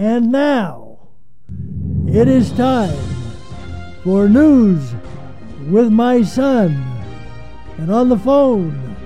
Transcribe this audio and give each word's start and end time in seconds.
And 0.00 0.32
now 0.32 0.98
it 2.08 2.26
is 2.26 2.50
time 2.52 2.96
for 4.02 4.30
news 4.30 4.94
with 5.68 5.92
my 5.92 6.22
son. 6.22 6.70
And 7.76 7.92
on 7.92 8.08
the 8.08 8.16
phone 8.16 8.96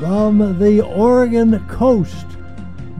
from 0.00 0.58
the 0.58 0.80
Oregon 0.80 1.64
coast, 1.68 2.26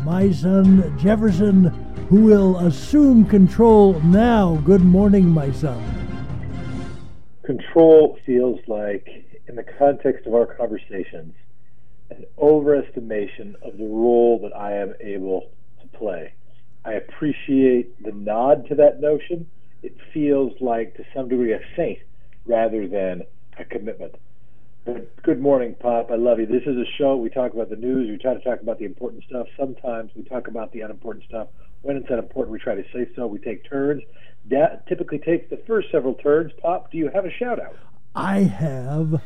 my 0.05 0.31
son 0.31 0.97
Jefferson, 0.97 1.65
who 2.09 2.21
will 2.21 2.59
assume 2.59 3.25
control 3.25 3.95
now. 4.03 4.55
Good 4.65 4.83
morning, 4.83 5.27
my 5.27 5.51
son. 5.51 5.83
Control 7.43 8.17
feels 8.25 8.61
like, 8.69 9.09
in 9.49 9.57
the 9.57 9.65
context 9.77 10.29
of 10.29 10.35
our 10.35 10.47
conversations, 10.55 11.35
an 12.11 12.27
overestimation 12.39 13.57
of 13.61 13.77
the 13.77 13.89
role 13.89 14.39
that 14.45 14.57
I 14.57 14.75
am 14.75 14.95
able 15.01 15.51
to 15.81 15.99
play. 15.99 16.35
I 16.85 16.93
appreciate 16.93 18.03
the 18.03 18.13
nod 18.13 18.69
to 18.69 18.75
that 18.77 19.01
notion. 19.01 19.47
It 19.83 19.97
feels 20.13 20.53
like, 20.61 20.95
to 20.97 21.05
some 21.15 21.29
degree, 21.29 21.53
a 21.53 21.61
saint 21.77 21.99
rather 22.47 22.87
than 22.87 23.23
a 23.59 23.65
commitment. 23.65 24.17
But 24.85 25.23
good 25.23 25.41
morning, 25.41 25.75
Pop. 25.81 26.11
I 26.11 26.17
love 26.17 26.39
you. 26.39 26.47
This 26.47 26.65
is 26.67 26.77
a 26.77 26.85
show. 26.99 27.17
We 27.17 27.31
talk 27.31 27.55
about 27.55 27.71
the 27.71 27.77
news. 27.77 28.11
We 28.11 28.19
try 28.19 28.35
to 28.35 28.41
talk 28.41 28.61
about 28.61 28.79
the 28.79 28.85
important 28.85 29.25
stuff. 29.25 29.47
Sometimes 29.59 30.11
we 30.15 30.25
talk 30.25 30.47
about 30.47 30.73
the 30.73 30.83
unimportant 30.83 31.25
stuff. 31.25 31.49
When 31.81 31.97
it's 31.97 32.11
unimportant, 32.11 32.53
we 32.53 32.59
try 32.59 32.75
to 32.75 32.85
say 32.93 33.09
so. 33.17 33.27
We 33.27 33.39
take 33.39 33.69
turns. 33.69 34.03
That 34.51 34.87
typically 34.87 35.19
takes 35.19 35.49
the 35.49 35.57
first 35.67 35.91
several 35.91 36.15
turns. 36.15 36.53
Pop, 36.61 36.91
do 36.91 36.99
you 36.99 37.09
have 37.15 37.25
a 37.25 37.31
shout 37.31 37.59
out? 37.61 37.77
I 38.15 38.41
have 38.41 39.23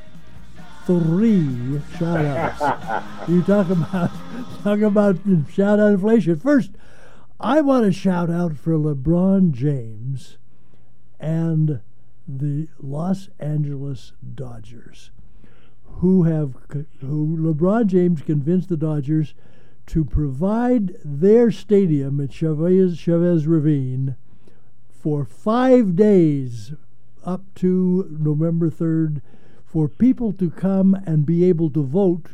three 0.87 1.81
shout 1.99 2.25
outs. 2.25 3.29
you 3.29 3.43
talk 3.43 3.69
about 3.69 4.11
talk 4.63 4.81
about 4.81 5.17
shout 5.53 5.81
out 5.81 5.93
inflation. 5.93 6.39
First, 6.39 6.71
I 7.41 7.61
want 7.61 7.85
to 7.85 7.93
shout 7.93 8.31
out 8.31 8.57
for 8.57 8.73
LeBron 8.73 9.53
James 9.53 10.39
and 11.21 11.81
the 12.27 12.67
Los 12.81 13.29
Angeles 13.39 14.13
Dodgers, 14.35 15.13
who 15.85 16.25
have 16.25 16.57
who 17.01 17.37
LeBron 17.39 17.87
James 17.87 18.23
convinced 18.23 18.69
the 18.69 18.77
Dodgers 18.77 19.35
to 19.87 20.05
provide 20.05 20.97
their 21.05 21.53
stadium 21.53 22.21
at 22.21 22.33
Chavez, 22.33 22.99
Chavez 22.99 23.47
Ravine 23.47 24.17
for 24.91 25.25
five 25.25 25.95
days 25.95 26.73
up 27.25 27.43
to 27.55 28.09
November 28.19 28.69
3rd 28.69 29.23
for 29.65 29.89
people 29.89 30.33
to 30.33 30.51
come 30.51 30.95
and 31.07 31.25
be 31.25 31.45
able 31.45 31.71
to 31.71 31.85
vote 31.85 32.31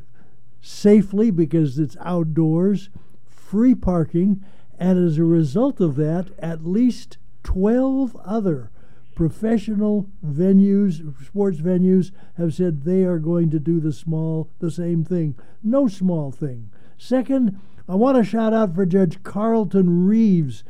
safely 0.63 1.31
because 1.31 1.79
it's 1.79 1.97
outdoors, 2.01 2.89
free 3.29 3.75
parking, 3.75 4.43
and 4.79 5.05
as 5.05 5.19
a 5.19 5.25
result 5.25 5.81
of 5.81 5.97
that, 5.97 6.29
at 6.39 6.67
least 6.67 7.19
12 7.45 8.17
other 8.25 8.71
professional 9.15 10.09
venues, 10.27 11.25
sports 11.25 11.59
venues, 11.59 12.11
have 12.37 12.53
said 12.53 12.83
they 12.83 13.05
are 13.05 13.19
going 13.19 13.51
to 13.51 13.61
do 13.61 13.81
the 13.81 13.93
small, 13.93 14.51
the 14.59 14.71
same 14.71 15.05
thing. 15.05 15.37
No 15.63 15.87
small 15.87 16.33
thing. 16.33 16.71
Second, 16.99 17.61
I 17.89 17.95
want 17.95 18.17
to 18.17 18.25
shout 18.25 18.53
out 18.53 18.75
for 18.75 18.87
Judge 18.87 19.23
Carlton 19.23 20.07
Reeves, 20.07 20.65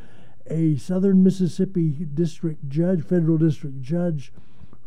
a 0.46 0.76
Southern 0.76 1.22
Mississippi 1.22 1.90
district 2.12 2.68
judge, 2.68 3.02
federal 3.02 3.38
district 3.38 3.80
judge, 3.80 4.32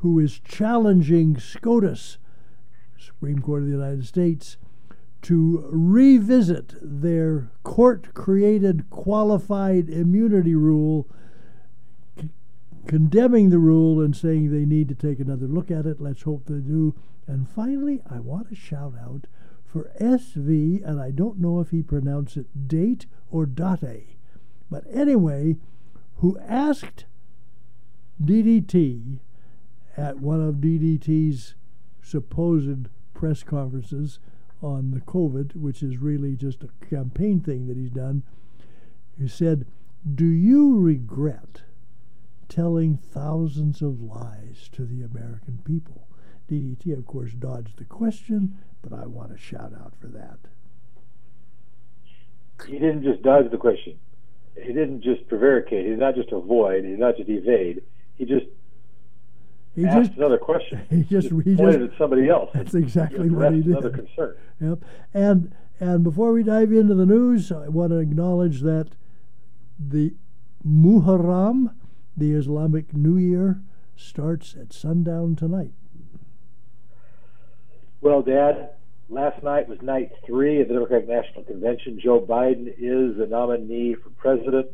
who 0.01 0.19
is 0.19 0.39
challenging 0.39 1.39
SCOTUS, 1.39 2.17
Supreme 2.99 3.39
Court 3.39 3.63
of 3.63 3.67
the 3.67 3.73
United 3.75 4.05
States, 4.05 4.57
to 5.27 5.67
revisit 5.69 6.73
their 6.81 7.51
court 7.63 8.13
created 8.13 8.89
qualified 8.89 9.89
immunity 9.89 10.55
rule, 10.55 11.05
c- 12.17 12.29
condemning 12.85 13.49
the 13.49 13.59
rule 13.59 13.99
and 13.99 14.15
saying 14.15 14.49
they 14.49 14.63
need 14.63 14.87
to 14.87 14.95
take 14.95 15.19
another 15.19 15.45
look 15.45 15.69
at 15.69 15.85
it. 15.85 15.99
Let's 15.99 16.21
hope 16.21 16.45
they 16.45 16.59
do. 16.59 16.95
And 17.27 17.45
finally, 17.45 17.99
I 18.09 18.21
want 18.21 18.47
to 18.47 18.55
shout 18.55 18.93
out 18.97 19.27
for 19.65 19.91
SV, 19.99 20.81
and 20.87 21.01
I 21.01 21.11
don't 21.11 21.41
know 21.41 21.59
if 21.59 21.71
he 21.71 21.83
pronounced 21.83 22.37
it 22.37 22.69
date 22.69 23.05
or 23.29 23.45
date, 23.45 24.15
but 24.71 24.85
anyway, 24.89 25.57
who 26.19 26.39
asked 26.39 27.03
DDT 28.23 29.19
at 29.97 30.19
one 30.21 30.39
of 30.39 30.55
DDT's 30.55 31.55
supposed 32.01 32.87
press 33.13 33.43
conferences 33.43 34.19
on 34.61 34.91
the 34.91 35.01
COVID, 35.01 35.55
which 35.55 35.83
is 35.83 35.97
really 35.97 36.35
just 36.35 36.63
a 36.63 36.85
campaign 36.85 37.39
thing 37.39 37.67
that 37.67 37.77
he's 37.77 37.91
done. 37.91 38.23
He 39.19 39.27
said, 39.27 39.65
Do 40.15 40.25
you 40.25 40.77
regret 40.79 41.63
telling 42.49 42.97
thousands 42.97 43.81
of 43.81 44.01
lies 44.01 44.69
to 44.73 44.85
the 44.85 45.03
American 45.03 45.59
people? 45.63 46.07
DDT, 46.49 46.97
of 46.97 47.05
course, 47.05 47.33
dodged 47.33 47.77
the 47.77 47.85
question, 47.85 48.57
but 48.81 48.93
I 48.93 49.05
want 49.05 49.31
to 49.31 49.37
shout 49.37 49.73
out 49.73 49.93
for 49.99 50.07
that. 50.07 50.39
He 52.65 52.73
didn't 52.73 53.03
just 53.03 53.21
dodge 53.21 53.51
the 53.51 53.57
question. 53.57 53.97
He 54.55 54.73
didn't 54.73 55.01
just 55.01 55.27
prevaricate. 55.27 55.83
He 55.83 55.91
did 55.91 55.99
not 55.99 56.15
just 56.15 56.31
avoid. 56.31 56.83
He 56.83 56.91
did 56.91 56.99
not 56.99 57.17
just 57.17 57.29
evade. 57.29 57.83
He 58.15 58.25
just 58.25 58.47
He 59.77 59.85
asked 59.85 60.07
just 60.07 60.17
another 60.17 60.39
question. 60.39 60.81
he 60.89 61.03
just 61.03 61.27
he 61.27 61.55
pointed 61.55 61.81
just 61.81 61.93
at 61.93 61.97
somebody 61.99 62.29
else. 62.29 62.49
That's 62.51 62.73
exactly 62.73 63.29
what 63.29 63.53
he 63.53 63.61
did. 63.61 63.77
Another 63.77 63.91
concern. 63.91 64.35
Yep. 64.59 64.79
And 65.13 65.55
and 65.79 66.03
before 66.03 66.33
we 66.33 66.41
dive 66.41 66.71
into 66.71 66.95
the 66.95 67.05
news, 67.05 67.51
I 67.51 67.67
want 67.67 67.91
to 67.91 67.97
acknowledge 67.97 68.61
that 68.61 68.89
the 69.77 70.15
Muharram, 70.67 71.75
the 72.17 72.33
Islamic 72.33 72.95
New 72.95 73.17
Year, 73.17 73.61
starts 73.95 74.55
at 74.59 74.73
sundown 74.73 75.35
tonight. 75.35 75.73
Well, 78.01 78.23
Dad, 78.23 78.71
last 79.09 79.43
night 79.43 79.69
was 79.69 79.79
night 79.83 80.11
three 80.25 80.59
of 80.59 80.69
the 80.69 80.73
Democratic 80.73 81.07
National 81.07 81.43
Convention. 81.43 81.99
Joe 81.99 82.19
Biden 82.19 82.67
is 82.67 83.17
the 83.17 83.27
nominee 83.29 83.93
for 83.93 84.09
president. 84.09 84.67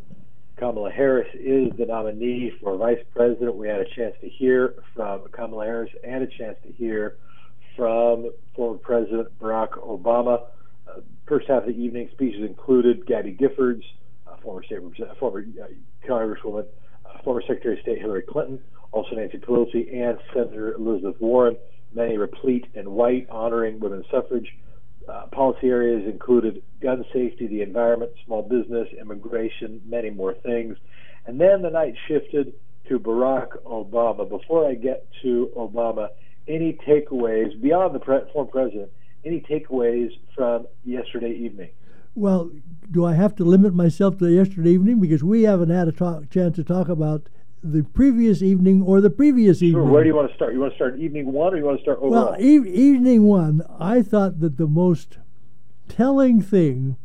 Kamala 0.63 0.91
Harris 0.91 1.27
is 1.33 1.73
the 1.77 1.85
nominee 1.85 2.53
for 2.61 2.77
vice 2.77 3.03
president. 3.13 3.53
We 3.57 3.67
had 3.67 3.81
a 3.81 3.95
chance 3.97 4.15
to 4.21 4.29
hear 4.29 4.75
from 4.95 5.23
Kamala 5.33 5.65
Harris 5.65 5.91
and 6.05 6.23
a 6.23 6.27
chance 6.37 6.55
to 6.63 6.71
hear 6.71 7.17
from 7.75 8.31
former 8.55 8.77
President 8.77 9.27
Barack 9.41 9.71
Obama. 9.71 10.43
Uh, 10.87 11.01
first 11.27 11.49
half 11.49 11.63
of 11.63 11.67
the 11.67 11.77
evening, 11.77 12.07
speeches 12.13 12.45
included 12.47 13.05
Gabby 13.05 13.35
Giffords, 13.35 13.83
uh, 14.25 14.37
former 14.41 14.63
state 14.63 14.81
representative, 14.81 15.17
former 15.17 15.43
uh, 15.61 16.07
Congresswoman, 16.07 16.65
uh, 17.05 17.21
former 17.25 17.41
Secretary 17.41 17.73
of 17.73 17.81
State 17.81 17.99
Hillary 17.99 18.23
Clinton, 18.23 18.57
also 18.93 19.17
Nancy 19.17 19.39
Pelosi, 19.39 19.93
and 19.93 20.17
Senator 20.33 20.75
Elizabeth 20.75 21.19
Warren. 21.19 21.57
Many 21.93 22.17
replete 22.17 22.67
in 22.73 22.89
white, 22.89 23.27
honoring 23.29 23.81
women's 23.81 24.05
suffrage. 24.09 24.47
Uh, 25.07 25.27
policy 25.27 25.67
areas 25.67 26.03
included 26.05 26.63
gun 26.81 27.03
safety, 27.11 27.47
the 27.47 27.61
environment, 27.61 28.11
small 28.25 28.41
business, 28.41 28.87
immigration, 28.99 29.81
many 29.85 30.09
more 30.09 30.33
things. 30.33 30.77
And 31.25 31.39
then 31.39 31.61
the 31.61 31.69
night 31.69 31.95
shifted 32.07 32.53
to 32.87 32.99
Barack 32.99 33.49
Obama. 33.65 34.27
Before 34.27 34.67
I 34.67 34.75
get 34.75 35.07
to 35.21 35.51
Obama, 35.57 36.09
any 36.47 36.77
takeaways 36.87 37.59
beyond 37.61 37.95
the 37.95 37.99
pre- 37.99 38.21
former 38.31 38.49
president? 38.49 38.91
Any 39.25 39.41
takeaways 39.41 40.09
from 40.35 40.67
yesterday 40.83 41.31
evening? 41.31 41.69
Well, 42.15 42.51
do 42.91 43.05
I 43.05 43.13
have 43.13 43.35
to 43.37 43.43
limit 43.43 43.73
myself 43.73 44.17
to 44.19 44.27
yesterday 44.27 44.71
evening 44.71 44.99
because 44.99 45.23
we 45.23 45.43
haven't 45.43 45.69
had 45.69 45.87
a 45.87 45.91
talk, 45.91 46.29
chance 46.29 46.55
to 46.57 46.63
talk 46.63 46.89
about 46.89 47.27
the 47.63 47.83
previous 47.83 48.41
evening 48.41 48.81
or 48.81 48.99
the 49.01 49.09
previous 49.09 49.59
Sure. 49.59 49.67
evening? 49.69 49.89
Where 49.89 50.03
do 50.03 50.09
you 50.09 50.15
want 50.15 50.29
to 50.29 50.35
start? 50.35 50.53
You 50.53 50.59
want 50.59 50.73
to 50.73 50.75
start 50.75 50.99
evening 50.99 51.31
one, 51.31 51.53
or 51.53 51.57
you 51.57 51.63
want 51.65 51.77
to 51.77 51.81
start 51.83 51.99
overall? 51.99 52.31
Well, 52.31 52.35
e- 52.39 52.69
evening 52.69 53.23
one, 53.23 53.61
I 53.79 54.01
thought 54.01 54.39
that 54.41 54.57
the 54.57 54.67
most 54.67 55.17
telling 55.87 56.41
thing 56.41 56.97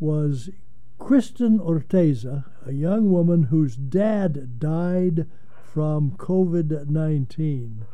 was 0.00 0.50
Kristen 0.98 1.58
Orteza, 1.58 2.44
a 2.66 2.72
young 2.72 3.10
woman 3.10 3.44
whose 3.44 3.76
dad 3.76 4.58
died 4.58 5.26
from 5.62 6.12
COVID 6.12 6.88
19, 6.90 7.84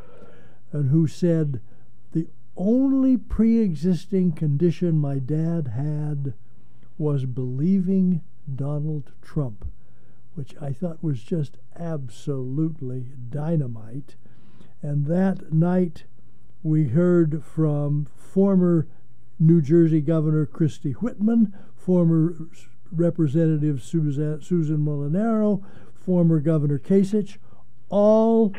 and 0.73 0.91
who 0.91 1.07
said, 1.07 1.61
The 2.13 2.29
only 2.57 3.17
pre 3.19 3.59
existing 3.59 4.33
condition 4.33 4.99
my 4.99 5.19
dad 5.19 5.69
had 5.69 6.33
was 6.99 7.27
believing 7.27 8.23
Donald 8.53 9.13
Trump, 9.21 9.67
which 10.37 10.55
I 10.61 10.73
thought 10.73 11.03
was 11.03 11.23
just 11.23 11.57
absolutely 11.79 13.07
dynamite. 13.31 14.17
And 14.83 15.07
that 15.07 15.53
night, 15.53 16.05
we 16.63 16.89
heard 16.89 17.43
from 17.43 18.07
former 18.17 18.87
New 19.39 19.63
Jersey 19.63 20.01
Governor 20.01 20.45
Christie 20.45 20.93
Whitman, 20.93 21.55
former 21.75 22.37
Representative 22.93 23.83
Susan, 23.83 24.43
Susan 24.43 24.79
Molinari, 24.79 25.63
former 25.95 26.41
Governor 26.41 26.79
Kasich, 26.79 27.39
all 27.89 28.55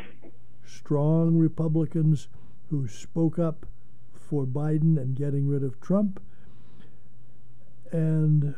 strong 0.66 1.38
Republicans 1.38 2.28
who 2.70 2.88
spoke 2.88 3.38
up 3.38 3.66
for 4.14 4.46
Biden 4.46 4.98
and 4.98 5.16
getting 5.16 5.48
rid 5.48 5.64
of 5.64 5.80
Trump. 5.80 6.20
And 7.92 8.56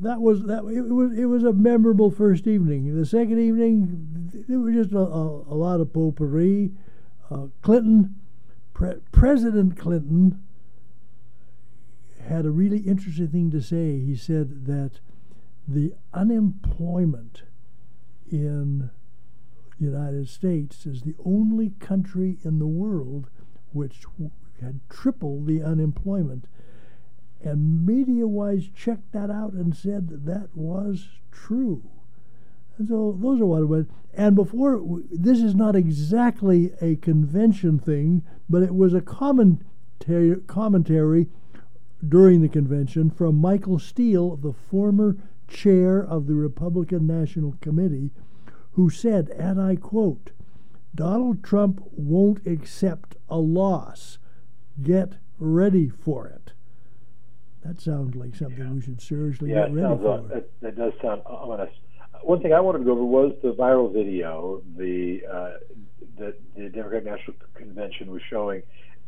that 0.00 0.20
was 0.20 0.44
that 0.44 0.64
it 0.64 0.92
was 0.92 1.18
it 1.18 1.26
was 1.26 1.44
a 1.44 1.52
memorable 1.52 2.10
first 2.10 2.46
evening. 2.46 2.96
The 2.96 3.06
second 3.06 3.38
evening, 3.38 4.44
it 4.48 4.56
was 4.56 4.74
just 4.74 4.92
a, 4.92 4.98
a, 4.98 5.54
a 5.54 5.56
lot 5.56 5.80
of 5.80 5.92
potpourri. 5.92 6.72
Uh, 7.30 7.46
Clinton, 7.62 8.16
Pre- 8.74 9.00
President 9.10 9.78
Clinton, 9.78 10.42
had 12.20 12.44
a 12.44 12.50
really 12.50 12.80
interesting 12.80 13.28
thing 13.28 13.50
to 13.50 13.60
say. 13.60 13.98
He 13.98 14.16
said 14.16 14.66
that 14.66 15.00
the 15.66 15.94
unemployment 16.12 17.42
in 18.30 18.90
the 19.78 19.84
United 19.84 20.28
States 20.28 20.86
is 20.86 21.02
the 21.02 21.14
only 21.24 21.70
country 21.80 22.38
in 22.44 22.58
the 22.58 22.66
world 22.66 23.28
which 23.72 24.04
had 24.60 24.80
tripled 24.88 25.46
the 25.46 25.62
unemployment. 25.62 26.46
And 27.44 27.84
media 27.84 28.26
wise 28.26 28.68
checked 28.74 29.12
that 29.12 29.30
out 29.30 29.52
and 29.52 29.76
said 29.76 30.08
that, 30.08 30.26
that 30.26 30.56
was 30.56 31.08
true. 31.30 31.82
And 32.78 32.88
so 32.88 33.16
those 33.20 33.40
are 33.40 33.46
what 33.46 33.62
it 33.62 33.66
was. 33.66 33.86
And 34.14 34.36
before, 34.36 34.82
this 35.10 35.40
is 35.40 35.54
not 35.54 35.74
exactly 35.74 36.72
a 36.80 36.96
convention 36.96 37.78
thing, 37.78 38.22
but 38.48 38.62
it 38.62 38.74
was 38.74 38.94
a 38.94 39.00
commentary, 39.00 40.36
commentary 40.46 41.28
during 42.06 42.42
the 42.42 42.48
convention 42.48 43.10
from 43.10 43.36
Michael 43.40 43.78
Steele, 43.78 44.36
the 44.36 44.52
former 44.52 45.16
chair 45.48 46.00
of 46.02 46.26
the 46.26 46.34
Republican 46.34 47.06
National 47.06 47.56
Committee, 47.60 48.10
who 48.72 48.90
said, 48.90 49.28
and 49.30 49.60
I 49.60 49.76
quote, 49.76 50.30
Donald 50.94 51.42
Trump 51.42 51.82
won't 51.92 52.46
accept 52.46 53.16
a 53.28 53.38
loss. 53.38 54.18
Get 54.82 55.14
ready 55.38 55.88
for 55.88 56.26
it. 56.26 56.41
That 57.64 57.80
sounds 57.80 58.16
like 58.16 58.34
something 58.34 58.58
yeah. 58.58 58.72
we 58.72 58.80
should 58.80 59.00
seriously 59.00 59.50
yeah, 59.50 59.66
get 59.68 59.74
ready 59.74 60.02
for. 60.02 60.22
that, 60.32 60.50
that, 60.60 60.76
does 60.76 60.92
sound 61.00 61.22
ominous. 61.26 61.70
One 62.22 62.40
thing 62.40 62.52
I 62.52 62.60
wanted 62.60 62.78
to 62.78 62.84
go 62.84 62.92
over 62.92 63.04
was 63.04 63.34
the 63.42 63.52
viral 63.52 63.92
video 63.92 64.62
the 64.76 65.20
uh, 65.30 65.50
that 66.18 66.34
the 66.56 66.68
Democratic 66.68 67.04
National 67.04 67.36
Convention 67.54 68.10
was 68.10 68.20
showing, 68.28 68.62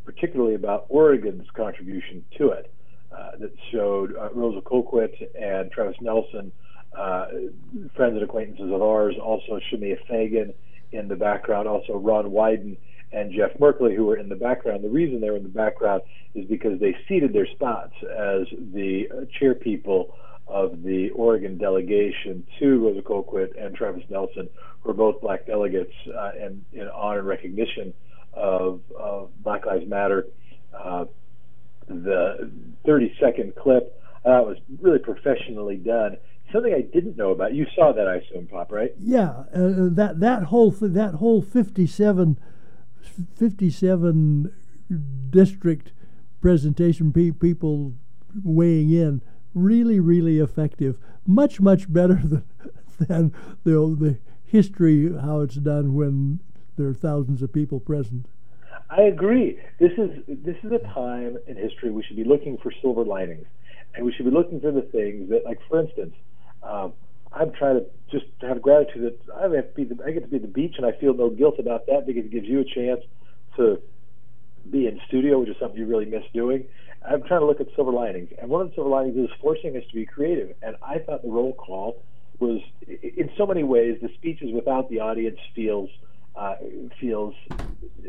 particularly 0.04 0.54
about 0.54 0.86
Oregon's 0.88 1.48
contribution 1.54 2.24
to 2.38 2.50
it, 2.50 2.72
uh, 3.12 3.32
that 3.40 3.52
showed 3.72 4.16
uh, 4.16 4.30
Rosa 4.32 4.60
Colquitt 4.60 5.14
and 5.34 5.70
Travis 5.72 5.96
Nelson, 6.00 6.52
uh, 6.96 7.26
friends 7.96 8.14
and 8.14 8.22
acquaintances 8.22 8.72
of 8.72 8.82
ours, 8.82 9.16
also 9.20 9.60
Shemia 9.70 9.96
Fagan 10.08 10.54
in 10.92 11.08
the 11.08 11.16
background, 11.16 11.66
also 11.66 11.96
Ron 11.96 12.26
Wyden 12.26 12.76
and 13.14 13.32
Jeff 13.32 13.52
Merkley, 13.58 13.94
who 13.94 14.06
were 14.06 14.16
in 14.16 14.28
the 14.28 14.36
background. 14.36 14.82
The 14.82 14.88
reason 14.88 15.20
they 15.20 15.30
were 15.30 15.36
in 15.36 15.42
the 15.44 15.48
background 15.48 16.02
is 16.34 16.44
because 16.46 16.80
they 16.80 16.96
ceded 17.08 17.32
their 17.32 17.46
spots 17.46 17.94
as 18.02 18.46
the 18.72 19.28
chair 19.38 19.54
people 19.54 20.16
of 20.46 20.82
the 20.82 21.10
Oregon 21.10 21.56
delegation 21.56 22.46
to 22.58 22.84
Rosa 22.84 23.02
Colquitt 23.02 23.54
and 23.58 23.74
Travis 23.74 24.02
Nelson, 24.10 24.48
who 24.80 24.90
are 24.90 24.94
both 24.94 25.20
black 25.20 25.46
delegates, 25.46 25.92
uh, 26.14 26.32
and 26.38 26.64
in 26.72 26.88
honor 26.88 27.20
and 27.20 27.28
recognition 27.28 27.94
of, 28.34 28.80
of 28.98 29.30
Black 29.42 29.64
Lives 29.64 29.88
Matter. 29.88 30.26
Uh, 30.76 31.06
the 31.86 32.50
30 32.84 33.16
second 33.20 33.54
clip 33.54 34.00
uh, 34.24 34.42
was 34.42 34.58
really 34.80 34.98
professionally 34.98 35.76
done. 35.76 36.16
Something 36.52 36.74
I 36.74 36.82
didn't 36.82 37.16
know 37.16 37.30
about. 37.30 37.54
You 37.54 37.66
saw 37.74 37.92
that, 37.92 38.06
I 38.06 38.16
assume, 38.16 38.46
Pop, 38.46 38.70
right? 38.70 38.92
Yeah, 38.98 39.44
uh, 39.54 39.88
that 39.94 40.20
that 40.20 40.44
whole 40.44 40.70
th- 40.72 40.92
that 40.92 41.14
whole 41.14 41.42
57 41.42 42.38
57 43.36 44.52
district 45.30 45.92
presentation, 46.40 47.12
pe- 47.12 47.30
people 47.30 47.94
weighing 48.42 48.90
in, 48.90 49.22
really, 49.54 50.00
really 50.00 50.38
effective. 50.38 50.98
Much, 51.26 51.60
much 51.60 51.92
better 51.92 52.14
than, 52.24 52.44
than 52.98 53.32
the, 53.64 53.72
the 53.98 54.18
history, 54.44 55.12
how 55.20 55.40
it's 55.40 55.56
done 55.56 55.94
when 55.94 56.40
there 56.76 56.88
are 56.88 56.94
thousands 56.94 57.42
of 57.42 57.52
people 57.52 57.80
present. 57.80 58.26
I 58.90 59.02
agree. 59.02 59.58
This 59.78 59.92
is 59.92 60.10
this 60.28 60.56
is 60.62 60.72
a 60.72 60.78
time 60.78 61.38
in 61.46 61.56
history 61.56 61.90
we 61.90 62.02
should 62.02 62.16
be 62.16 62.24
looking 62.24 62.58
for 62.58 62.70
silver 62.82 63.04
linings, 63.04 63.46
and 63.94 64.04
we 64.04 64.12
should 64.12 64.26
be 64.26 64.30
looking 64.30 64.60
for 64.60 64.70
the 64.70 64.82
things 64.82 65.30
that, 65.30 65.44
like 65.44 65.58
for 65.68 65.80
instance, 65.80 66.14
um, 66.62 66.92
I'm 67.34 67.52
trying 67.52 67.80
to 67.80 67.86
just 68.10 68.26
have 68.42 68.62
gratitude 68.62 69.02
that 69.02 69.34
I 69.34 69.42
have 69.42 69.68
to 69.68 69.74
be 69.74 69.84
the, 69.84 69.96
I 70.04 70.12
get 70.12 70.22
to 70.22 70.28
be 70.28 70.36
at 70.36 70.42
the 70.42 70.48
beach 70.48 70.74
and 70.76 70.86
I 70.86 70.92
feel 70.92 71.14
no 71.14 71.30
guilt 71.30 71.56
about 71.58 71.86
that 71.86 72.06
because 72.06 72.24
it 72.24 72.30
gives 72.30 72.46
you 72.46 72.60
a 72.60 72.64
chance 72.64 73.00
to 73.56 73.80
be 74.70 74.86
in 74.86 75.00
studio, 75.08 75.40
which 75.40 75.48
is 75.48 75.56
something 75.60 75.78
you 75.78 75.86
really 75.86 76.06
miss 76.06 76.22
doing. 76.32 76.64
I'm 77.06 77.22
trying 77.22 77.40
to 77.40 77.46
look 77.46 77.60
at 77.60 77.66
silver 77.74 77.92
linings, 77.92 78.30
and 78.40 78.48
one 78.48 78.62
of 78.62 78.68
the 78.68 78.74
silver 78.76 78.88
linings 78.88 79.16
is 79.16 79.28
forcing 79.40 79.76
us 79.76 79.82
to 79.90 79.94
be 79.94 80.06
creative. 80.06 80.54
And 80.62 80.76
I 80.82 80.98
thought 80.98 81.22
the 81.22 81.28
roll 81.28 81.52
call 81.52 82.02
was, 82.38 82.60
in 82.86 83.28
so 83.36 83.46
many 83.46 83.62
ways, 83.62 83.98
the 84.00 84.08
speeches 84.14 84.48
without 84.54 84.88
the 84.88 85.00
audience 85.00 85.38
feels 85.54 85.90
uh, 86.34 86.54
feels 87.00 87.34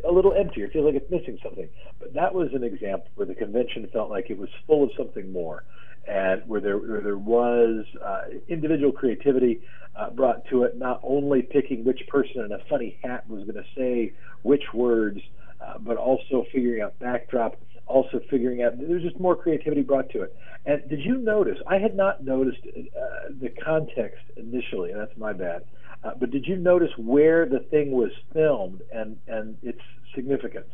a 0.07 0.11
little 0.11 0.33
emptier. 0.33 0.65
It 0.65 0.73
feels 0.73 0.85
like 0.85 0.95
it's 0.95 1.11
missing 1.11 1.37
something. 1.43 1.69
But 1.99 2.13
that 2.13 2.33
was 2.33 2.49
an 2.53 2.63
example 2.63 3.07
where 3.15 3.27
the 3.27 3.35
convention 3.35 3.87
felt 3.91 4.09
like 4.09 4.29
it 4.29 4.37
was 4.37 4.49
full 4.65 4.83
of 4.83 4.89
something 4.97 5.31
more 5.31 5.63
and 6.07 6.43
where 6.47 6.61
there 6.61 6.77
where 6.77 7.01
there 7.01 7.17
was 7.17 7.85
uh, 8.03 8.21
individual 8.47 8.91
creativity 8.91 9.61
uh, 9.95 10.09
brought 10.09 10.45
to 10.49 10.63
it, 10.63 10.77
not 10.77 10.99
only 11.03 11.41
picking 11.41 11.83
which 11.83 12.01
person 12.07 12.41
in 12.41 12.51
a 12.51 12.59
funny 12.69 12.97
hat 13.03 13.27
was 13.29 13.43
going 13.43 13.55
to 13.55 13.65
say 13.75 14.13
which 14.43 14.73
words, 14.73 15.19
uh, 15.61 15.77
but 15.79 15.97
also 15.97 16.45
figuring 16.51 16.81
out 16.81 16.97
backdrop, 16.99 17.55
also 17.87 18.19
figuring 18.29 18.61
out 18.61 18.77
there's 18.77 19.03
just 19.03 19.19
more 19.19 19.35
creativity 19.35 19.81
brought 19.81 20.09
to 20.09 20.21
it. 20.21 20.35
And 20.65 20.87
did 20.89 21.01
you 21.01 21.17
notice? 21.17 21.57
I 21.67 21.77
had 21.77 21.95
not 21.95 22.23
noticed 22.23 22.59
uh, 22.65 23.31
the 23.39 23.49
context 23.49 24.23
initially, 24.35 24.91
and 24.91 24.99
that's 24.99 25.17
my 25.17 25.33
bad. 25.33 25.63
Uh, 26.03 26.11
but 26.19 26.29
did 26.29 26.45
you 26.45 26.55
notice 26.55 26.91
where 26.97 27.47
the 27.47 27.59
thing 27.59 27.91
was 27.91 28.11
filmed 28.33 28.81
and 28.93 29.17
and 29.27 29.57
its 29.63 29.81
significance? 30.13 30.69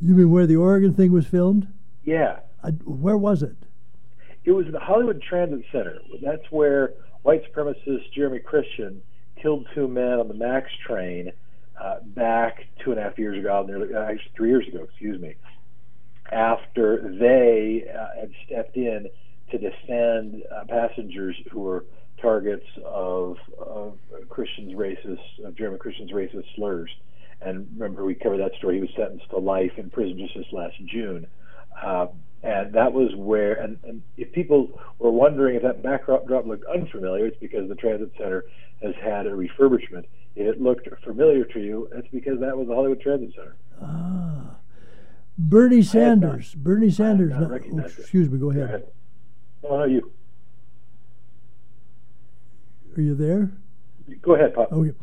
You 0.00 0.14
mean 0.14 0.30
where 0.30 0.46
the 0.46 0.56
Oregon 0.56 0.94
thing 0.94 1.12
was 1.12 1.26
filmed? 1.26 1.68
Yeah. 2.04 2.40
I, 2.62 2.70
where 2.70 3.16
was 3.16 3.42
it? 3.42 3.56
It 4.44 4.52
was 4.52 4.66
the 4.70 4.80
Hollywood 4.80 5.22
Transit 5.22 5.64
Center. 5.70 5.98
That's 6.20 6.50
where 6.50 6.94
white 7.22 7.42
supremacist 7.52 8.12
Jeremy 8.14 8.40
Christian 8.40 9.02
killed 9.40 9.66
two 9.74 9.88
men 9.88 10.18
on 10.18 10.28
the 10.28 10.34
MAX 10.34 10.68
train 10.86 11.32
uh, 11.80 11.96
back 12.04 12.64
two 12.84 12.90
and 12.90 13.00
a 13.00 13.02
half 13.02 13.18
years 13.18 13.38
ago, 13.38 13.64
nearly 13.66 13.94
uh, 13.94 14.00
actually 14.00 14.32
three 14.36 14.48
years 14.50 14.66
ago, 14.68 14.84
excuse 14.84 15.20
me, 15.20 15.34
after 16.30 17.16
they 17.18 17.84
uh, 17.88 18.20
had 18.20 18.30
stepped 18.46 18.76
in 18.76 19.08
to 19.50 19.58
defend 19.58 20.42
uh, 20.54 20.64
passengers 20.68 21.36
who 21.50 21.60
were 21.60 21.84
targets 22.20 22.66
of, 22.84 23.36
of 23.58 23.98
Christian's 24.28 24.74
racist, 24.74 25.44
of 25.44 25.56
Jeremy 25.56 25.78
Christian's 25.78 26.12
racist 26.12 26.44
slurs. 26.56 26.90
And 27.40 27.66
remember, 27.74 28.04
we 28.04 28.14
covered 28.14 28.38
that 28.38 28.52
story. 28.58 28.76
He 28.76 28.80
was 28.80 28.90
sentenced 28.96 29.28
to 29.30 29.38
life 29.38 29.72
in 29.76 29.90
prison 29.90 30.18
just 30.18 30.34
this 30.36 30.46
last 30.52 30.76
June. 30.86 31.26
And 32.42 32.72
that 32.72 32.92
was 32.92 33.14
where, 33.14 33.52
and, 33.54 33.78
and 33.84 34.02
if 34.16 34.32
people 34.32 34.80
were 34.98 35.12
wondering 35.12 35.54
if 35.54 35.62
that 35.62 35.82
backdrop 35.82 36.26
looked 36.26 36.64
unfamiliar, 36.64 37.26
it's 37.26 37.36
because 37.38 37.68
the 37.68 37.76
transit 37.76 38.10
center 38.18 38.44
has 38.82 38.94
had 39.00 39.26
a 39.26 39.30
refurbishment. 39.30 40.06
If 40.34 40.46
it 40.46 40.60
looked 40.60 40.88
familiar 41.04 41.44
to 41.44 41.60
you, 41.60 41.88
it's 41.94 42.08
because 42.08 42.40
that 42.40 42.56
was 42.56 42.66
the 42.66 42.74
Hollywood 42.74 43.00
Transit 43.00 43.34
Center. 43.36 43.56
Ah. 43.80 44.56
Bernie 45.38 45.82
Sanders. 45.82 46.54
Not, 46.56 46.64
Bernie 46.64 46.90
Sanders. 46.90 47.30
Not, 47.30 47.52
oh, 47.52 47.78
excuse 47.78 48.28
me, 48.28 48.38
go 48.38 48.50
ahead. 48.50 48.68
Go 48.68 48.74
ahead. 48.74 48.86
Oh, 49.64 49.78
no, 49.78 49.84
you. 49.84 50.10
Are 52.96 53.00
you 53.00 53.14
there? 53.14 53.52
Go 54.20 54.34
ahead, 54.34 54.54
Pop. 54.54 54.72
Okay. 54.72 54.96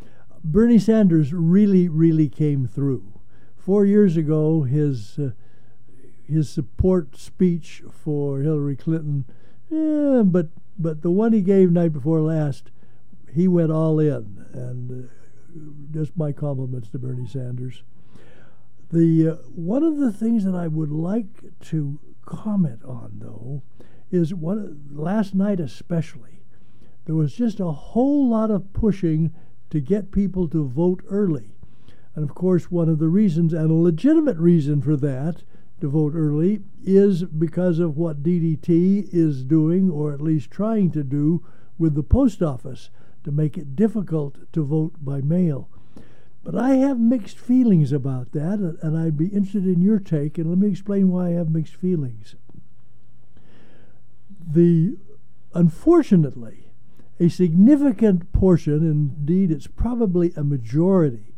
Bernie 0.44 0.80
Sanders 0.80 1.34
really, 1.34 1.88
really 1.88 2.28
came 2.28 2.68
through. 2.68 3.14
Four 3.56 3.86
years 3.86 4.18
ago, 4.18 4.64
his. 4.64 5.18
Uh, 5.18 5.30
his 6.30 6.50
support 6.50 7.18
speech 7.18 7.84
for 7.92 8.40
Hillary 8.40 8.76
Clinton, 8.76 9.26
yeah, 9.70 10.24
but 10.26 10.50
but 10.78 11.02
the 11.02 11.12
one 11.12 11.34
he 11.34 11.42
gave 11.42 11.72
night 11.72 11.92
before 11.92 12.22
last, 12.22 12.72
he 13.34 13.48
went 13.48 13.72
all 13.72 14.00
in, 14.00 14.46
and 14.54 15.06
uh, 15.06 15.94
just 15.94 16.16
my 16.16 16.32
compliments 16.32 16.90
to 16.90 17.00
Bernie 17.00 17.28
Sanders. 17.28 17.84
The 18.92 19.30
uh, 19.30 19.36
one 19.54 19.84
of 19.84 19.98
the 19.98 20.12
things 20.12 20.46
that 20.46 20.56
I 20.56 20.68
would 20.68 20.92
like 20.92 21.60
to 21.66 22.00
comment 22.26 22.84
on 22.86 23.14
though 23.16 23.64
is 24.12 24.34
one 24.34 24.88
last 24.92 25.34
night 25.34 25.60
especially 25.60 26.40
there 27.10 27.16
was 27.16 27.34
just 27.34 27.60
a 27.60 27.72
whole 27.72 28.30
lot 28.30 28.52
of 28.52 28.72
pushing 28.72 29.34
to 29.72 29.80
get 29.80 30.12
people 30.12 30.48
to 30.48 30.64
vote 30.64 31.02
early. 31.10 31.56
And 32.14 32.24
of 32.24 32.36
course, 32.36 32.70
one 32.70 32.88
of 32.88 33.00
the 33.00 33.08
reasons, 33.08 33.52
and 33.52 33.72
a 33.72 33.74
legitimate 33.74 34.38
reason 34.38 34.80
for 34.80 34.96
that, 34.98 35.42
to 35.82 35.90
vote 35.90 36.14
early 36.16 36.62
is 36.84 37.24
because 37.24 37.80
of 37.80 37.98
what 37.98 38.24
DDT 38.24 39.10
is 39.14 39.44
doing, 39.44 39.90
or 39.90 40.14
at 40.14 40.22
least 40.22 40.52
trying 40.52 40.92
to 40.92 41.04
do, 41.04 41.46
with 41.78 41.96
the 41.96 42.04
post 42.04 42.42
office 42.42 42.90
to 43.24 43.32
make 43.32 43.58
it 43.58 43.76
difficult 43.76 44.52
to 44.54 44.64
vote 44.64 44.94
by 45.02 45.22
mail. 45.22 45.70
But 46.44 46.56
I 46.56 46.76
have 46.76 47.00
mixed 47.00 47.38
feelings 47.38 47.92
about 47.92 48.32
that, 48.32 48.60
and 48.82 48.98
I'd 48.98 49.18
be 49.18 49.28
interested 49.28 49.66
in 49.66 49.82
your 49.82 50.00
take, 50.00 50.38
and 50.38 50.50
let 50.50 50.58
me 50.58 50.70
explain 50.70 51.10
why 51.10 51.28
I 51.28 51.32
have 51.32 51.50
mixed 51.50 51.76
feelings. 51.76 52.36
The 54.52 54.98
unfortunately, 55.54 56.72
a 57.20 57.30
significant 57.30 58.32
portion, 58.32 58.78
indeed, 58.78 59.52
it's 59.52 59.68
probably 59.68 60.34
a 60.36 60.44
majority 60.44 61.36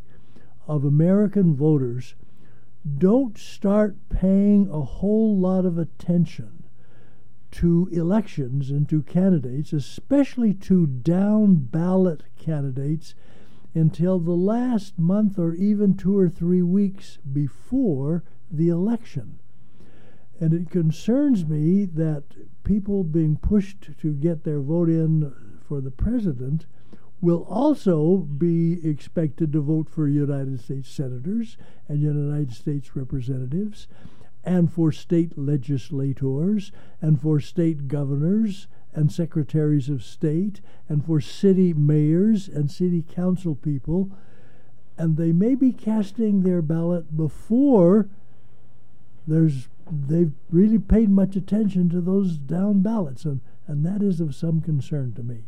of 0.68 0.86
American 0.86 1.56
voters 1.56 2.16
don't 2.98 3.38
start 3.38 3.96
paying 4.10 4.70
a 4.70 4.82
whole 4.82 5.38
lot 5.38 5.66
of 5.66 5.78
attention 5.78 6.64
to 7.52 7.90
elections 7.92 8.72
and 8.72 8.88
to 8.90 9.04
candidates, 9.04 9.74
especially 9.74 10.54
to 10.54 10.88
down 10.88 11.56
ballot 11.56 12.24
candidates, 12.38 13.14
until 13.74 14.20
the 14.20 14.32
last 14.36 14.98
month 14.98 15.38
or 15.38 15.54
even 15.54 15.96
two 15.96 16.18
or 16.18 16.30
three 16.30 16.62
weeks 16.62 17.20
before 17.32 18.24
the 18.50 18.70
election. 18.70 19.40
And 20.40 20.54
it 20.54 20.70
concerns 20.70 21.46
me 21.46 21.86
that 21.86 22.24
people 22.64 23.04
being 23.04 23.38
pushed 23.38 23.92
to 24.00 24.14
get 24.14 24.44
their 24.44 24.60
vote 24.60 24.90
in 24.90 25.32
for 25.68 25.82
the 25.82 25.92
president 25.92 26.66
will 27.22 27.46
also 27.50 28.18
be 28.18 28.86
expected 28.88 29.54
to 29.54 29.62
vote 29.62 29.88
for 29.88 30.08
United 30.08 30.60
States 30.60 30.90
senators 30.90 31.56
and 31.88 32.02
United 32.02 32.54
States 32.54 32.96
representatives 32.96 33.88
and 34.44 34.74
for 34.74 34.92
state 34.92 35.38
legislators 35.38 36.72
and 37.00 37.22
for 37.22 37.40
state 37.40 37.88
governors 37.88 38.68
and 38.94 39.12
secretaries 39.12 39.88
of 39.88 40.04
state 40.04 40.62
and 40.90 41.06
for 41.06 41.22
city 41.22 41.74
mayors 41.74 42.48
and 42.48 42.72
city 42.72 43.04
council 43.04 43.56
people. 43.56 44.12
And 44.98 45.16
they 45.16 45.32
may 45.32 45.56
be 45.56 45.72
casting 45.72 46.42
their 46.42 46.62
ballot 46.62 47.16
before 47.16 48.10
there's 49.28 49.70
they've 49.92 50.34
really 50.50 50.80
paid 50.80 51.10
much 51.10 51.36
attention 51.36 51.90
to 51.90 52.02
those 52.02 52.38
down 52.38 52.82
ballots, 52.82 53.26
and, 53.26 53.42
and 53.68 53.86
that 53.86 54.02
is 54.02 54.22
of 54.22 54.34
some 54.34 54.62
concern 54.62 55.14
to 55.14 55.24
me. 55.24 55.44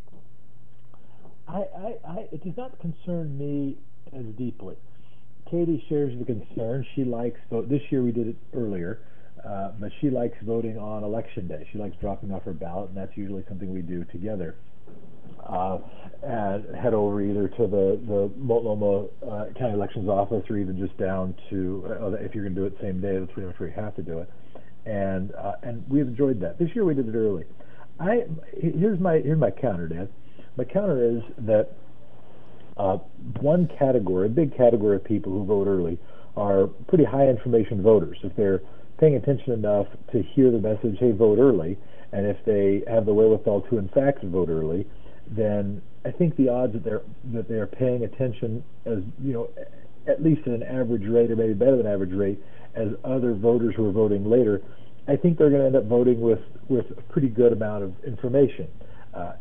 I, 1.47 1.57
I, 1.57 1.95
I, 2.07 2.17
it 2.31 2.43
does 2.43 2.57
not 2.57 2.79
concern 2.79 3.38
me 3.38 3.77
as 4.13 4.25
deeply. 4.38 4.75
Katie 5.50 5.83
shares 5.89 6.17
the 6.17 6.25
concern. 6.25 6.85
She 6.95 7.03
likes 7.03 7.39
vote. 7.50 7.69
This 7.69 7.81
year 7.89 8.01
we 8.01 8.12
did 8.12 8.27
it 8.27 8.35
earlier, 8.53 9.00
uh, 9.47 9.71
but 9.79 9.91
she 10.01 10.09
likes 10.09 10.38
voting 10.43 10.77
on 10.77 11.03
election 11.03 11.47
day. 11.47 11.67
She 11.71 11.77
likes 11.77 11.95
dropping 12.00 12.31
off 12.31 12.43
her 12.43 12.53
ballot, 12.53 12.89
and 12.89 12.97
that's 12.97 13.15
usually 13.15 13.43
something 13.47 13.73
we 13.73 13.81
do 13.81 14.03
together. 14.05 14.55
Uh, 15.47 15.79
and 16.23 16.75
head 16.75 16.93
over 16.93 17.21
either 17.21 17.50
to 17.50 17.67
the 17.67 18.00
the 18.07 18.31
Multnomah 18.38 19.07
uh, 19.29 19.45
County 19.59 19.73
Elections 19.73 20.07
Office, 20.09 20.43
or 20.50 20.57
even 20.57 20.77
just 20.77 20.97
down 20.97 21.35
to 21.50 21.85
uh, 22.01 22.12
if 22.13 22.33
you're 22.33 22.45
going 22.45 22.55
to 22.55 22.62
do 22.62 22.65
it 22.65 22.75
same 22.81 23.01
day. 23.01 23.19
That's 23.19 23.31
pretty 23.33 23.47
much 23.47 23.59
where 23.59 23.69
you 23.69 23.75
have 23.75 23.95
to 23.97 24.01
do 24.01 24.19
it. 24.19 24.29
And 24.85 25.33
uh, 25.35 25.53
and 25.62 25.83
we've 25.89 26.07
enjoyed 26.07 26.39
that. 26.41 26.57
This 26.57 26.69
year 26.73 26.85
we 26.85 26.93
did 26.93 27.07
it 27.07 27.15
early. 27.15 27.43
I 28.00 28.23
here's 28.57 29.00
my 29.00 29.15
here's 29.15 29.39
my 29.39 29.51
counter, 29.51 29.88
Dan. 29.88 30.09
My 30.55 30.63
counter 30.63 31.17
is 31.17 31.24
that 31.39 31.69
uh, 32.77 32.98
one 33.39 33.69
category, 33.79 34.27
a 34.27 34.29
big 34.29 34.55
category 34.55 34.95
of 34.95 35.03
people 35.03 35.31
who 35.31 35.45
vote 35.45 35.67
early, 35.67 36.00
are 36.36 36.67
pretty 36.88 37.03
high 37.03 37.27
information 37.27 37.81
voters. 37.81 38.17
If 38.24 38.36
they're 38.36 38.62
paying 39.00 39.15
attention 39.15 39.53
enough 39.53 39.88
to 40.12 40.24
hear 40.36 40.51
the 40.51 40.60
message, 40.60 40.98
hey, 41.00 41.12
vote 41.12 41.39
early, 41.39 41.77
and 42.12 42.25
if 42.25 42.38
they 42.45 42.83
have 42.91 43.05
the 43.05 43.13
wherewithal 43.13 43.62
to 43.69 43.77
in 43.77 43.89
fact 43.89 44.24
vote 44.24 44.50
early, 44.50 44.88
then 45.27 45.81
I 46.05 46.12
think 46.12 46.36
the 46.36 46.50
odds 46.50 46.74
that 46.74 46.83
they're 46.83 47.01
that 47.33 47.48
they're 47.48 47.67
paying 47.67 48.03
attention 48.03 48.63
as 48.86 49.00
you 49.22 49.33
know 49.33 49.50
at 50.07 50.22
least 50.22 50.41
at 50.41 50.53
an 50.53 50.63
average 50.63 51.07
rate 51.07 51.31
or 51.31 51.36
maybe 51.36 51.53
better 51.53 51.77
than 51.77 51.88
average 51.88 52.12
rate 52.12 52.39
as 52.75 52.89
other 53.03 53.33
voters 53.33 53.74
who 53.75 53.88
are 53.88 53.91
voting 53.91 54.29
later, 54.29 54.62
I 55.07 55.15
think 55.15 55.38
they're 55.38 55.50
going 55.50 55.62
to 55.62 55.67
end 55.67 55.75
up 55.75 55.86
voting 55.86 56.22
with 56.22 56.39
with 56.67 56.86
a 56.98 57.01
pretty 57.03 57.29
good 57.29 57.53
amount 57.53 57.83
of 57.83 57.93
information. 58.05 58.67
Uh, 59.13 59.34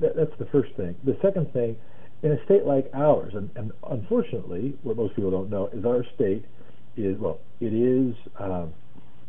that, 0.00 0.16
that's 0.16 0.38
the 0.38 0.46
first 0.46 0.74
thing. 0.76 0.94
The 1.04 1.16
second 1.22 1.52
thing, 1.52 1.76
in 2.22 2.32
a 2.32 2.44
state 2.44 2.64
like 2.64 2.90
ours, 2.94 3.32
and, 3.34 3.50
and, 3.56 3.72
unfortunately, 3.90 4.76
what 4.82 4.96
most 4.96 5.14
people 5.16 5.30
don't 5.30 5.50
know 5.50 5.68
is 5.68 5.84
our 5.84 6.04
state 6.14 6.44
is 6.96 7.18
well, 7.18 7.40
it 7.60 7.72
is. 7.72 8.14
Uh, 8.38 8.66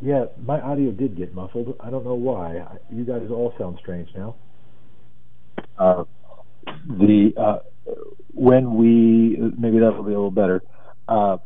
yeah, 0.00 0.26
my 0.44 0.60
audio 0.60 0.90
did 0.90 1.16
get 1.16 1.34
muffled. 1.34 1.76
I 1.80 1.90
don't 1.90 2.04
know 2.04 2.14
why. 2.14 2.62
You 2.90 3.04
guys 3.04 3.22
all 3.30 3.54
sound 3.58 3.78
strange 3.80 4.08
now. 4.16 4.36
Uh, 5.78 6.04
the 6.86 7.32
uh, 7.36 7.58
when 8.34 8.74
we 8.74 9.36
maybe 9.58 9.78
that'll 9.78 10.02
be 10.02 10.12
a 10.12 10.16
little 10.16 10.30
better. 10.30 10.62
Uh, 11.08 11.38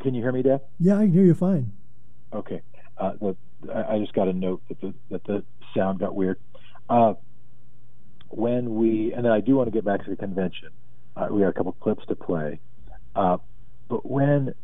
can 0.00 0.14
you 0.14 0.22
hear 0.22 0.32
me, 0.32 0.42
Dad? 0.42 0.62
Yeah, 0.78 0.96
I 0.96 1.02
can 1.02 1.12
hear 1.12 1.24
you 1.24 1.34
fine. 1.34 1.72
Okay. 2.32 2.62
Uh, 2.98 3.12
the, 3.20 3.36
I 3.74 3.98
just 3.98 4.14
got 4.14 4.28
a 4.28 4.32
note 4.32 4.62
that 4.68 4.80
the 4.80 4.94
that 5.10 5.24
the 5.24 5.44
sound 5.74 6.00
got 6.00 6.14
weird. 6.14 6.38
Uh, 6.90 7.14
when 8.28 8.74
we 8.74 9.12
and 9.12 9.24
then 9.24 9.32
I 9.32 9.40
do 9.40 9.56
want 9.56 9.68
to 9.68 9.70
get 9.70 9.84
back 9.84 10.04
to 10.04 10.10
the 10.10 10.16
convention. 10.16 10.70
Uh, 11.16 11.28
we 11.30 11.40
got 11.40 11.48
a 11.48 11.52
couple 11.52 11.72
clips 11.72 12.04
to 12.06 12.14
play, 12.14 12.60
uh, 13.16 13.38
but 13.88 14.04
when 14.04 14.54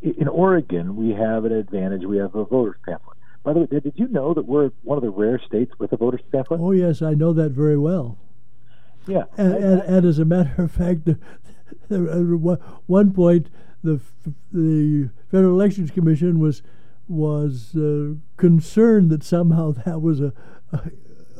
in 0.00 0.28
Oregon 0.28 0.96
we 0.96 1.10
have 1.10 1.44
an 1.44 1.52
advantage. 1.52 2.04
We 2.04 2.18
have 2.18 2.34
a 2.34 2.44
voters 2.44 2.76
pamphlet. 2.86 3.16
By 3.42 3.52
the 3.52 3.60
way, 3.60 3.66
did 3.66 3.94
you 3.96 4.08
know 4.08 4.34
that 4.34 4.46
we're 4.46 4.70
one 4.82 4.98
of 4.98 5.02
the 5.02 5.10
rare 5.10 5.40
states 5.44 5.72
with 5.78 5.92
a 5.92 5.96
voter's 5.96 6.20
pamphlet? 6.30 6.60
Oh 6.60 6.70
yes, 6.70 7.02
I 7.02 7.14
know 7.14 7.32
that 7.32 7.50
very 7.50 7.76
well. 7.76 8.18
Yeah, 9.06 9.24
and, 9.36 9.52
I, 9.52 9.56
and, 9.56 9.82
and, 9.82 10.06
as 10.06 10.20
a 10.20 10.24
matter 10.24 10.62
of 10.62 10.70
fact, 10.70 11.06
the, 11.88 12.60
one 12.86 13.12
point 13.12 13.48
the 13.82 14.00
the 14.52 15.10
Federal 15.30 15.54
Elections 15.54 15.90
Commission 15.90 16.38
was 16.38 16.62
was 17.08 17.74
uh, 17.74 18.14
concerned 18.36 19.10
that 19.10 19.24
somehow 19.24 19.72
that 19.72 20.00
was 20.00 20.20
a, 20.20 20.32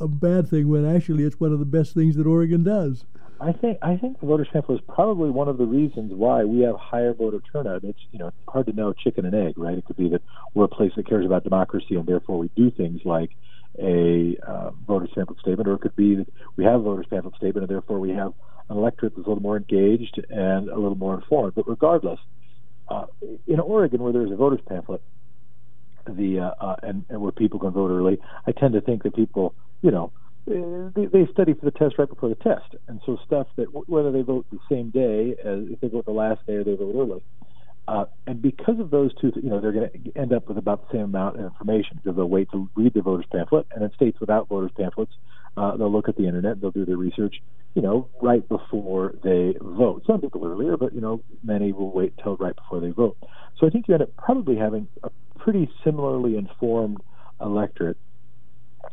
a, 0.00 0.08
bad 0.08 0.48
thing 0.48 0.68
when 0.68 0.84
actually 0.84 1.24
it's 1.24 1.38
one 1.40 1.52
of 1.52 1.58
the 1.58 1.64
best 1.64 1.94
things 1.94 2.16
that 2.16 2.26
Oregon 2.26 2.62
does. 2.62 3.04
I 3.40 3.52
think 3.52 3.78
I 3.82 3.96
think 3.96 4.20
the 4.20 4.26
voters 4.26 4.48
pamphlet 4.52 4.80
is 4.80 4.84
probably 4.94 5.30
one 5.30 5.48
of 5.48 5.58
the 5.58 5.64
reasons 5.64 6.12
why 6.12 6.44
we 6.44 6.60
have 6.60 6.76
higher 6.76 7.12
voter 7.12 7.40
turnout. 7.52 7.82
It's 7.82 7.98
you 8.12 8.18
know 8.18 8.30
hard 8.48 8.66
to 8.66 8.72
know 8.72 8.92
chicken 8.92 9.24
and 9.24 9.34
egg, 9.34 9.54
right? 9.56 9.76
It 9.76 9.84
could 9.84 9.96
be 9.96 10.08
that 10.10 10.22
we're 10.54 10.64
a 10.64 10.68
place 10.68 10.92
that 10.96 11.08
cares 11.08 11.26
about 11.26 11.42
democracy 11.42 11.96
and 11.96 12.06
therefore 12.06 12.38
we 12.38 12.50
do 12.54 12.70
things 12.70 13.00
like 13.04 13.30
a 13.80 14.36
uh, 14.46 14.70
voters 14.86 15.10
pamphlet 15.14 15.38
statement, 15.40 15.68
or 15.68 15.74
it 15.74 15.80
could 15.80 15.96
be 15.96 16.16
that 16.16 16.28
we 16.56 16.64
have 16.64 16.80
a 16.80 16.82
voters 16.82 17.06
pamphlet 17.08 17.34
statement 17.36 17.64
and 17.64 17.68
therefore 17.68 17.98
we 17.98 18.10
have 18.10 18.32
an 18.68 18.76
electorate 18.76 19.14
that's 19.16 19.26
a 19.26 19.28
little 19.28 19.42
more 19.42 19.56
engaged 19.56 20.20
and 20.30 20.68
a 20.68 20.76
little 20.76 20.94
more 20.94 21.14
informed. 21.14 21.54
But 21.54 21.68
regardless, 21.68 22.20
uh, 22.88 23.06
in 23.46 23.60
Oregon 23.60 24.02
where 24.02 24.12
there's 24.12 24.30
a 24.30 24.36
voters 24.36 24.60
pamphlet, 24.68 25.02
the 26.06 26.40
uh, 26.40 26.64
uh, 26.64 26.76
and, 26.82 27.04
and 27.08 27.20
where 27.20 27.32
people 27.32 27.60
can 27.60 27.70
vote 27.70 27.90
early, 27.90 28.18
I 28.46 28.52
tend 28.52 28.74
to 28.74 28.80
think 28.80 29.02
that 29.04 29.14
people, 29.14 29.54
you 29.82 29.90
know, 29.90 30.12
they, 30.46 31.06
they 31.06 31.26
study 31.30 31.54
for 31.54 31.64
the 31.64 31.70
test 31.70 31.98
right 31.98 32.08
before 32.08 32.28
the 32.28 32.34
test, 32.36 32.74
and 32.88 33.00
so 33.06 33.16
stuff 33.24 33.46
that 33.56 33.66
whether 33.86 34.10
they 34.10 34.22
vote 34.22 34.46
the 34.50 34.58
same 34.70 34.90
day 34.90 35.36
as 35.44 35.60
if 35.70 35.80
they 35.80 35.88
vote 35.88 36.04
the 36.04 36.12
last 36.12 36.44
day 36.46 36.54
or 36.54 36.64
they 36.64 36.74
vote 36.74 36.94
early, 36.96 37.24
uh, 37.88 38.04
and 38.26 38.40
because 38.40 38.78
of 38.78 38.90
those 38.90 39.12
two, 39.20 39.32
you 39.36 39.50
know, 39.50 39.60
they're 39.60 39.72
going 39.72 39.90
to 39.90 40.20
end 40.20 40.32
up 40.32 40.48
with 40.48 40.58
about 40.58 40.88
the 40.88 40.96
same 40.96 41.04
amount 41.04 41.36
of 41.38 41.44
information 41.44 41.96
because 41.96 42.16
they'll 42.16 42.28
wait 42.28 42.48
to 42.52 42.68
read 42.76 42.94
the 42.94 43.02
voters 43.02 43.26
pamphlet, 43.32 43.66
and 43.74 43.84
in 43.84 43.92
states 43.92 44.18
without 44.20 44.48
voters 44.48 44.70
pamphlets, 44.76 45.12
uh, 45.56 45.76
they'll 45.76 45.92
look 45.92 46.08
at 46.08 46.16
the 46.16 46.26
internet, 46.26 46.60
they'll 46.60 46.70
do 46.70 46.84
their 46.84 46.96
research, 46.96 47.36
you 47.74 47.82
know, 47.82 48.08
right 48.20 48.46
before 48.48 49.14
they 49.22 49.54
vote. 49.60 50.02
Some 50.06 50.20
people 50.20 50.46
earlier, 50.46 50.76
but 50.76 50.94
you 50.94 51.00
know, 51.00 51.22
many 51.42 51.72
will 51.72 51.90
wait 51.90 52.14
till 52.22 52.36
right 52.36 52.54
before 52.54 52.80
they 52.80 52.90
vote. 52.90 53.16
So 53.58 53.66
I 53.66 53.70
think 53.70 53.88
you 53.88 53.94
end 53.94 54.02
up 54.02 54.16
probably 54.16 54.56
having 54.56 54.88
a 55.02 55.10
pretty 55.38 55.70
similarly 55.84 56.36
informed 56.36 56.98
electorate 57.40 57.96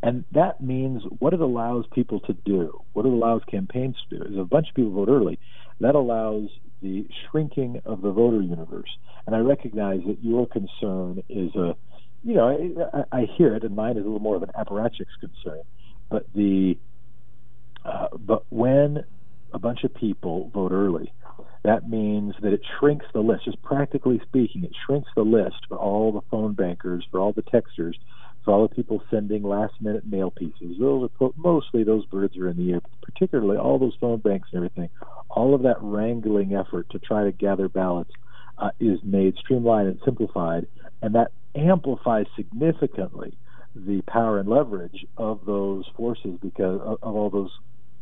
and 0.02 0.24
that 0.32 0.62
means 0.62 1.04
what 1.20 1.34
it 1.34 1.42
allows 1.42 1.86
people 1.94 2.20
to 2.22 2.34
do, 2.34 2.82
what 2.94 3.06
it 3.06 3.12
allows 3.12 3.42
campaigns 3.50 3.96
to 4.10 4.18
do, 4.18 4.24
is 4.24 4.38
a 4.38 4.46
bunch 4.46 4.70
of 4.70 4.76
people 4.76 4.92
vote 4.92 5.10
early. 5.10 5.40
That 5.82 5.96
allows 5.96 6.50
the 6.82 7.08
shrinking 7.30 7.82
of 7.86 8.02
the 8.02 8.12
voter 8.12 8.42
universe. 8.42 8.90
And 9.26 9.36
I 9.36 9.40
recognize 9.40 10.02
that 10.08 10.24
your 10.24 10.48
concern 10.48 11.24
is 11.28 11.54
a, 11.56 11.76
you 12.24 12.34
know, 12.36 12.48
I, 12.94 13.18
I 13.18 13.26
hear 13.38 13.56
it, 13.56 13.64
and 13.64 13.76
mine 13.76 13.98
is 13.98 14.04
a 14.04 14.06
little 14.06 14.20
more 14.20 14.36
of 14.36 14.44
an 14.44 14.52
apparatchiks 14.58 15.20
concern. 15.20 15.64
But 16.10 16.26
the, 16.34 16.78
uh, 17.86 18.08
but 18.18 18.44
when 18.50 19.04
a 19.54 19.60
bunch 19.60 19.84
of 19.84 19.94
people 19.94 20.50
vote 20.54 20.72
early, 20.72 21.12
that 21.64 21.90
means 21.90 22.36
that 22.42 22.54
it 22.54 22.62
shrinks 22.80 23.06
the 23.14 23.20
list. 23.20 23.46
Just 23.46 23.62
practically 23.62 24.20
speaking, 24.28 24.64
it 24.64 24.72
shrinks 24.86 25.10
the 25.16 25.24
list 25.24 25.58
for 25.68 25.78
all 25.78 26.12
the 26.12 26.22
phone 26.32 26.54
bankers, 26.54 27.06
for 27.12 27.20
all 27.20 27.34
the 27.34 27.44
texters, 27.44 27.96
for 28.44 28.54
all 28.54 28.68
the 28.68 28.74
people 28.74 29.04
sending 29.12 29.44
last 29.44 29.74
minute 29.82 30.06
mail 30.06 30.32
pieces. 30.32 30.78
Those 30.80 31.10
are 31.20 31.30
mostly 31.36 31.84
those 31.84 32.06
birds 32.06 32.38
are 32.38 32.48
in 32.48 32.58
the 32.58 32.74
air, 32.74 32.82
particularly 33.02 33.58
all 33.58 33.78
those 33.78 33.96
phone 34.00 34.20
banks 34.20 34.50
and 34.52 34.58
everything. 34.58 34.90
All 35.30 35.54
of 35.54 35.64
that 35.64 35.78
wrangling 35.82 36.56
effort 36.56 36.90
to 36.92 37.00
try 37.00 37.26
to 37.26 37.32
gather 37.32 37.68
ballots 37.68 38.12
uh, 38.58 38.72
is 38.80 39.00
made 39.04 39.36
streamlined 39.38 39.90
and 39.90 40.00
simplified, 40.06 40.68
and 41.02 41.16
that 41.16 41.32
amplifies 41.56 42.26
significantly 42.36 43.38
the 43.76 44.02
power 44.04 44.40
and 44.40 44.50
leverage 44.50 45.06
of 45.18 45.46
those 45.46 45.86
forces 45.96 46.38
because 46.42 46.82
of, 46.82 46.98
all 47.02 47.30
those 47.30 47.52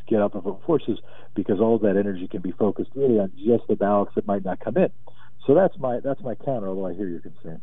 get 0.07 0.21
up 0.21 0.33
and 0.35 0.43
vote 0.43 0.61
forces 0.65 0.99
because 1.35 1.59
all 1.59 1.75
of 1.75 1.81
that 1.81 1.97
energy 1.97 2.27
can 2.27 2.41
be 2.41 2.51
focused 2.51 2.91
really 2.95 3.19
on 3.19 3.31
just 3.35 3.67
the 3.67 3.75
ballots 3.75 4.13
that 4.15 4.25
might 4.25 4.45
not 4.45 4.59
come 4.59 4.77
in. 4.77 4.89
So 5.45 5.53
that's 5.53 5.77
my 5.77 5.99
that's 5.99 6.21
my 6.21 6.35
counter. 6.35 6.67
Although 6.67 6.87
I 6.87 6.93
hear 6.93 7.07
your 7.07 7.19
concern. 7.19 7.61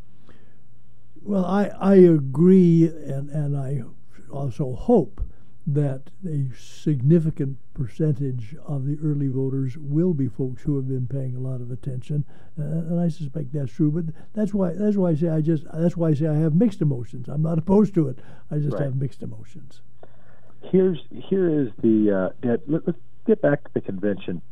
Well, 1.22 1.44
I 1.44 1.66
I 1.80 1.94
agree, 1.96 2.86
and 2.86 3.30
and 3.30 3.56
I 3.56 3.82
also 4.30 4.74
hope 4.74 5.22
that 5.66 6.10
a 6.28 6.46
significant 6.58 7.56
percentage 7.72 8.54
of 8.66 8.84
the 8.86 8.98
early 9.02 9.28
voters 9.28 9.76
will 9.78 10.12
be 10.12 10.28
folks 10.28 10.62
who 10.62 10.76
have 10.76 10.86
been 10.86 11.06
paying 11.06 11.34
a 11.34 11.40
lot 11.40 11.60
of 11.60 11.70
attention, 11.70 12.24
uh, 12.58 12.62
and 12.62 13.00
I 13.00 13.08
suspect 13.08 13.52
that's 13.52 13.72
true. 13.72 13.90
But 13.90 14.14
that's 14.34 14.52
why 14.52 14.72
that's 14.74 14.96
why 14.96 15.10
I 15.10 15.14
say 15.14 15.28
I 15.28 15.40
just 15.40 15.64
that's 15.72 15.96
why 15.96 16.08
I 16.08 16.14
say 16.14 16.26
I 16.26 16.34
have 16.34 16.54
mixed 16.54 16.82
emotions. 16.82 17.28
I'm 17.28 17.42
not 17.42 17.58
opposed 17.58 17.94
to 17.94 18.08
it. 18.08 18.18
I 18.50 18.58
just 18.58 18.74
right. 18.74 18.82
have 18.82 18.96
mixed 18.96 19.22
emotions. 19.22 19.80
Here's 20.62 20.98
here 21.10 21.48
is 21.48 21.68
the 21.82 22.32
uh, 22.44 22.56
let, 22.66 22.86
us 22.86 22.94
get 23.26 23.40
back 23.40 23.64
to 23.64 23.70
the 23.72 23.80
convention. 23.80 24.42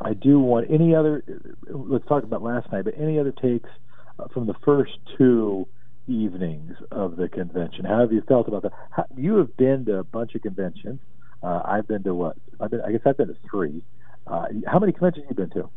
I 0.00 0.12
do 0.12 0.38
want 0.38 0.70
any 0.70 0.94
other. 0.94 1.24
Let's 1.68 2.06
talk 2.06 2.22
about 2.22 2.42
last 2.42 2.70
night, 2.70 2.84
but 2.84 2.94
any 2.98 3.18
other 3.18 3.32
takes 3.32 3.70
uh, 4.18 4.28
from 4.28 4.46
the 4.46 4.54
first 4.64 4.92
two 5.16 5.66
evenings 6.06 6.76
of 6.90 7.16
the 7.16 7.28
convention. 7.28 7.84
How 7.84 8.00
have 8.00 8.12
you 8.12 8.22
felt 8.22 8.48
about 8.48 8.62
that? 8.62 8.72
How, 8.90 9.06
you 9.16 9.36
have 9.36 9.56
been 9.56 9.84
to 9.86 9.98
a 9.98 10.04
bunch 10.04 10.34
of 10.34 10.42
conventions. 10.42 11.00
Uh, 11.42 11.62
I've 11.64 11.86
been 11.86 12.02
to 12.04 12.14
what? 12.14 12.36
I've 12.60 12.70
been, 12.70 12.80
I 12.80 12.92
guess 12.92 13.02
I've 13.04 13.16
been 13.16 13.28
to 13.28 13.36
three. 13.50 13.82
Uh, 14.26 14.46
how 14.66 14.78
many 14.78 14.92
conventions 14.92 15.26
have 15.28 15.38
you 15.38 15.46
been 15.46 15.62
to? 15.62 15.70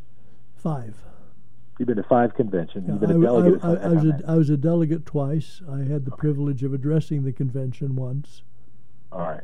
Five. 0.55 0.95
You've 1.77 1.87
been 1.87 1.97
to 1.97 2.03
five 2.03 2.33
conventions. 2.33 2.85
Yeah, 2.87 2.93
You've 2.93 3.01
been 3.01 3.11
a 3.11 3.21
delegate. 3.21 3.63
I, 3.63 3.67
I, 3.67 3.75
I 3.75 3.87
was 3.89 4.03
a, 4.05 4.21
I 4.27 4.35
was 4.35 4.49
a 4.49 4.57
delegate 4.57 5.05
twice. 5.05 5.61
I 5.69 5.79
had 5.79 6.05
the 6.05 6.11
okay. 6.11 6.19
privilege 6.19 6.63
of 6.63 6.73
addressing 6.73 7.23
the 7.23 7.31
convention 7.31 7.95
once. 7.95 8.41
All 9.11 9.19
right. 9.21 9.43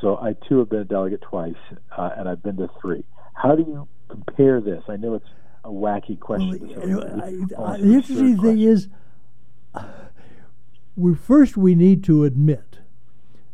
So 0.00 0.18
I 0.18 0.34
too 0.48 0.58
have 0.58 0.70
been 0.70 0.80
a 0.80 0.84
delegate 0.84 1.22
twice, 1.22 1.54
uh, 1.96 2.10
and 2.16 2.28
I've 2.28 2.42
been 2.42 2.56
to 2.56 2.68
three. 2.80 3.04
How 3.34 3.54
do 3.54 3.62
you 3.62 3.88
compare 4.08 4.60
this? 4.60 4.82
I 4.88 4.96
know 4.96 5.14
it's 5.14 5.28
a 5.64 5.68
wacky 5.68 6.18
question. 6.18 6.74
Well, 6.76 7.22
I, 7.22 7.76
the 7.78 7.94
interesting 7.94 8.40
thing 8.40 8.60
is, 8.60 8.88
we 11.00 11.14
first 11.14 11.56
we 11.56 11.74
need 11.74 12.04
to 12.04 12.24
admit 12.24 12.78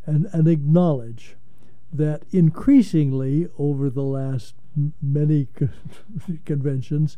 and, 0.04 0.26
and 0.32 0.48
acknowledge 0.48 1.36
that 1.92 2.22
increasingly 2.32 3.48
over 3.56 3.88
the 3.88 4.02
last 4.02 4.54
many 5.00 5.46
conventions, 6.44 7.16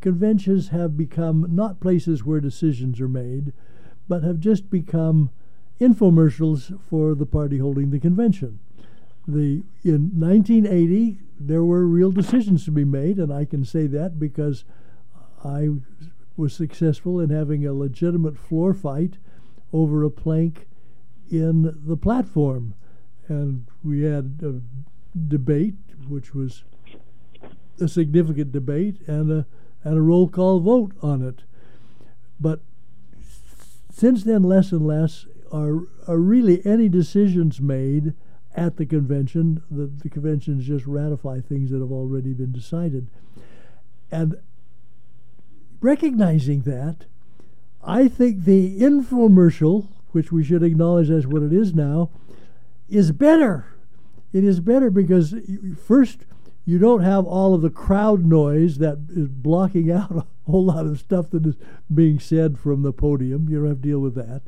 conventions 0.00 0.68
have 0.68 0.96
become 0.96 1.46
not 1.50 1.80
places 1.80 2.24
where 2.24 2.40
decisions 2.40 3.00
are 3.00 3.08
made, 3.08 3.52
but 4.06 4.22
have 4.22 4.38
just 4.38 4.70
become 4.70 5.30
infomercials 5.80 6.78
for 6.88 7.14
the 7.14 7.26
party 7.26 7.58
holding 7.58 7.90
the 7.90 7.98
convention. 7.98 8.58
The 9.26 9.62
in 9.82 10.10
1980 10.18 11.18
there 11.38 11.64
were 11.64 11.86
real 11.86 12.10
decisions 12.10 12.66
to 12.66 12.70
be 12.70 12.84
made, 12.84 13.18
and 13.18 13.32
I 13.32 13.46
can 13.46 13.64
say 13.64 13.86
that 13.86 14.18
because 14.18 14.64
I 15.42 15.70
was 16.36 16.52
successful 16.52 17.18
in 17.18 17.30
having 17.30 17.66
a 17.66 17.72
legitimate 17.72 18.38
floor 18.38 18.74
fight 18.74 19.16
over 19.72 20.04
a 20.04 20.10
plank 20.10 20.66
in 21.30 21.78
the 21.86 21.96
platform. 21.96 22.74
And 23.28 23.66
we 23.84 24.02
had 24.02 24.40
a 24.42 24.60
debate, 25.28 25.76
which 26.08 26.34
was 26.34 26.64
a 27.80 27.88
significant 27.88 28.52
debate, 28.52 28.96
and 29.06 29.30
a, 29.30 29.46
and 29.84 29.96
a 29.96 30.02
roll 30.02 30.28
call 30.28 30.60
vote 30.60 30.92
on 31.02 31.22
it. 31.22 31.42
But 32.38 32.60
since 33.92 34.24
then, 34.24 34.42
less 34.42 34.72
and 34.72 34.86
less 34.86 35.26
are, 35.52 35.80
are 36.06 36.18
really 36.18 36.64
any 36.64 36.88
decisions 36.88 37.60
made 37.60 38.14
at 38.54 38.76
the 38.76 38.86
convention. 38.86 39.62
The, 39.70 39.86
the 39.86 40.08
conventions 40.08 40.66
just 40.66 40.86
ratify 40.86 41.40
things 41.40 41.70
that 41.70 41.80
have 41.80 41.92
already 41.92 42.32
been 42.32 42.52
decided. 42.52 43.08
And 44.10 44.36
recognizing 45.80 46.62
that, 46.62 47.06
I 47.82 48.08
think 48.08 48.44
the 48.44 48.78
infomercial, 48.80 49.88
which 50.12 50.30
we 50.30 50.44
should 50.44 50.62
acknowledge 50.62 51.10
as 51.10 51.26
what 51.26 51.42
it 51.42 51.52
is 51.52 51.74
now, 51.74 52.10
is 52.88 53.12
better. 53.12 53.66
It 54.32 54.44
is 54.44 54.60
better 54.60 54.90
because 54.90 55.34
first 55.84 56.20
you 56.64 56.78
don't 56.78 57.02
have 57.02 57.24
all 57.24 57.54
of 57.54 57.62
the 57.62 57.70
crowd 57.70 58.24
noise 58.24 58.78
that 58.78 58.98
is 59.08 59.28
blocking 59.28 59.90
out 59.92 60.10
a 60.10 60.50
whole 60.50 60.66
lot 60.66 60.86
of 60.86 60.98
stuff 60.98 61.30
that 61.30 61.46
is 61.46 61.56
being 61.92 62.18
said 62.18 62.58
from 62.58 62.82
the 62.82 62.92
podium. 62.92 63.48
You 63.48 63.60
don't 63.60 63.68
have 63.68 63.82
to 63.82 63.88
deal 63.88 64.00
with 64.00 64.14
that. 64.16 64.42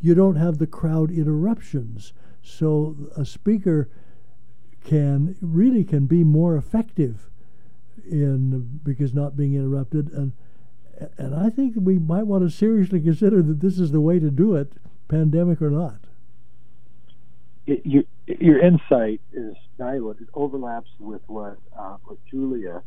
You 0.00 0.14
don't 0.14 0.36
have 0.36 0.58
the 0.58 0.66
crowd 0.66 1.10
interruptions. 1.10 2.12
So 2.42 2.96
a 3.16 3.24
speaker 3.24 3.88
can 4.82 5.36
really 5.42 5.84
can 5.84 6.06
be 6.06 6.24
more 6.24 6.56
effective 6.56 7.28
in 8.10 8.80
because 8.82 9.12
not 9.12 9.36
being 9.36 9.54
interrupted 9.54 10.10
and 10.10 10.32
and 11.16 11.34
I 11.34 11.50
think 11.50 11.74
we 11.76 11.98
might 11.98 12.26
want 12.26 12.44
to 12.44 12.50
seriously 12.50 13.00
consider 13.00 13.42
that 13.42 13.60
this 13.60 13.78
is 13.78 13.92
the 13.92 14.00
way 14.00 14.18
to 14.18 14.30
do 14.30 14.54
it, 14.54 14.72
pandemic 15.08 15.62
or 15.62 15.70
not. 15.70 15.98
It, 17.66 17.84
your, 17.84 18.02
your 18.26 18.58
insight 18.58 19.20
is 19.32 19.54
valuable. 19.78 20.12
It 20.12 20.28
overlaps 20.34 20.90
with 20.98 21.22
what, 21.26 21.58
uh, 21.78 21.96
Julia, 22.30 22.82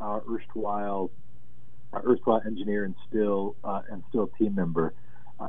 our 0.00 0.22
erstwhile, 0.28 1.10
our 1.92 2.02
erstwhile 2.06 2.42
engineer 2.44 2.84
and 2.84 2.94
still 3.08 3.56
uh, 3.64 3.82
and 3.90 4.02
still 4.08 4.28
team 4.38 4.54
member, 4.54 4.92
uh, 5.38 5.48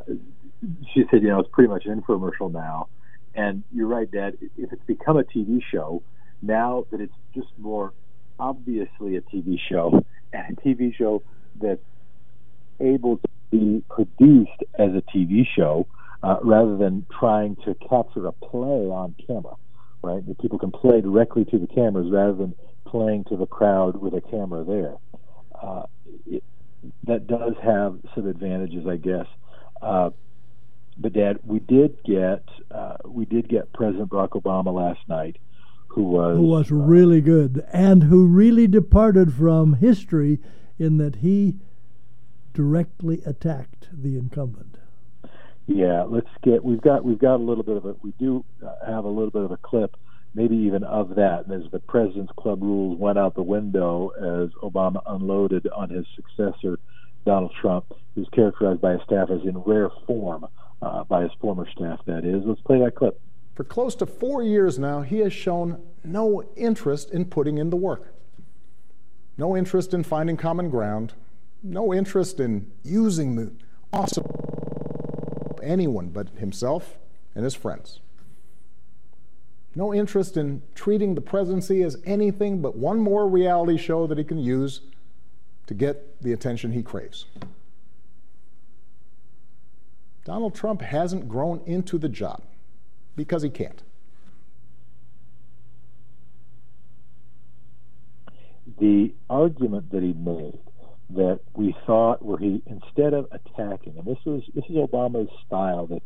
she 0.93 1.03
said, 1.11 1.21
you 1.21 1.29
know, 1.29 1.39
it's 1.39 1.49
pretty 1.51 1.69
much 1.69 1.85
an 1.85 2.01
infomercial 2.01 2.51
now. 2.51 2.87
And 3.35 3.63
you're 3.71 3.87
right, 3.87 4.09
Dad. 4.09 4.37
If 4.57 4.73
it's 4.73 4.83
become 4.85 5.17
a 5.17 5.23
TV 5.23 5.61
show, 5.71 6.01
now 6.41 6.85
that 6.91 7.01
it's 7.01 7.13
just 7.35 7.47
more 7.57 7.93
obviously 8.39 9.15
a 9.15 9.21
TV 9.21 9.59
show, 9.69 10.03
and 10.33 10.57
a 10.57 10.61
TV 10.61 10.95
show 10.95 11.23
that's 11.59 11.81
able 12.79 13.17
to 13.17 13.29
be 13.51 13.83
produced 13.89 14.63
as 14.77 14.91
a 14.91 15.01
TV 15.15 15.45
show 15.55 15.87
uh, 16.23 16.37
rather 16.41 16.77
than 16.77 17.05
trying 17.19 17.55
to 17.57 17.75
capture 17.89 18.25
a 18.27 18.31
play 18.31 18.89
on 18.89 19.15
camera, 19.25 19.55
right? 20.01 20.25
That 20.25 20.39
people 20.39 20.59
can 20.59 20.71
play 20.71 21.01
directly 21.01 21.45
to 21.45 21.57
the 21.57 21.67
cameras 21.67 22.11
rather 22.11 22.33
than 22.33 22.55
playing 22.85 23.25
to 23.25 23.37
the 23.37 23.45
crowd 23.45 23.97
with 23.97 24.13
a 24.13 24.21
camera 24.21 24.63
there. 24.63 24.95
Uh, 25.61 25.83
it, 26.25 26.43
that 27.05 27.27
does 27.27 27.53
have 27.63 27.99
some 28.15 28.27
advantages, 28.27 28.87
I 28.87 28.97
guess. 28.97 29.25
Uh, 29.81 30.11
but 30.97 31.13
Dad, 31.13 31.39
we 31.43 31.59
did 31.59 31.97
get 32.03 32.43
uh, 32.71 32.97
we 33.05 33.25
did 33.25 33.47
get 33.47 33.71
President 33.73 34.09
Barack 34.09 34.29
Obama 34.29 34.73
last 34.73 34.99
night, 35.07 35.37
who 35.89 36.03
was 36.03 36.37
who 36.37 36.43
was 36.43 36.71
really 36.71 37.21
good 37.21 37.63
and 37.71 38.03
who 38.03 38.25
really 38.25 38.67
departed 38.67 39.33
from 39.33 39.75
history 39.75 40.39
in 40.79 40.97
that 40.97 41.17
he 41.17 41.55
directly 42.57 43.21
attacked 43.23 43.87
the 43.93 44.17
incumbent. 44.17 44.77
Yeah, 45.67 46.05
let's 46.09 46.29
get. 46.43 46.65
We've 46.65 46.81
got 46.81 47.05
we've 47.05 47.19
got 47.19 47.35
a 47.35 47.43
little 47.43 47.63
bit 47.63 47.77
of 47.77 47.85
a. 47.85 47.95
We 48.01 48.13
do 48.17 48.43
uh, 48.65 48.73
have 48.83 49.05
a 49.05 49.09
little 49.09 49.29
bit 49.29 49.43
of 49.43 49.51
a 49.51 49.57
clip, 49.57 49.95
maybe 50.33 50.55
even 50.55 50.83
of 50.83 51.13
that, 51.15 51.51
as 51.51 51.69
the 51.71 51.77
President's 51.77 52.31
Club 52.35 52.63
rules 52.63 52.97
went 52.97 53.19
out 53.19 53.35
the 53.35 53.43
window 53.43 54.09
as 54.09 54.49
Obama 54.63 55.03
unloaded 55.05 55.67
on 55.67 55.91
his 55.91 56.07
successor, 56.15 56.79
Donald 57.27 57.53
Trump, 57.61 57.93
who's 58.15 58.27
characterized 58.29 58.81
by 58.81 58.93
his 58.93 59.01
staff 59.03 59.29
as 59.29 59.41
in 59.43 59.59
rare 59.59 59.91
form, 60.07 60.47
uh, 60.81 61.03
by 61.03 61.21
his 61.21 61.31
former 61.39 61.69
staff. 61.69 61.99
That 62.07 62.25
is. 62.25 62.41
Let's 62.43 62.61
play 62.61 62.79
that 62.79 62.95
clip. 62.95 63.21
For 63.53 63.65
close 63.65 63.93
to 63.95 64.07
four 64.07 64.41
years 64.41 64.79
now, 64.79 65.03
he 65.03 65.19
has 65.19 65.31
shown 65.31 65.79
no 66.03 66.41
interest 66.55 67.11
in 67.11 67.25
putting 67.25 67.59
in 67.59 67.69
the 67.69 67.77
work, 67.77 68.15
no 69.37 69.55
interest 69.55 69.93
in 69.93 70.01
finding 70.03 70.37
common 70.37 70.71
ground, 70.71 71.13
no 71.63 71.93
interest 71.93 72.39
in 72.39 72.71
using 72.83 73.35
the 73.35 73.51
awesome 73.93 74.25
anyone 75.63 76.09
but 76.09 76.29
himself 76.37 76.97
and 77.35 77.43
his 77.43 77.55
friends. 77.55 77.99
No 79.75 79.93
interest 79.93 80.37
in 80.37 80.63
treating 80.73 81.13
the 81.13 81.21
presidency 81.21 81.83
as 81.83 81.97
anything 82.03 82.61
but 82.61 82.75
one 82.75 82.99
more 82.99 83.27
reality 83.27 83.77
show 83.77 84.07
that 84.07 84.17
he 84.17 84.23
can 84.23 84.39
use 84.39 84.81
to 85.67 85.73
get 85.73 86.21
the 86.21 86.33
attention 86.33 86.71
he 86.71 86.81
craves. 86.81 87.25
Donald 90.25 90.55
Trump 90.55 90.81
hasn't 90.81 91.29
grown 91.29 91.61
into 91.65 91.97
the 91.97 92.09
job 92.09 92.41
because 93.15 93.43
he 93.43 93.49
can't. 93.49 93.83
The 98.79 99.13
argument 99.29 99.91
that 99.91 100.03
he 100.03 100.13
made 100.13 100.59
that 101.09 101.39
we 101.55 101.75
thought 101.85 102.23
where 102.23 102.37
he 102.37 102.61
instead 102.65 103.13
of 103.13 103.27
attacking, 103.31 103.97
and 103.97 104.05
this 104.05 104.17
was 104.25 104.43
this 104.53 104.65
is 104.69 104.75
Obama's 104.75 105.29
style 105.45 105.87
that 105.87 106.03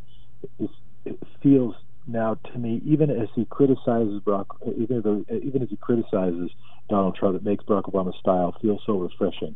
is, 0.59 0.69
it 1.05 1.17
feels 1.41 1.75
now 2.07 2.35
to 2.51 2.59
me, 2.59 2.81
even 2.85 3.09
as 3.09 3.27
he 3.35 3.45
criticizes 3.45 4.21
Barack, 4.25 4.45
even 4.77 5.01
though, 5.01 5.23
even 5.43 5.61
as 5.61 5.69
he 5.69 5.77
criticizes 5.77 6.51
Donald 6.89 7.15
Trump, 7.15 7.35
it 7.35 7.43
makes 7.43 7.63
Barack 7.63 7.83
Obama's 7.83 8.17
style 8.19 8.55
feel 8.61 8.79
so 8.85 8.99
refreshing. 8.99 9.55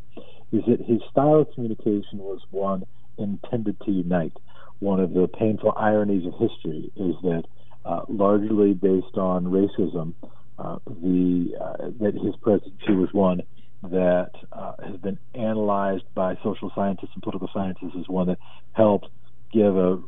Is 0.51 0.61
that 0.67 0.81
his 0.85 1.01
style 1.09 1.41
of 1.41 1.47
communication 1.53 2.19
was 2.19 2.39
one 2.51 2.83
intended 3.17 3.77
to 3.85 3.91
unite. 3.91 4.33
One 4.79 4.99
of 4.99 5.13
the 5.13 5.27
painful 5.27 5.73
ironies 5.77 6.25
of 6.25 6.33
history 6.33 6.91
is 6.95 7.15
that, 7.23 7.43
uh, 7.83 8.01
largely 8.07 8.73
based 8.73 9.17
on 9.17 9.45
racism, 9.45 10.13
uh, 10.57 10.77
the 10.85 11.51
uh, 11.59 11.89
that 11.99 12.13
his 12.13 12.35
presidency 12.41 12.93
was 12.93 13.09
one 13.11 13.41
that 13.91 14.31
uh, 14.51 14.73
has 14.83 14.97
been 14.97 15.17
analyzed 15.33 16.03
by 16.13 16.37
social 16.43 16.71
scientists 16.75 17.11
and 17.13 17.23
political 17.23 17.49
scientists 17.53 17.95
is 17.95 18.07
one 18.07 18.27
that 18.27 18.39
helped 18.73 19.07
give 19.51 19.77
a 19.77 19.99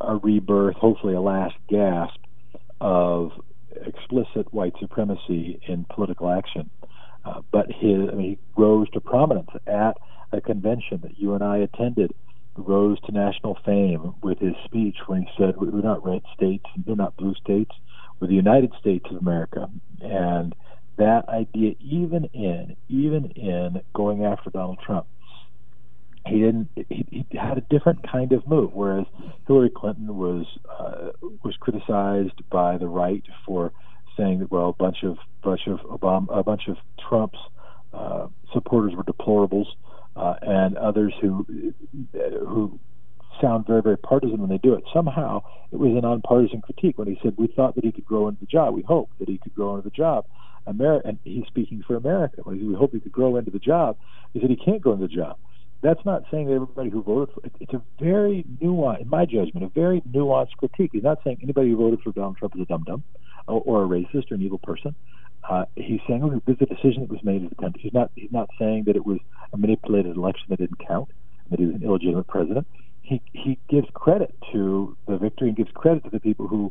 a 0.00 0.16
rebirth, 0.16 0.76
hopefully 0.76 1.14
a 1.14 1.20
last 1.20 1.54
gasp 1.68 2.18
of 2.80 3.32
explicit 3.86 4.52
white 4.52 4.74
supremacy 4.80 5.60
in 5.66 5.84
political 5.84 6.30
action. 6.30 6.70
Uh, 7.24 7.42
but 7.52 7.66
his, 7.70 8.08
I 8.10 8.14
mean, 8.14 8.30
he 8.30 8.38
rose 8.56 8.88
to 8.90 9.00
prominence 9.00 9.50
at 9.66 9.98
a 10.32 10.40
convention 10.40 11.00
that 11.02 11.18
you 11.18 11.34
and 11.34 11.44
I 11.44 11.58
attended, 11.58 12.12
rose 12.56 12.98
to 13.02 13.12
national 13.12 13.58
fame 13.64 14.14
with 14.22 14.38
his 14.38 14.54
speech 14.64 14.96
when 15.06 15.22
he 15.22 15.28
said, 15.38 15.56
"We're 15.56 15.82
not 15.82 16.04
red 16.04 16.22
states, 16.34 16.64
we're 16.86 16.94
not 16.94 17.16
blue 17.16 17.34
states, 17.34 17.72
we're 18.18 18.28
the 18.28 18.34
United 18.34 18.72
States 18.80 19.04
of 19.10 19.16
America." 19.16 19.70
And 20.00 20.54
that 21.00 21.28
idea, 21.28 21.74
even 21.80 22.24
in 22.26 22.76
even 22.88 23.30
in 23.32 23.80
going 23.94 24.24
after 24.24 24.50
Donald 24.50 24.78
Trump, 24.84 25.06
he 26.26 26.40
didn't. 26.40 26.68
He, 26.76 27.06
he 27.10 27.26
had 27.36 27.58
a 27.58 27.62
different 27.62 28.06
kind 28.10 28.32
of 28.32 28.46
move. 28.46 28.72
Whereas 28.74 29.06
Hillary 29.46 29.70
Clinton 29.70 30.16
was 30.16 30.46
uh, 30.68 31.12
was 31.42 31.56
criticized 31.58 32.48
by 32.50 32.76
the 32.76 32.86
right 32.86 33.24
for 33.46 33.72
saying 34.16 34.40
that 34.40 34.50
well, 34.50 34.68
a 34.68 34.72
bunch 34.72 35.02
of 35.02 35.16
bunch 35.42 35.66
of 35.66 35.80
Obama, 35.80 36.38
a 36.38 36.42
bunch 36.42 36.68
of 36.68 36.76
Trump's 37.08 37.38
uh, 37.94 38.28
supporters 38.52 38.92
were 38.94 39.04
deplorables, 39.04 39.66
uh, 40.16 40.34
and 40.42 40.76
others 40.76 41.14
who 41.22 41.46
who 42.12 42.78
sound 43.40 43.66
very 43.66 43.80
very 43.80 43.96
partisan 43.96 44.38
when 44.38 44.50
they 44.50 44.58
do 44.58 44.74
it. 44.74 44.84
Somehow 44.92 45.42
it 45.72 45.76
was 45.76 45.96
a 45.96 46.00
nonpartisan 46.02 46.60
critique 46.60 46.98
when 46.98 47.08
he 47.08 47.18
said 47.22 47.34
we 47.38 47.46
thought 47.46 47.74
that 47.76 47.84
he 47.84 47.92
could 47.92 48.04
grow 48.04 48.28
into 48.28 48.40
the 48.40 48.46
job. 48.46 48.74
We 48.74 48.82
hoped 48.82 49.18
that 49.18 49.28
he 49.30 49.38
could 49.38 49.54
grow 49.54 49.76
into 49.76 49.88
the 49.88 49.96
job. 49.96 50.26
America, 50.66 51.08
and 51.08 51.18
he's 51.24 51.46
speaking 51.46 51.82
for 51.86 51.96
America. 51.96 52.42
We 52.44 52.74
hope 52.74 52.92
he 52.92 53.00
could 53.00 53.12
grow 53.12 53.36
into 53.36 53.50
the 53.50 53.58
job. 53.58 53.96
He 54.32 54.40
said 54.40 54.50
he 54.50 54.56
can't 54.56 54.80
grow 54.80 54.92
into 54.92 55.08
the 55.08 55.14
job 55.14 55.36
that's 55.82 56.04
not 56.04 56.22
saying 56.30 56.46
that 56.46 56.54
everybody 56.54 56.90
who 56.90 57.02
voted 57.02 57.34
for 57.34 57.40
it. 57.44 57.52
It's 57.60 57.72
a 57.72 57.82
very 58.00 58.44
nuanced, 58.62 59.02
in 59.02 59.08
my 59.08 59.24
judgment, 59.24 59.64
a 59.64 59.68
very 59.68 60.02
nuanced 60.02 60.56
critique. 60.58 60.90
He's 60.92 61.02
not 61.02 61.18
saying 61.24 61.38
anybody 61.42 61.70
who 61.70 61.76
voted 61.76 62.00
for 62.02 62.12
Donald 62.12 62.36
Trump 62.36 62.54
is 62.56 62.62
a 62.62 62.66
dum 62.66 62.84
dum 62.86 63.02
or, 63.48 63.62
or, 63.64 63.84
a 63.84 63.88
racist 63.88 64.30
or 64.30 64.34
an 64.34 64.42
evil 64.42 64.58
person. 64.58 64.94
Uh, 65.48 65.64
he's 65.76 66.00
saying 66.06 66.22
oh, 66.22 66.40
this 66.46 66.56
is 66.56 66.68
a 66.70 66.74
decision 66.74 67.02
that 67.02 67.10
was 67.10 67.24
made 67.24 67.42
as 67.42 67.50
a 67.50 67.62
country. 67.62 67.80
He's 67.82 67.94
not. 67.94 68.10
He's 68.14 68.30
not 68.30 68.50
saying 68.58 68.84
that 68.86 68.96
it 68.96 69.06
was 69.06 69.18
a 69.54 69.56
manipulated 69.56 70.16
election 70.16 70.46
that 70.50 70.58
didn't 70.58 70.86
count, 70.86 71.08
that 71.50 71.58
he 71.58 71.64
was 71.64 71.76
an 71.76 71.82
illegitimate 71.82 72.28
president. 72.28 72.66
He 73.00 73.22
he 73.32 73.58
gives 73.70 73.88
credit 73.94 74.34
to 74.52 74.96
the 75.08 75.16
victory 75.16 75.48
and 75.48 75.56
gives 75.56 75.70
credit 75.72 76.04
to 76.04 76.10
the 76.10 76.20
people 76.20 76.46
who 76.46 76.70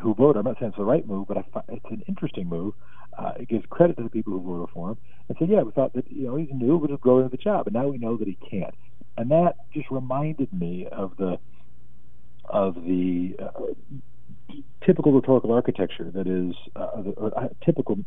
who 0.00 0.14
voted. 0.14 0.38
I'm 0.38 0.44
not 0.44 0.58
saying 0.58 0.70
it's 0.70 0.78
the 0.78 0.84
right 0.84 1.06
move, 1.06 1.28
but 1.28 1.38
I 1.38 1.44
find 1.52 1.64
it's 1.68 1.90
an 1.90 2.02
interesting 2.08 2.48
move. 2.48 2.74
Uh, 3.16 3.32
it 3.38 3.48
gives 3.48 3.64
credit 3.70 3.96
to 3.96 4.04
the 4.04 4.10
people 4.10 4.32
who 4.32 4.40
voted 4.40 4.72
for 4.72 4.90
him 4.90 4.98
and 5.28 5.38
said, 5.38 5.48
"Yeah, 5.48 5.62
we 5.62 5.72
thought 5.72 5.92
that 5.94 6.10
you 6.10 6.26
know 6.26 6.36
he's 6.36 6.48
new, 6.52 6.76
it 6.76 6.90
would 6.90 7.00
grow 7.00 7.18
into 7.18 7.30
the 7.30 7.36
job, 7.36 7.66
and 7.66 7.74
now 7.74 7.88
we 7.88 7.98
know 7.98 8.16
that 8.16 8.28
he 8.28 8.38
can't." 8.50 8.74
And 9.16 9.30
that 9.30 9.56
just 9.72 9.90
reminded 9.90 10.52
me 10.52 10.86
of 10.86 11.16
the 11.16 11.38
of 12.44 12.74
the 12.76 13.36
uh, 13.38 14.54
typical 14.84 15.12
rhetorical 15.12 15.52
architecture 15.52 16.10
that 16.12 16.26
is 16.26 16.54
uh, 16.76 17.02
the, 17.02 17.10
uh, 17.20 17.48
typical 17.64 17.98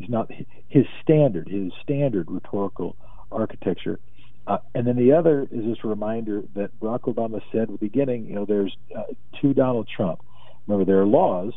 is 0.00 0.08
not 0.08 0.30
his 0.68 0.84
standard, 1.02 1.48
his 1.48 1.72
standard 1.82 2.30
rhetorical 2.30 2.96
architecture. 3.30 4.00
Uh, 4.46 4.58
and 4.74 4.86
then 4.86 4.96
the 4.96 5.12
other 5.12 5.42
is 5.50 5.64
this 5.64 5.84
reminder 5.84 6.42
that 6.54 6.78
Barack 6.80 7.02
Obama 7.02 7.40
said 7.50 7.62
at 7.62 7.68
the 7.68 7.78
beginning, 7.78 8.26
you 8.26 8.34
know, 8.34 8.44
there's 8.44 8.76
uh, 8.96 9.02
to 9.40 9.54
Donald 9.54 9.88
Trump. 9.94 10.20
Remember, 10.66 10.84
there 10.84 11.00
are 11.00 11.06
laws, 11.06 11.52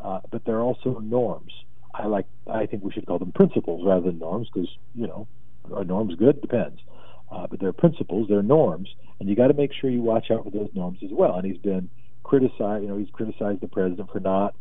uh, 0.00 0.20
but 0.30 0.44
there 0.44 0.56
are 0.56 0.62
also 0.62 0.98
norms. 0.98 1.52
I 1.94 2.06
like. 2.06 2.26
I 2.50 2.66
think 2.66 2.82
we 2.82 2.92
should 2.92 3.06
call 3.06 3.18
them 3.18 3.32
principles 3.32 3.84
rather 3.84 4.06
than 4.06 4.18
norms 4.18 4.48
because 4.52 4.68
you 4.94 5.06
know, 5.06 5.26
are 5.74 5.84
norms 5.84 6.14
good? 6.16 6.40
Depends. 6.40 6.80
Uh, 7.30 7.46
but 7.46 7.60
they're 7.60 7.72
principles, 7.72 8.28
they're 8.28 8.42
norms, 8.42 8.94
and 9.18 9.28
you 9.28 9.34
got 9.34 9.48
to 9.48 9.54
make 9.54 9.72
sure 9.72 9.88
you 9.88 10.02
watch 10.02 10.30
out 10.30 10.44
for 10.44 10.50
those 10.50 10.68
norms 10.74 10.98
as 11.02 11.10
well. 11.10 11.36
And 11.36 11.46
he's 11.46 11.60
been 11.60 11.88
criticized. 12.22 12.82
You 12.82 12.88
know, 12.88 12.98
he's 12.98 13.10
criticized 13.10 13.60
the 13.60 13.68
president 13.68 14.10
for 14.10 14.20
not 14.20 14.54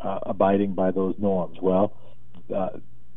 uh, 0.00 0.20
abiding 0.22 0.74
by 0.74 0.92
those 0.92 1.14
norms. 1.18 1.58
Well, 1.60 1.96
uh, 2.54 2.70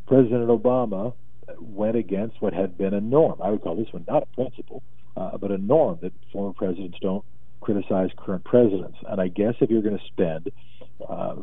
President 0.07 0.49
Obama 0.49 1.13
went 1.59 1.95
against 1.95 2.41
what 2.41 2.53
had 2.53 2.77
been 2.77 2.93
a 2.93 3.01
norm. 3.01 3.39
I 3.43 3.49
would 3.49 3.61
call 3.61 3.75
this 3.75 3.91
one 3.91 4.05
not 4.07 4.23
a 4.23 4.35
principle, 4.35 4.83
uh, 5.15 5.38
but 5.38 5.51
a 5.51 5.57
norm 5.57 5.99
that 6.01 6.13
former 6.31 6.53
presidents 6.53 6.97
don't 7.01 7.23
criticize 7.65 8.12
current 8.15 8.43
presidents. 8.43 8.97
And 9.08 9.19
I 9.19 9.28
guess 9.28 9.56
if 9.60 9.71
you're 9.71 9.82
going 9.82 9.97
to 9.97 10.06
spend 10.06 10.51
uh, 11.10 11.38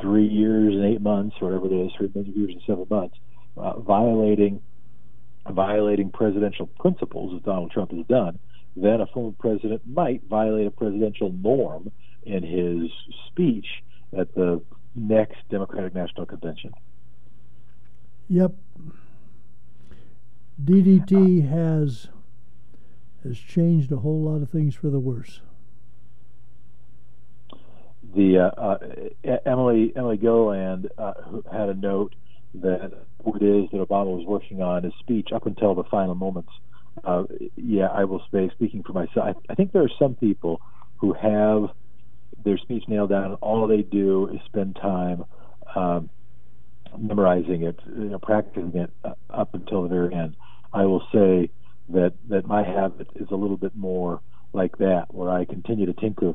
three 0.00 0.26
years 0.26 0.74
and 0.74 0.84
eight 0.84 1.00
months, 1.00 1.36
or 1.40 1.48
whatever 1.48 1.66
it 1.66 1.86
is, 1.86 1.92
three 1.96 2.10
years 2.34 2.50
and 2.50 2.62
seven 2.66 2.86
months, 2.90 3.16
uh, 3.56 3.78
violating 3.78 4.60
violating 5.48 6.10
presidential 6.10 6.66
principles, 6.66 7.34
as 7.36 7.42
Donald 7.42 7.70
Trump 7.72 7.90
has 7.90 8.06
done, 8.06 8.38
then 8.76 9.00
a 9.00 9.06
former 9.06 9.34
president 9.38 9.82
might 9.86 10.22
violate 10.28 10.68
a 10.68 10.70
presidential 10.70 11.32
norm 11.32 11.90
in 12.22 12.44
his 12.44 12.90
speech 13.26 13.66
at 14.16 14.32
the 14.34 14.62
next 14.94 15.36
Democratic 15.50 15.94
National 15.94 16.26
Convention. 16.26 16.72
Yep. 18.28 18.52
DDT 20.62 21.48
has 21.48 22.08
has 23.24 23.38
changed 23.38 23.90
a 23.90 23.96
whole 23.96 24.22
lot 24.22 24.42
of 24.42 24.50
things 24.50 24.74
for 24.74 24.90
the 24.90 25.00
worse 25.00 25.40
the 28.14 28.50
uh, 28.56 28.60
uh, 28.60 29.36
Emily 29.46 29.92
Emily 29.96 30.16
Gilliland 30.16 30.88
uh, 30.98 31.12
had 31.50 31.68
a 31.68 31.74
note 31.74 32.14
that 32.54 32.92
what 33.18 33.40
it 33.40 33.46
is 33.46 33.70
that 33.70 33.78
Obama 33.78 34.16
was 34.16 34.26
working 34.26 34.62
on 34.62 34.84
his 34.84 34.92
speech 35.00 35.28
up 35.34 35.46
until 35.46 35.74
the 35.74 35.84
final 35.84 36.14
moments. 36.14 36.50
Uh, 37.04 37.24
yeah, 37.56 37.86
I 37.86 38.04
will 38.04 38.22
say, 38.32 38.50
speaking 38.52 38.82
for 38.82 38.92
myself, 38.92 39.36
I, 39.48 39.52
I 39.52 39.54
think 39.54 39.72
there 39.72 39.82
are 39.82 39.90
some 39.98 40.14
people 40.14 40.60
who 40.96 41.14
have 41.14 41.70
their 42.44 42.58
speech 42.58 42.84
nailed 42.88 43.10
down. 43.10 43.24
And 43.24 43.36
all 43.40 43.66
they 43.66 43.82
do 43.82 44.28
is 44.28 44.40
spend 44.44 44.76
time 44.76 45.24
um, 45.74 46.10
memorizing 46.98 47.62
it, 47.62 47.80
you 47.86 48.10
know, 48.10 48.18
practicing 48.18 48.72
it 48.74 48.90
uh, 49.04 49.14
up 49.30 49.54
until 49.54 49.82
the 49.82 49.88
very 49.88 50.14
end. 50.14 50.36
I 50.72 50.84
will 50.84 51.02
say 51.12 51.50
that 51.88 52.14
that 52.28 52.46
my 52.46 52.62
habit 52.62 53.08
is 53.16 53.28
a 53.30 53.36
little 53.36 53.56
bit 53.56 53.74
more 53.74 54.20
like 54.52 54.76
that, 54.78 55.06
where 55.08 55.30
I 55.30 55.44
continue 55.44 55.86
to 55.86 55.94
tinker 55.94 56.34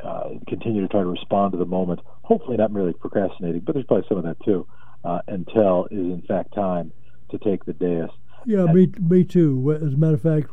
uh, 0.00 0.30
continue 0.48 0.82
to 0.82 0.88
try 0.88 1.00
to 1.00 1.06
respond 1.06 1.52
to 1.52 1.58
the 1.58 1.66
moment. 1.66 2.00
Hopefully, 2.22 2.56
not 2.56 2.72
merely 2.72 2.92
procrastinating, 2.92 3.60
but 3.60 3.74
there's 3.74 3.86
probably 3.86 4.06
some 4.08 4.18
of 4.18 4.24
that 4.24 4.42
too. 4.44 4.66
Uh, 5.04 5.20
until 5.28 5.86
is 5.90 5.98
in 5.98 6.22
fact 6.26 6.54
time 6.54 6.92
to 7.30 7.38
take 7.38 7.64
the 7.64 7.72
dais. 7.72 8.10
Yeah, 8.44 8.64
and, 8.64 8.74
me 8.74 8.92
me 9.00 9.24
too. 9.24 9.72
As 9.72 9.94
a 9.94 9.96
matter 9.96 10.14
of 10.14 10.22
fact, 10.22 10.50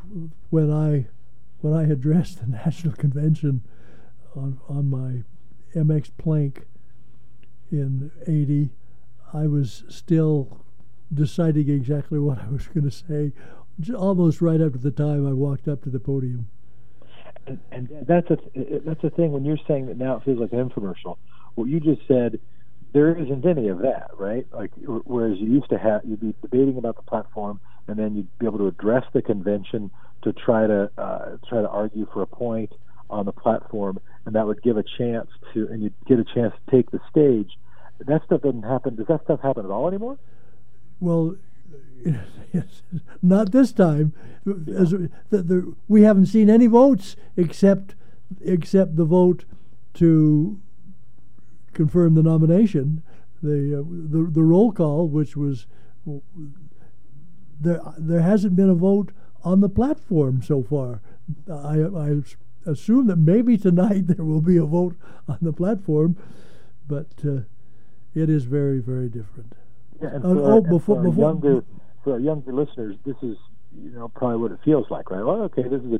when 0.50 0.72
I 0.72 1.08
when 1.62 1.74
I 1.74 1.84
addressed 1.92 2.40
the 2.42 2.48
national 2.66 2.94
convention 2.94 3.64
on 4.36 4.60
on 4.70 4.90
my 4.90 5.24
MX 5.80 6.12
Plank 6.18 6.66
in 7.72 8.12
'80, 8.28 8.70
I 9.34 9.48
was 9.48 9.84
still 9.90 10.62
deciding 11.14 11.70
exactly 11.70 12.20
what 12.20 12.40
I 12.40 12.48
was 12.48 12.68
going 12.68 12.90
to 12.90 12.92
say, 12.92 13.34
almost 13.96 14.42
right 14.42 14.62
after 14.62 14.78
the 14.78 14.92
time 14.92 15.28
I 15.28 15.34
walked 15.34 15.68
up 15.68 15.84
to 15.84 15.90
the 15.90 16.00
podium 16.00 16.48
and, 17.48 17.60
and 17.72 17.90
that's 18.08 18.30
a 18.30 18.38
that's 18.86 19.04
a 19.04 19.10
thing 19.10 19.32
when 19.32 19.46
you're 19.46 19.58
saying 19.68 19.88
that 19.88 19.98
now 19.98 20.18
it 20.18 20.24
feels 20.24 20.40
like 20.40 20.52
an 20.54 20.70
infomercial. 20.70 21.18
What 21.56 21.68
you 21.68 21.80
just 21.80 22.02
said, 22.08 22.40
there 22.94 23.16
isn't 23.16 23.46
any 23.46 23.68
of 23.70 23.80
that, 23.80 24.12
right? 24.18 24.46
Like 24.52 24.72
whereas 24.86 25.38
you 25.40 25.52
used 25.52 25.70
to 25.70 25.78
have, 25.78 26.02
you'd 26.06 26.22
be 26.22 26.34
debating 26.42 26.78
about 26.78 26.96
the 26.96 27.04
platform, 27.04 27.60
and 27.88 27.98
then 27.98 28.16
you'd 28.16 28.40
be 28.40 28.46
able 28.46 28.58
to 28.60 28.68
address 28.68 29.04
the 29.14 29.22
convention 29.22 29.92
to 30.24 30.34
try 30.34 30.66
to 30.68 30.90
uh, 30.98 31.38
try 31.48 31.62
to 31.62 31.70
argue 31.70 32.08
for 32.14 32.22
a 32.22 32.28
point 32.28 32.74
on 33.10 33.26
the 33.26 33.32
platform, 33.32 34.00
and 34.26 34.36
that 34.36 34.48
would 34.48 34.62
give 34.64 34.78
a 34.78 34.84
chance 34.98 35.28
to, 35.54 35.68
and 35.68 35.84
you'd 35.84 35.94
get 36.08 36.20
a 36.20 36.24
chance 36.24 36.54
to 36.54 36.76
take 36.76 36.90
the 36.92 37.00
stage. 37.10 37.52
That 38.00 38.24
stuff 38.26 38.42
doesn't 38.42 38.64
happen. 38.64 38.96
Does 38.96 39.08
that 39.08 39.24
stuff 39.24 39.40
happen 39.42 39.66
at 39.66 39.72
all 39.72 39.88
anymore? 39.88 40.18
Well, 41.00 41.36
not 43.22 43.52
this 43.52 43.72
time. 43.72 44.14
As, 44.46 44.92
the, 44.92 45.10
the, 45.30 45.76
we 45.88 46.04
haven't 46.04 46.28
seen 46.28 46.50
any 46.50 46.68
votes 46.68 47.16
except 47.36 47.96
except 48.44 48.96
the 48.96 49.06
vote 49.06 49.46
to 49.96 50.60
confirm 51.74 52.16
the 52.16 52.24
nomination. 52.24 53.02
The, 53.42 53.80
uh, 53.80 53.84
the 53.88 54.30
the 54.32 54.44
roll 54.44 54.72
call, 54.72 55.08
which 55.08 55.36
was 55.36 55.68
there, 57.60 57.82
there 57.98 58.22
hasn't 58.22 58.56
been 58.56 58.70
a 58.70 58.76
vote 58.76 59.12
on 59.44 59.62
the 59.62 59.70
platform 59.70 60.42
so 60.42 60.64
far. 60.64 61.02
I, 61.52 61.82
I 61.82 62.22
assume 62.66 63.08
that 63.08 63.18
maybe 63.18 63.58
tonight 63.58 64.08
there 64.08 64.26
will 64.26 64.42
be 64.42 64.58
a 64.58 64.66
vote 64.66 64.96
on 65.28 65.40
the 65.42 65.54
platform, 65.54 66.18
but 66.88 67.08
uh, 67.24 67.42
it 68.14 68.30
is 68.30 68.46
very 68.46 68.80
very 68.80 69.10
different. 69.10 69.54
Yeah, 70.02 70.10
and 70.10 70.26
uh, 70.26 70.34
for, 70.34 70.52
oh, 70.52 70.62
before, 70.62 70.80
for 70.80 71.04
before, 71.04 71.24
younger 71.24 71.64
for 72.04 72.14
our 72.14 72.20
younger 72.20 72.54
listeners, 72.54 72.96
this 73.06 73.16
is 73.22 73.38
you 73.78 73.92
know 73.92 74.08
probably 74.10 74.38
what 74.38 74.52
it 74.52 74.60
feels 74.64 74.90
like, 74.90 75.10
right? 75.12 75.24
Well, 75.24 75.44
okay, 75.44 75.64
this 75.64 75.82
is 75.82 75.88
a, 75.88 76.00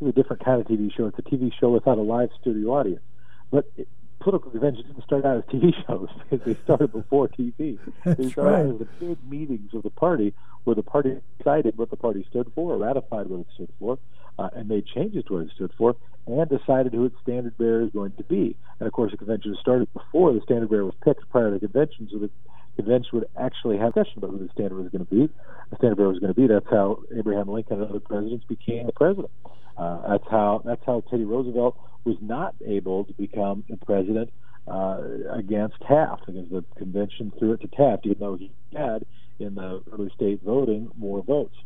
this 0.00 0.02
is 0.02 0.08
a 0.08 0.12
different 0.12 0.44
kind 0.44 0.60
of 0.60 0.66
TV 0.66 0.94
show. 0.94 1.06
It's 1.06 1.18
a 1.18 1.22
TV 1.22 1.52
show 1.58 1.70
without 1.70 1.98
a 1.98 2.02
live 2.02 2.30
studio 2.40 2.70
audience. 2.70 3.02
But 3.50 3.70
it, 3.76 3.88
political 4.20 4.50
conventions 4.50 4.86
didn't 4.86 5.04
start 5.04 5.24
out 5.24 5.36
as 5.36 5.44
TV 5.44 5.72
shows 5.86 6.08
because 6.28 6.44
they 6.44 6.60
started 6.64 6.92
before 6.92 7.28
TV. 7.28 7.78
That's 8.04 8.20
they 8.20 8.30
started 8.30 8.50
right. 8.50 8.66
out 8.66 8.72
as 8.72 8.78
the 8.78 9.06
big 9.06 9.18
meetings 9.30 9.72
of 9.72 9.82
the 9.82 9.90
party 9.90 10.34
where 10.64 10.74
the 10.74 10.82
party 10.82 11.16
decided 11.38 11.78
what 11.78 11.90
the 11.90 11.96
party 11.96 12.26
stood 12.28 12.50
for, 12.54 12.76
ratified 12.76 13.28
what 13.28 13.40
it 13.40 13.46
stood 13.54 13.68
for, 13.78 13.98
uh, 14.38 14.48
and 14.54 14.68
made 14.68 14.84
changes 14.86 15.24
to 15.26 15.34
what 15.34 15.42
it 15.44 15.52
stood 15.54 15.70
for, 15.78 15.94
and 16.26 16.48
decided 16.48 16.92
who 16.92 17.04
its 17.04 17.14
standard 17.22 17.56
bearer 17.56 17.82
is 17.82 17.90
going 17.90 18.12
to 18.12 18.24
be. 18.24 18.56
And 18.80 18.86
of 18.86 18.92
course, 18.92 19.12
the 19.12 19.16
convention 19.16 19.56
started 19.60 19.92
before 19.92 20.32
the 20.32 20.40
standard 20.40 20.70
bearer 20.70 20.84
was 20.84 20.94
picked 21.04 21.28
prior 21.30 21.52
to 21.52 21.58
the 21.58 21.60
convention, 21.60 22.08
so 22.10 22.18
the 22.18 22.30
convention 22.76 23.10
would 23.14 23.28
actually 23.38 23.78
have 23.78 23.88
a 23.88 23.92
question 23.92 24.18
about 24.18 24.30
who 24.30 24.38
the 24.38 24.48
standard 24.52 24.76
was 24.76 24.90
going 24.90 25.04
to 25.04 25.14
be. 25.14 25.32
The 25.70 25.76
standard 25.76 25.96
bearer 25.96 26.08
was 26.08 26.18
going 26.18 26.34
to 26.34 26.40
be. 26.40 26.46
That's 26.46 26.66
how 26.70 27.00
Abraham 27.16 27.48
Lincoln 27.48 27.80
and 27.80 27.90
other 27.90 28.00
presidents 28.00 28.44
became 28.48 28.86
the 28.86 28.92
president. 28.92 29.30
Uh, 29.76 30.08
that's 30.08 30.24
how 30.30 30.62
that's 30.64 30.82
how 30.86 31.02
Teddy 31.10 31.24
Roosevelt 31.24 31.78
was 32.04 32.16
not 32.20 32.54
able 32.64 33.04
to 33.04 33.12
become 33.14 33.64
the 33.68 33.76
president 33.76 34.30
uh, 34.68 35.00
against 35.32 35.74
Taft 35.86 36.26
because 36.26 36.48
the 36.50 36.64
convention 36.78 37.32
threw 37.38 37.52
it 37.52 37.60
to 37.60 37.68
Taft, 37.68 38.06
even 38.06 38.18
though 38.18 38.36
he 38.36 38.52
had 38.74 39.04
in 39.38 39.54
the 39.54 39.82
early 39.92 40.10
state 40.14 40.40
voting 40.42 40.90
more 40.96 41.22
votes. 41.22 41.56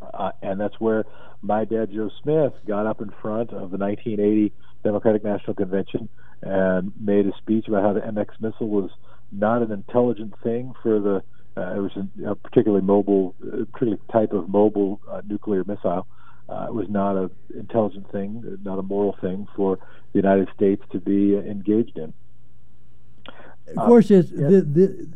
Uh, 0.00 0.30
and 0.42 0.60
that's 0.60 0.78
where 0.78 1.04
my 1.42 1.64
dad, 1.64 1.90
Joe 1.92 2.10
Smith, 2.22 2.52
got 2.66 2.86
up 2.86 3.00
in 3.00 3.12
front 3.22 3.50
of 3.50 3.70
the 3.70 3.78
1980 3.78 4.52
Democratic 4.84 5.24
National 5.24 5.54
Convention 5.54 6.08
and 6.42 6.92
made 7.00 7.26
a 7.26 7.32
speech 7.38 7.66
about 7.68 7.82
how 7.82 7.92
the 7.92 8.00
MX 8.00 8.26
missile 8.40 8.68
was 8.68 8.90
not 9.32 9.62
an 9.62 9.72
intelligent 9.72 10.34
thing 10.42 10.72
for 10.82 11.00
the. 11.00 11.22
Uh, 11.56 11.74
it 11.74 11.80
was 11.80 11.90
a, 11.96 12.30
a 12.30 12.34
particularly 12.36 12.84
mobile, 12.84 13.34
uh, 13.42 13.64
particular 13.72 13.98
type 14.12 14.32
of 14.32 14.48
mobile 14.48 15.00
uh, 15.10 15.20
nuclear 15.26 15.64
missile. 15.64 16.06
Uh, 16.48 16.66
it 16.68 16.74
was 16.74 16.88
not 16.88 17.16
an 17.16 17.30
intelligent 17.54 18.10
thing, 18.10 18.58
not 18.62 18.78
a 18.78 18.82
moral 18.82 19.16
thing 19.20 19.46
for 19.56 19.76
the 20.12 20.18
United 20.18 20.48
States 20.54 20.82
to 20.90 21.00
be 21.00 21.36
uh, 21.36 21.40
engaged 21.40 21.98
in. 21.98 22.14
Of 23.76 23.86
course, 23.86 24.10
it's 24.10 24.30
the, 24.30 24.62
the 24.62 25.08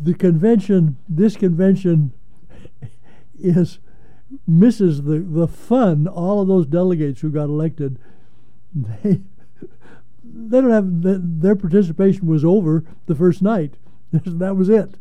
the 0.00 0.14
convention. 0.14 0.96
This 1.08 1.36
convention 1.36 2.12
is 3.38 3.80
misses 4.46 5.02
the 5.02 5.18
the 5.18 5.46
fun. 5.46 6.06
All 6.06 6.40
of 6.40 6.48
those 6.48 6.66
delegates 6.66 7.20
who 7.20 7.30
got 7.30 7.44
elected, 7.44 7.98
they 8.74 9.20
they 10.34 10.60
don't 10.60 10.70
have 10.70 11.02
the, 11.02 11.20
their 11.22 11.56
participation 11.56 12.26
was 12.26 12.44
over 12.44 12.84
the 13.06 13.14
first 13.14 13.42
night. 13.42 13.74
that 14.12 14.56
was 14.56 14.68
it. 14.68 14.94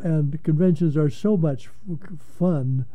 And 0.00 0.42
conventions 0.42 0.96
are 0.96 1.10
so 1.10 1.36
much 1.36 1.68
fun, 2.38 2.86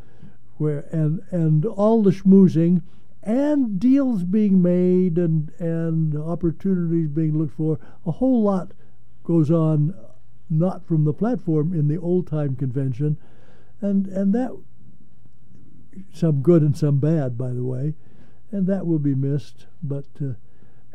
where 0.57 0.85
and 0.91 1.21
and 1.31 1.65
all 1.65 2.03
the 2.03 2.11
schmoozing 2.11 2.81
and 3.23 3.79
deals 3.79 4.23
being 4.23 4.61
made 4.61 5.17
and 5.17 5.51
and 5.59 6.15
opportunities 6.17 7.07
being 7.07 7.37
looked 7.37 7.55
for. 7.55 7.79
A 8.05 8.11
whole 8.11 8.43
lot 8.43 8.71
goes 9.23 9.51
on, 9.51 9.93
not 10.49 10.85
from 10.85 11.05
the 11.05 11.13
platform 11.13 11.73
in 11.73 11.87
the 11.87 11.97
old 11.97 12.27
time 12.27 12.55
convention, 12.55 13.17
and 13.81 14.07
and 14.07 14.33
that 14.33 14.51
some 16.13 16.41
good 16.41 16.61
and 16.61 16.77
some 16.77 16.99
bad, 16.99 17.37
by 17.37 17.49
the 17.49 17.63
way, 17.63 17.95
and 18.51 18.67
that 18.67 18.85
will 18.85 18.99
be 18.99 19.15
missed. 19.15 19.67
But 19.81 20.05
uh, 20.21 20.33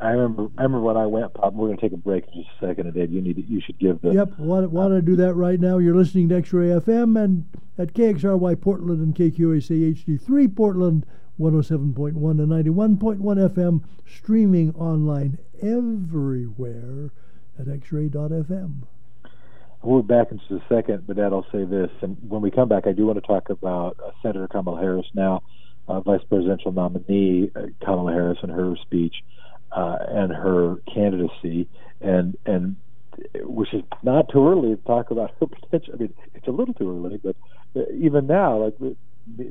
I 0.03 0.11
remember. 0.11 0.49
I 0.59 0.65
remember 0.65 0.81
when 0.81 0.97
I 0.97 1.07
went. 1.07 1.33
Pop. 1.33 1.55
We're 1.55 1.69
going 1.69 1.79
to 1.79 1.81
take 1.81 1.93
a 1.93 1.97
break 1.97 2.25
in 2.27 2.43
just 2.43 2.55
a 2.61 2.67
second, 2.67 2.87
and 2.87 2.95
Dave, 2.95 3.13
you 3.13 3.21
need. 3.21 3.37
To, 3.37 3.43
you 3.43 3.61
should 3.61 3.79
give 3.79 4.01
the. 4.01 4.13
Yep, 4.13 4.39
want, 4.41 4.71
want 4.73 4.95
to 4.95 5.01
do 5.01 5.15
that 5.17 5.35
right 5.35 5.61
now. 5.61 5.79
You're 5.79 5.95
listening 5.95 6.29
to 6.31 6.37
X-Ray 6.37 6.69
FM 6.69 7.23
and 7.23 7.47
at 7.79 7.95
KXRY 7.95 8.61
Portland 8.61 9.01
and 9.01 9.15
KQAC 9.15 9.95
HD3 10.05 10.57
Portland, 10.57 11.07
107.1 11.39 12.15
and 12.15 12.99
91.1 12.99 13.21
FM, 13.55 13.85
streaming 14.05 14.75
online 14.75 15.39
everywhere 15.63 17.13
at 17.59 17.67
xray.fm. 17.67 18.83
We'll 19.83 20.03
be 20.03 20.09
back 20.09 20.33
in 20.33 20.39
just 20.39 20.51
a 20.51 20.63
second, 20.69 21.07
but 21.07 21.17
Dad, 21.17 21.33
I'll 21.33 21.47
say 21.53 21.65
this. 21.65 21.91
And 22.03 22.17
when 22.29 22.43
we 22.43 22.51
come 22.51 22.69
back, 22.69 22.87
I 22.89 22.93
do 22.93 23.07
want 23.07 23.21
to 23.21 23.27
talk 23.27 23.51
about 23.51 23.99
uh, 24.05 24.11
Senator 24.21 24.49
Kamala 24.49 24.81
Harris 24.81 25.07
now, 25.15 25.43
uh, 25.87 26.01
Vice 26.01 26.23
Presidential 26.29 26.73
nominee 26.73 27.51
uh, 27.55 27.67
Kamala 27.85 28.13
Harris 28.13 28.39
and 28.43 28.51
her 28.51 28.75
speech 28.83 29.15
uh, 29.75 29.97
and 30.09 30.33
her 30.33 30.77
candidacy, 30.93 31.69
and 32.01 32.37
and 32.47 32.77
which 33.43 33.73
is 33.75 33.83
not 34.03 34.27
too 34.33 34.47
early 34.47 34.75
to 34.75 34.83
talk 34.83 35.11
about 35.11 35.31
her 35.41 35.47
potential. 35.63 35.95
I 35.95 35.97
mean, 35.99 36.15
it's 36.35 36.47
a 36.49 36.51
little 36.51 36.75
too 36.75 36.91
early, 36.91 37.21
but 37.23 37.37
uh, 37.77 37.91
even 37.95 38.27
now, 38.27 38.59
like 38.65 38.75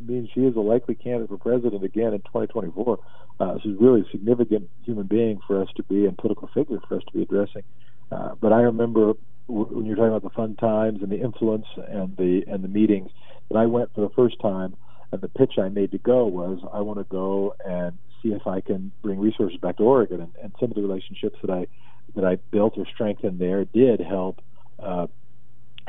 means 0.05 0.29
she 0.33 0.41
is 0.41 0.55
a 0.55 0.59
likely 0.59 0.95
candidate 0.95 1.29
for 1.29 1.37
president 1.37 1.83
again 1.83 2.13
in 2.13 2.19
2024. 2.19 2.99
Uh, 3.39 3.55
she's 3.63 3.75
really 3.79 4.01
a 4.01 4.11
significant 4.11 4.69
human 4.83 5.07
being 5.07 5.39
for 5.47 5.61
us 5.61 5.69
to 5.75 5.83
be 5.83 6.05
and 6.05 6.17
political 6.17 6.49
figure 6.53 6.79
for 6.87 6.97
us 6.97 7.03
to 7.07 7.17
be 7.17 7.23
addressing. 7.23 7.63
Uh, 8.11 8.31
but 8.41 8.51
I 8.51 8.61
remember 8.61 9.13
when 9.47 9.85
you're 9.85 9.95
talking 9.95 10.09
about 10.09 10.23
the 10.23 10.29
fun 10.29 10.55
times 10.57 10.99
and 11.01 11.11
the 11.11 11.19
influence 11.19 11.65
and 11.75 12.15
the 12.17 12.43
and 12.47 12.63
the 12.63 12.67
meetings 12.67 13.09
that 13.49 13.57
I 13.57 13.65
went 13.65 13.93
for 13.93 14.01
the 14.01 14.13
first 14.15 14.35
time, 14.41 14.75
and 15.11 15.21
the 15.21 15.29
pitch 15.29 15.53
I 15.57 15.69
made 15.69 15.91
to 15.91 15.97
go 15.97 16.25
was 16.25 16.59
I 16.73 16.81
want 16.81 16.99
to 16.99 17.05
go 17.05 17.53
and 17.65 17.97
see 18.21 18.29
if 18.29 18.47
I 18.47 18.61
can 18.61 18.91
bring 19.01 19.19
resources 19.19 19.57
back 19.59 19.77
to 19.77 19.83
Oregon, 19.83 20.21
and, 20.21 20.31
and 20.41 20.55
some 20.59 20.69
of 20.69 20.75
the 20.75 20.81
relationships 20.81 21.37
that 21.41 21.51
I 21.51 21.67
that 22.15 22.25
I 22.25 22.35
built 22.51 22.77
or 22.77 22.85
strengthened 22.93 23.39
there 23.39 23.65
did 23.65 23.99
help. 24.01 24.41
Uh, 24.79 25.07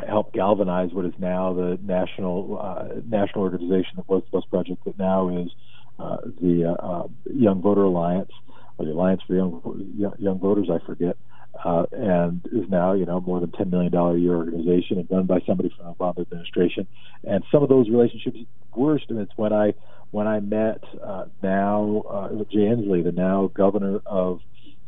help 0.08 0.32
galvanize 0.32 0.90
what 0.92 1.04
is 1.04 1.12
now 1.18 1.52
the 1.52 1.78
national 1.82 2.58
uh, 2.60 3.00
national 3.06 3.44
organization 3.44 3.92
that 3.96 4.08
was 4.08 4.22
the 4.24 4.38
Bus 4.38 4.44
Project 4.46 4.84
that 4.84 4.98
now 4.98 5.28
is 5.28 5.50
uh, 5.98 6.16
the 6.40 6.64
uh, 6.64 6.86
uh, 6.86 7.08
Young 7.32 7.60
Voter 7.60 7.84
Alliance 7.84 8.30
or 8.78 8.86
the 8.86 8.92
Alliance 8.92 9.22
for 9.26 9.34
Young 9.34 10.14
Young 10.18 10.38
Voters, 10.38 10.68
I 10.70 10.84
forget, 10.84 11.16
uh, 11.64 11.84
and 11.92 12.44
is 12.52 12.68
now 12.68 12.92
you 12.92 13.06
know 13.06 13.20
more 13.20 13.40
than 13.40 13.52
ten 13.52 13.70
million 13.70 13.92
dollar 13.92 14.16
a 14.16 14.18
year 14.18 14.34
organization 14.34 14.98
and 14.98 15.08
run 15.10 15.26
by 15.26 15.40
somebody 15.46 15.70
from 15.76 15.86
the 15.86 15.92
Obama 15.92 16.20
administration. 16.20 16.86
And 17.24 17.44
some 17.52 17.62
of 17.62 17.68
those 17.68 17.88
relationships 17.88 18.38
worst, 18.74 19.06
and 19.10 19.20
it's 19.20 19.32
when 19.36 19.52
I 19.52 19.74
when 20.12 20.28
I 20.28 20.40
met 20.40 20.84
uh, 21.02 21.24
now 21.42 22.04
uh, 22.08 22.28
Jay 22.52 22.68
Inslee, 22.68 23.02
the 23.02 23.12
now 23.12 23.50
governor 23.52 24.00
of 24.06 24.40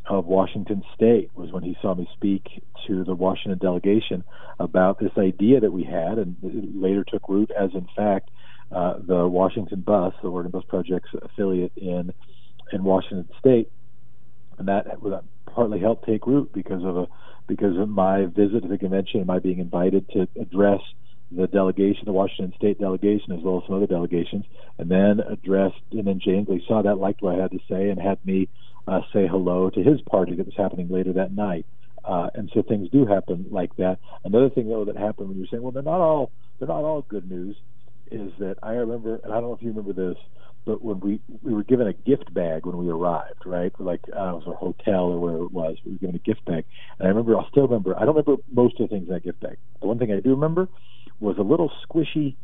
of 0.07 0.27
Washington 0.27 0.83
State 0.95 1.31
was 1.35 1.51
when 1.51 1.63
he 1.63 1.75
saw 1.81 1.95
me 1.95 2.07
speak 2.13 2.45
to 2.87 3.05
the 3.05 3.15
Washington 3.15 3.59
delegation 3.59 4.23
about 4.61 4.99
this 4.99 5.13
idea 5.17 5.61
that 5.61 5.73
we 5.73 5.83
had, 5.83 6.19
and 6.19 6.37
it 6.43 6.77
later 6.77 7.05
took 7.09 7.27
root 7.27 7.51
as, 7.59 7.71
in 7.73 7.89
fact, 7.97 8.31
uh, 8.71 8.99
the 8.99 9.27
Washington 9.27 9.81
Bus, 9.81 10.13
the 10.23 10.29
Oregon 10.29 10.51
Bus 10.53 10.65
Project's 10.69 11.09
affiliate 11.23 11.73
in 11.77 12.13
in 12.71 12.85
Washington 12.85 13.29
State, 13.39 13.71
and 14.59 14.69
that 14.69 14.87
partly 15.55 15.81
helped 15.81 16.07
take 16.07 16.27
root 16.27 16.53
because 16.53 16.85
of 16.85 16.99
a 16.99 17.07
because 17.47 17.79
of 17.79 17.89
my 17.89 18.27
visit 18.27 18.63
to 18.63 18.69
the 18.69 18.79
convention 18.79 19.21
and 19.21 19.27
my 19.27 19.39
being 19.39 19.59
invited 19.59 20.07
to 20.11 20.29
address 20.39 20.81
the 21.37 21.47
delegation, 21.47 22.05
the 22.05 22.13
Washington 22.13 22.53
State 22.57 22.79
delegation, 22.81 23.33
as 23.33 23.43
well 23.43 23.59
as 23.59 23.67
some 23.67 23.77
other 23.77 23.87
delegations, 23.87 24.45
and 24.79 24.91
then 24.91 25.21
addressed, 25.21 25.81
and 25.93 26.07
then 26.07 26.21
Jay 26.25 26.33
Inslee 26.33 26.67
saw 26.67 26.83
that, 26.83 26.97
liked 26.97 27.23
what 27.23 27.39
I 27.39 27.43
had 27.43 27.51
to 27.53 27.61
say, 27.69 27.89
and 27.91 28.01
had 28.01 28.25
me 28.25 28.49
uh, 28.87 29.01
say 29.13 29.27
hello 29.27 29.71
to 29.71 29.83
his 29.83 30.01
party 30.03 30.37
that 30.37 30.47
was 30.47 30.55
happening 30.57 30.89
later 30.89 31.13
that 31.15 31.33
night. 31.33 31.67
Uh, 32.05 32.29
and 32.35 32.51
so 32.53 32.63
things 32.63 32.89
do 32.91 33.07
happen 33.07 33.47
like 33.51 33.75
that. 33.77 33.99
Another 34.25 34.51
thing 34.51 34.69
though 34.69 34.85
that 34.85 34.97
happened 34.97 35.29
when 35.29 35.39
you're 35.39 35.47
saying, 35.51 35.63
well, 35.63 35.73
they're 35.73 35.83
not 35.83 36.01
all 36.01 36.33
they're 36.59 36.69
not 36.69 36.85
all 36.85 37.03
good 37.03 37.31
news, 37.31 37.57
is 38.11 38.31
that 38.39 38.57
I 38.63 38.73
remember, 38.73 39.21
and 39.25 39.33
I 39.33 39.37
don't 39.37 39.49
know 39.49 39.55
if 39.55 39.63
you 39.63 39.71
remember 39.71 39.93
this, 39.93 40.19
but 40.67 40.83
when 40.83 41.01
we 41.01 41.21
we 41.43 41.55
were 41.55 41.65
given 41.65 41.87
a 41.87 41.93
gift 41.93 42.33
bag 42.33 42.67
when 42.67 42.77
we 42.77 42.89
arrived, 42.89 43.45
right? 43.45 43.73
Like 43.79 44.03
uh, 44.09 44.31
it 44.31 44.45
was 44.45 44.47
a 44.47 44.53
hotel 44.53 45.05
or 45.05 45.19
wherever 45.19 45.45
it 45.45 45.53
was, 45.53 45.77
we 45.85 45.93
were 45.93 45.99
given 45.99 46.17
a 46.17 46.19
gift 46.19 46.45
bag, 46.45 46.65
and 46.99 47.07
I 47.07 47.09
remember, 47.09 47.37
I 47.37 47.47
still 47.51 47.65
remember. 47.65 47.95
I 47.97 48.05
don't 48.05 48.17
remember 48.17 48.43
most 48.53 48.81
of 48.81 48.89
the 48.89 48.95
things 48.95 49.09
in 49.09 49.15
that 49.15 49.25
gift 49.25 49.41
bag. 49.41 49.59
The 49.81 49.87
one 49.89 49.99
thing 49.99 50.13
I 50.13 50.21
do 50.21 50.31
remember 50.31 50.69
was 51.21 51.37
a 51.39 51.43
little 51.43 51.71
squishy, 51.87 52.37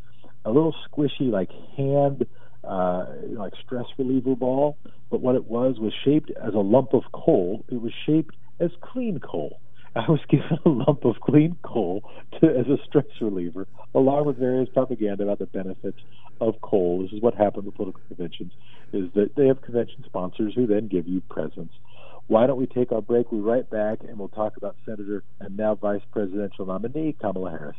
a 0.45 0.51
little 0.51 0.75
squishy 0.89 1.31
like 1.31 1.51
hand 1.77 2.27
uh, 2.65 3.07
like 3.31 3.53
stress 3.65 3.87
reliever 3.99 4.37
ball, 4.37 4.79
but 5.11 5.21
what 5.21 5.35
it 5.35 5.47
was 5.47 5.79
was 5.79 5.93
shaped 6.05 6.31
as 6.43 6.55
a 6.55 6.59
lump 6.59 6.93
of 6.93 7.03
coal. 7.13 7.65
It 7.71 7.81
was 7.81 7.93
shaped 8.07 8.37
as 8.61 8.71
clean 8.83 9.19
coal. 9.21 9.61
I 9.97 10.09
was 10.09 10.21
given 10.29 10.59
a 10.65 10.69
lump 10.69 11.05
of 11.05 11.21
clean 11.21 11.57
coal 11.63 12.03
to, 12.41 12.49
as 12.49 12.67
a 12.67 12.79
stress 12.87 13.07
reliever, 13.21 13.67
along 13.95 14.27
with 14.27 14.39
various 14.39 14.69
propaganda 14.69 15.25
about 15.25 15.41
the 15.41 15.47
benefits 15.47 15.99
of 16.41 16.61
coal. 16.61 17.03
This 17.03 17.13
is 17.13 17.21
what 17.21 17.35
happened 17.35 17.67
with 17.67 17.75
political 17.75 18.01
conventions: 18.07 18.53
is 18.93 19.11
that 19.15 19.35
they 19.37 19.49
have 19.49 19.63
convention 19.63 20.05
sponsors 20.05 20.55
who 20.55 20.67
then 20.67 20.87
give 20.87 21.09
you 21.09 21.21
presents. 21.29 21.75
Why 22.29 22.47
don't 22.47 22.59
we 22.59 22.67
take 22.67 22.93
our 22.93 23.03
break? 23.03 23.33
We'll 23.33 23.43
be 23.43 23.49
right 23.49 23.69
back, 23.69 23.99
and 24.09 24.17
we'll 24.17 24.29
talk 24.29 24.57
about 24.57 24.77
Senator 24.87 25.25
and 25.41 25.57
now 25.57 25.75
Vice 25.75 26.03
Presidential 26.13 26.67
nominee 26.67 27.17
Kamala 27.21 27.51
Harris. 27.51 27.77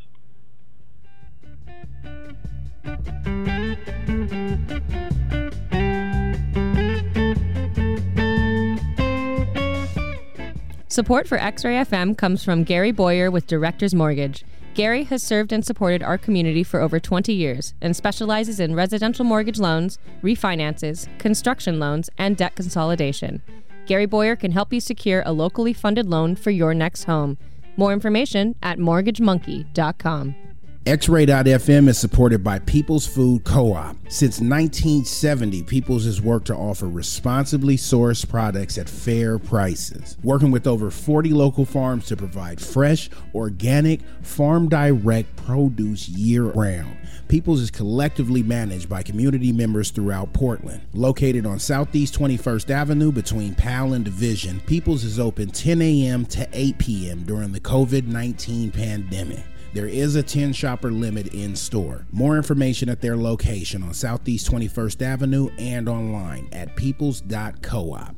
Support 10.92 11.26
for 11.26 11.38
X 11.38 11.64
Ray 11.64 11.76
FM 11.76 12.18
comes 12.18 12.44
from 12.44 12.66
Gary 12.66 12.92
Boyer 12.92 13.32
with 13.32 13.48
Directors 13.48 13.96
Mortgage. 13.96 14.44
Gary 14.74 15.06
has 15.06 15.24
served 15.24 15.54
and 15.54 15.66
supported 15.66 16.04
our 16.04 16.18
community 16.18 16.66
for 16.66 16.82
over 16.82 17.00
20 17.00 17.32
years 17.32 17.74
and 17.80 17.96
specializes 17.96 18.60
in 18.60 18.76
residential 18.76 19.24
mortgage 19.24 19.58
loans, 19.58 20.00
refinances, 20.22 21.08
construction 21.18 21.80
loans, 21.80 22.10
and 22.18 22.36
debt 22.36 22.56
consolidation. 22.56 23.42
Gary 23.86 24.06
Boyer 24.06 24.36
can 24.36 24.52
help 24.52 24.74
you 24.74 24.82
secure 24.82 25.24
a 25.26 25.32
locally 25.32 25.72
funded 25.72 26.08
loan 26.08 26.36
for 26.36 26.52
your 26.52 26.74
next 26.74 27.06
home. 27.06 27.38
More 27.78 27.94
information 27.94 28.56
at 28.62 28.78
mortgagemonkey.com. 28.78 30.51
X-Ray.fm 30.88 31.88
is 31.90 32.00
supported 32.00 32.44
by 32.44 32.58
People's 32.58 33.06
Food 33.06 33.44
Co-op. 33.44 33.96
Since 34.10 34.40
1970, 34.40 35.62
People's 35.62 36.06
has 36.06 36.24
worked 36.24 36.48
to 36.48 36.56
offer 36.56 36.88
responsibly 36.88 37.78
sourced 37.78 38.28
products 38.28 38.80
at 38.80 38.90
fair 38.90 39.38
prices, 39.38 40.18
working 40.24 40.50
with 40.50 40.66
over 40.66 40.90
40 40.90 41.34
local 41.34 41.66
farms 41.66 42.08
to 42.08 42.18
provide 42.18 42.60
fresh, 42.60 43.12
organic, 43.36 44.02
farm 44.24 44.68
direct 44.70 45.36
produce 45.36 46.10
year-round. 46.10 46.98
People's 47.28 47.62
is 47.62 47.70
collectively 47.70 48.42
managed 48.42 48.90
by 48.90 49.04
community 49.04 49.52
members 49.52 49.92
throughout 49.92 50.34
Portland. 50.34 50.82
Located 50.96 51.46
on 51.46 51.60
Southeast 51.60 52.18
21st 52.18 52.72
Avenue 52.72 53.12
between 53.12 53.54
Powell 53.54 53.94
and 53.94 54.04
Division, 54.04 54.60
People's 54.62 55.04
is 55.04 55.20
open 55.20 55.52
10 55.52 55.80
a.m. 55.80 56.26
to 56.26 56.50
8 56.52 56.80
p.m. 56.80 57.24
during 57.24 57.52
the 57.52 57.60
COVID-19 57.60 58.74
pandemic. 58.74 59.44
There 59.74 59.88
is 59.88 60.16
a 60.16 60.24
10 60.24 60.52
shopper 60.52 60.92
limit 60.92 61.34
in 61.34 61.56
store. 61.56 62.06
More 62.12 62.36
information 62.36 62.90
at 62.90 63.00
their 63.00 63.16
location 63.16 63.84
on 63.84 63.94
Southeast 63.94 64.52
21st 64.52 65.02
Avenue 65.02 65.50
and 65.58 65.88
online 65.88 66.50
at 66.52 66.76
peoples.coop. 66.76 68.16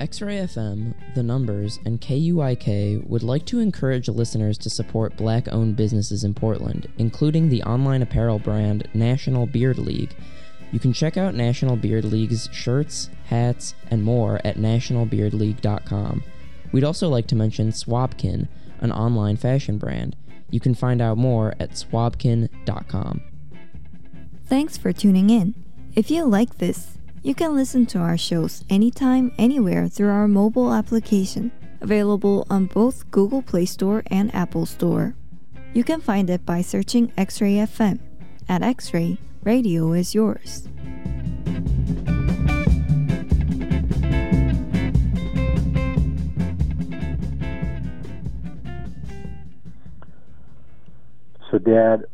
X-Ray 0.00 0.38
FM, 0.38 0.94
The 1.14 1.22
Numbers, 1.22 1.78
and 1.84 2.00
KUIK 2.00 3.06
would 3.06 3.22
like 3.22 3.44
to 3.46 3.60
encourage 3.60 4.08
listeners 4.08 4.58
to 4.58 4.70
support 4.70 5.16
black-owned 5.16 5.76
businesses 5.76 6.24
in 6.24 6.34
Portland, 6.34 6.88
including 6.98 7.48
the 7.48 7.62
online 7.62 8.02
apparel 8.02 8.38
brand 8.38 8.88
National 8.92 9.46
Beard 9.46 9.78
League. 9.78 10.14
You 10.72 10.80
can 10.80 10.92
check 10.92 11.16
out 11.16 11.36
National 11.36 11.76
Beard 11.76 12.04
League's 12.04 12.48
shirts, 12.52 13.08
hats, 13.26 13.74
and 13.90 14.02
more 14.02 14.40
at 14.44 14.56
nationalbeardleague.com. 14.56 16.24
We'd 16.72 16.84
also 16.84 17.08
like 17.08 17.28
to 17.28 17.36
mention 17.36 17.70
Swabkin, 17.70 18.48
an 18.80 18.92
online 18.92 19.36
fashion 19.36 19.78
brand. 19.78 20.16
You 20.50 20.60
can 20.60 20.74
find 20.74 21.00
out 21.02 21.18
more 21.18 21.54
at 21.58 21.70
swabkin.com. 21.72 23.22
Thanks 24.46 24.76
for 24.76 24.92
tuning 24.92 25.30
in. 25.30 25.54
If 25.94 26.10
you 26.10 26.24
like 26.24 26.58
this, 26.58 26.98
you 27.22 27.34
can 27.34 27.54
listen 27.54 27.86
to 27.86 27.98
our 27.98 28.18
shows 28.18 28.64
anytime, 28.68 29.32
anywhere 29.38 29.88
through 29.88 30.10
our 30.10 30.28
mobile 30.28 30.72
application, 30.72 31.50
available 31.80 32.46
on 32.50 32.66
both 32.66 33.10
Google 33.10 33.42
Play 33.42 33.64
Store 33.64 34.02
and 34.08 34.34
Apple 34.34 34.66
Store. 34.66 35.16
You 35.72 35.84
can 35.84 36.00
find 36.00 36.28
it 36.28 36.44
by 36.44 36.60
searching 36.60 37.12
X 37.16 37.40
Ray 37.40 37.54
FM. 37.54 37.98
At 38.48 38.62
X 38.62 38.92
Ray, 38.92 39.18
radio 39.42 39.92
is 39.92 40.14
yours. 40.14 40.68
So, 51.54 51.58
Dad, 51.60 52.06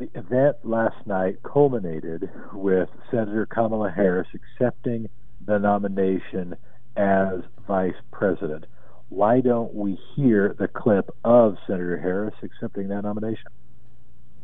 the 0.00 0.10
event 0.18 0.56
last 0.64 1.06
night 1.06 1.40
culminated 1.44 2.28
with 2.52 2.88
Senator 3.12 3.46
Kamala 3.46 3.92
Harris 3.92 4.26
accepting 4.34 5.08
the 5.46 5.56
nomination 5.60 6.56
as 6.96 7.42
vice 7.68 7.94
president. 8.10 8.64
Why 9.08 9.40
don't 9.40 9.72
we 9.72 9.96
hear 10.16 10.56
the 10.58 10.66
clip 10.66 11.14
of 11.22 11.58
Senator 11.64 11.96
Harris 11.96 12.34
accepting 12.42 12.88
that 12.88 13.02
nomination? 13.02 13.46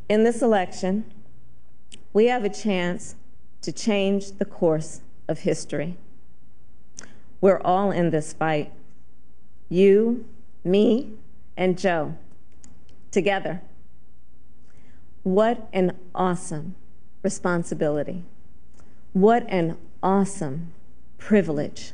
In 0.09 0.22
this 0.22 0.40
election, 0.40 1.12
we 2.12 2.27
have 2.27 2.44
a 2.44 2.48
chance 2.48 3.16
to 3.62 3.72
change 3.72 4.38
the 4.38 4.44
course 4.44 5.01
of 5.27 5.40
history. 5.40 5.96
We're 7.40 7.61
all 7.62 7.90
in 7.90 8.11
this 8.11 8.35
fight. 8.35 8.72
You, 9.68 10.27
me, 10.62 11.14
and 11.57 11.77
Joe, 11.77 12.14
together. 13.11 13.62
What 15.22 15.68
an 15.72 15.96
awesome 16.14 16.74
responsibility. 17.22 18.24
What 19.12 19.44
an 19.48 19.76
awesome 20.02 20.72
privilege. 21.18 21.92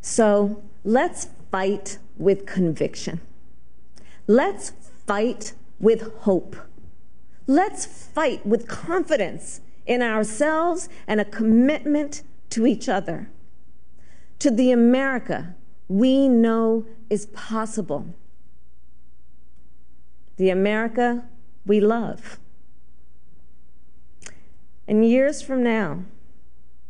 So 0.00 0.62
let's 0.84 1.28
fight 1.50 1.98
with 2.16 2.46
conviction. 2.46 3.20
Let's 4.26 4.72
fight 5.06 5.52
with 5.80 6.14
hope. 6.20 6.56
Let's 7.46 7.86
fight 7.86 8.46
with 8.46 8.68
confidence 8.68 9.60
in 9.84 10.00
ourselves 10.00 10.88
and 11.06 11.20
a 11.20 11.24
commitment 11.24 12.22
to 12.50 12.66
each 12.66 12.88
other, 12.88 13.30
to 14.38 14.50
the 14.50 14.70
America 14.70 15.54
we 15.88 16.28
know 16.28 16.86
is 17.10 17.26
possible, 17.26 18.14
the 20.36 20.48
America 20.48 21.24
we 21.64 21.80
love. 21.80 22.38
And 24.86 25.08
years 25.08 25.42
from 25.42 25.62
now, 25.62 26.04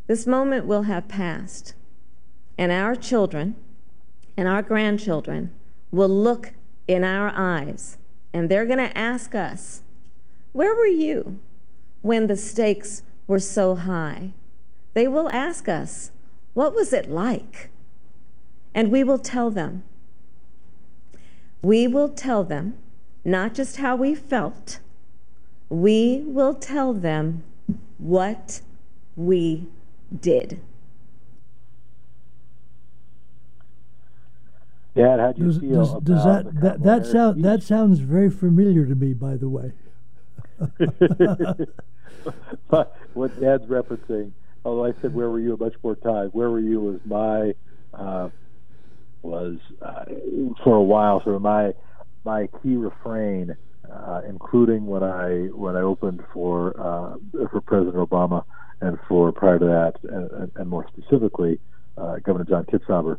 this 0.06 0.26
moment 0.26 0.66
will 0.66 0.82
have 0.82 1.08
passed, 1.08 1.74
and 2.58 2.72
our 2.72 2.94
children 2.94 3.54
and 4.36 4.48
our 4.48 4.62
grandchildren 4.62 5.52
will 5.90 6.08
look 6.08 6.52
in 6.88 7.04
our 7.04 7.32
eyes, 7.34 7.98
and 8.32 8.48
they're 8.48 8.66
going 8.66 8.78
to 8.78 8.96
ask 8.96 9.34
us, 9.34 9.82
Where 10.52 10.74
were 10.74 10.86
you 10.86 11.38
when 12.00 12.26
the 12.26 12.36
stakes 12.36 13.02
were 13.26 13.38
so 13.38 13.74
high? 13.74 14.32
They 14.94 15.06
will 15.06 15.28
ask 15.30 15.68
us, 15.68 16.10
What 16.54 16.74
was 16.74 16.92
it 16.92 17.10
like? 17.10 17.70
And 18.74 18.90
we 18.90 19.04
will 19.04 19.18
tell 19.18 19.50
them. 19.50 19.84
We 21.60 21.86
will 21.86 22.08
tell 22.08 22.42
them 22.42 22.78
not 23.24 23.54
just 23.54 23.76
how 23.76 23.96
we 23.96 24.14
felt, 24.14 24.80
we 25.68 26.22
will 26.26 26.54
tell 26.54 26.92
them 26.92 27.42
what 27.98 28.60
we 29.16 29.68
did. 30.20 30.60
Dad, 34.94 35.20
how 35.20 35.32
do 35.32 35.40
you 35.40 35.46
Does, 35.52 35.58
feel 35.58 35.70
does, 35.70 35.90
about 35.90 36.04
does 36.04 36.24
that 36.24 36.60
that 36.60 36.82
that 36.82 36.90
Harris 36.90 37.12
sound 37.12 37.34
speech? 37.36 37.44
that 37.44 37.62
sounds 37.62 37.98
very 38.00 38.28
familiar 38.30 38.84
to 38.84 38.94
me? 38.94 39.14
By 39.14 39.36
the 39.36 39.48
way, 39.48 39.72
but 42.68 42.96
what 43.14 43.40
Dad's 43.40 43.64
referencing, 43.64 44.32
although 44.66 44.84
I 44.84 44.92
said 45.00 45.14
where 45.14 45.30
were 45.30 45.40
you 45.40 45.54
a 45.54 45.56
much 45.56 45.74
more 45.82 45.96
time, 45.96 46.28
where 46.30 46.50
were 46.50 46.60
you 46.60 46.78
was 46.80 47.00
my 47.06 47.54
uh, 47.94 48.28
was 49.22 49.56
uh, 49.80 50.04
for 50.62 50.76
a 50.76 50.82
while 50.82 51.22
sort 51.22 51.36
of 51.36 51.42
my 51.42 51.72
my 52.24 52.48
key 52.62 52.76
refrain, 52.76 53.56
uh, 53.90 54.20
including 54.28 54.86
when 54.86 55.02
I 55.02 55.46
when 55.48 55.76
I 55.76 55.80
opened 55.80 56.22
for 56.32 56.78
uh, 56.78 57.46
for 57.48 57.60
President 57.60 57.96
Obama 57.96 58.44
and 58.80 58.98
for 59.08 59.32
prior 59.32 59.58
to 59.58 59.64
that, 59.64 59.94
and, 60.02 60.50
and, 60.56 60.68
more 60.68 60.86
specifically, 60.88 61.60
uh, 61.96 62.16
Governor 62.18 62.44
John 62.44 62.64
Kitzhaber. 62.64 63.18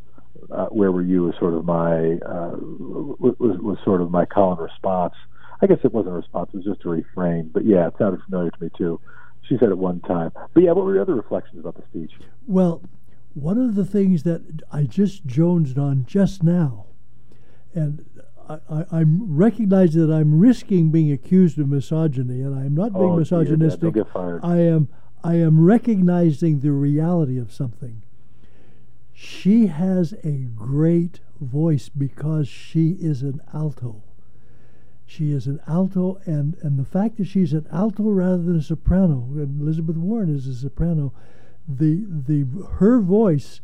Uh, 0.52 0.66
where 0.66 0.92
were 0.92 1.02
you 1.02 1.24
was 1.24 1.36
sort 1.40 1.54
of 1.54 1.64
my 1.64 2.18
uh, 2.26 2.56
was, 2.58 3.36
was 3.40 3.78
sort 3.86 4.02
of 4.02 4.12
my 4.12 4.26
call 4.26 4.52
and 4.52 4.62
response. 4.62 5.14
I 5.62 5.68
guess 5.68 5.78
it 5.84 5.94
wasn't 5.94 6.16
a 6.16 6.18
response; 6.18 6.50
it 6.54 6.58
was 6.58 6.66
just 6.66 6.86
a 6.86 6.90
refrain. 6.90 7.50
But 7.54 7.66
yeah, 7.66 7.88
it 7.88 7.94
sounded 7.98 8.22
familiar 8.24 8.52
to 8.52 8.64
me 8.64 8.70
too. 8.78 9.00
She 9.48 9.58
said 9.58 9.70
it 9.70 9.78
one 9.78 10.02
time. 10.02 10.32
But 10.54 10.64
yeah, 10.64 10.72
what 10.72 10.86
were 10.86 10.94
your 10.94 11.04
other 11.04 11.16
reflections 11.16 11.60
about 11.60 11.76
the 11.76 11.84
speech? 11.90 12.12
well, 12.48 12.82
one 13.34 13.58
of 13.58 13.76
the 13.76 13.86
things 13.86 14.24
that 14.24 14.62
I 14.72 14.84
just 14.84 15.26
jonesed 15.26 15.78
on 15.78 16.06
just 16.06 16.44
now, 16.44 16.86
and 17.74 18.06
I, 18.50 18.58
I, 18.70 18.86
I'm 18.92 19.36
recognizing 19.36 20.06
that 20.08 20.14
I'm 20.14 20.40
risking 20.40 20.92
being 20.92 21.12
accused 21.12 21.58
of 21.60 21.68
misogyny, 21.70 22.42
and 22.42 22.56
I'm 22.56 22.76
not 22.76 22.94
being 22.94 23.06
Oh, 23.06 23.20
dear, 23.24 23.26
Dad, 23.42 23.60
misogynistic. 23.60 24.08
fired. 24.14 24.42
I 24.44 24.58
am 24.60 24.90
I 25.24 25.36
am 25.36 25.64
recognizing 25.64 26.60
the 26.60 26.72
reality 26.74 27.38
of 27.38 27.52
something. 27.54 28.02
She 29.14 29.68
has 29.68 30.14
a 30.24 30.48
great 30.56 31.22
voice 31.40 31.88
because 31.88 32.48
she 32.48 32.98
is 33.00 33.22
an 33.22 33.40
alto. 33.54 34.04
She 35.06 35.32
is 35.32 35.48
an 35.48 35.60
alto, 35.68 36.20
and, 36.26 36.56
and 36.62 36.78
the 36.78 36.84
fact 36.86 37.18
that 37.18 37.28
she's 37.28 37.54
an 37.54 37.68
alto 37.72 38.04
rather 38.04 38.42
than 38.42 38.58
a 38.58 38.62
soprano, 38.62 39.28
and 39.36 39.62
Elizabeth 39.62 39.96
Warren 39.96 40.34
is 40.34 40.48
a 40.48 40.56
soprano, 40.56 41.14
the 41.68 42.04
the 42.10 42.46
her 42.80 43.00
voice 43.00 43.62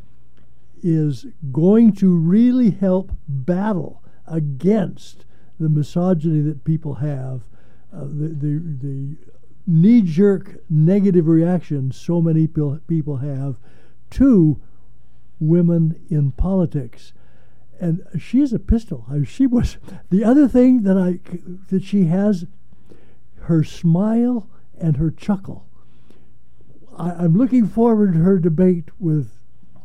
is 0.82 1.26
going 1.52 1.92
to 1.94 2.16
really 2.16 2.70
help 2.70 3.12
battle 3.28 4.02
against 4.30 5.26
the 5.60 5.70
misogyny 5.70 6.42
that 6.42 6.64
people 6.64 6.96
have, 6.96 7.44
uh, 7.94 8.04
the 8.04 8.30
the, 8.30 8.62
the 8.82 9.18
knee 9.68 10.02
jerk 10.02 10.58
negative 10.70 11.28
reaction 11.28 11.92
so 11.92 12.20
many 12.20 12.48
people 12.48 13.18
have 13.18 13.58
to 14.10 14.60
women 15.40 15.96
in 16.10 16.32
politics. 16.32 17.14
And 17.80 18.04
she's 18.20 18.52
a 18.52 18.60
pistol. 18.60 19.06
I, 19.10 19.24
she 19.24 19.48
was 19.48 19.78
the 20.10 20.24
other 20.24 20.48
thing 20.48 20.84
that 20.84 20.98
I 20.98 21.20
that 21.70 21.84
she 21.84 22.06
has 22.06 22.46
her 23.42 23.64
smile 23.64 24.50
and 24.78 24.98
her 24.98 25.12
chuckle. 25.12 25.66
I, 26.98 27.24
am 27.24 27.38
looking 27.38 27.68
forward 27.68 28.14
to 28.14 28.20
her 28.20 28.40
debate 28.40 28.90
with 29.00 29.32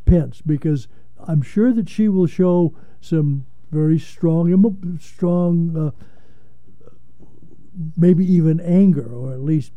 Pence 0.05 0.41
because 0.41 0.89
I'm 1.27 1.43
sure 1.43 1.73
that 1.73 1.89
she 1.89 2.09
will 2.09 2.27
show 2.27 2.75
some 3.01 3.47
very 3.75 3.99
strong, 3.99 4.99
strong, 5.01 5.77
uh, 5.77 5.91
maybe 7.97 8.25
even 8.25 8.61
anger, 8.61 9.13
or 9.13 9.33
at 9.33 9.41
least, 9.41 9.73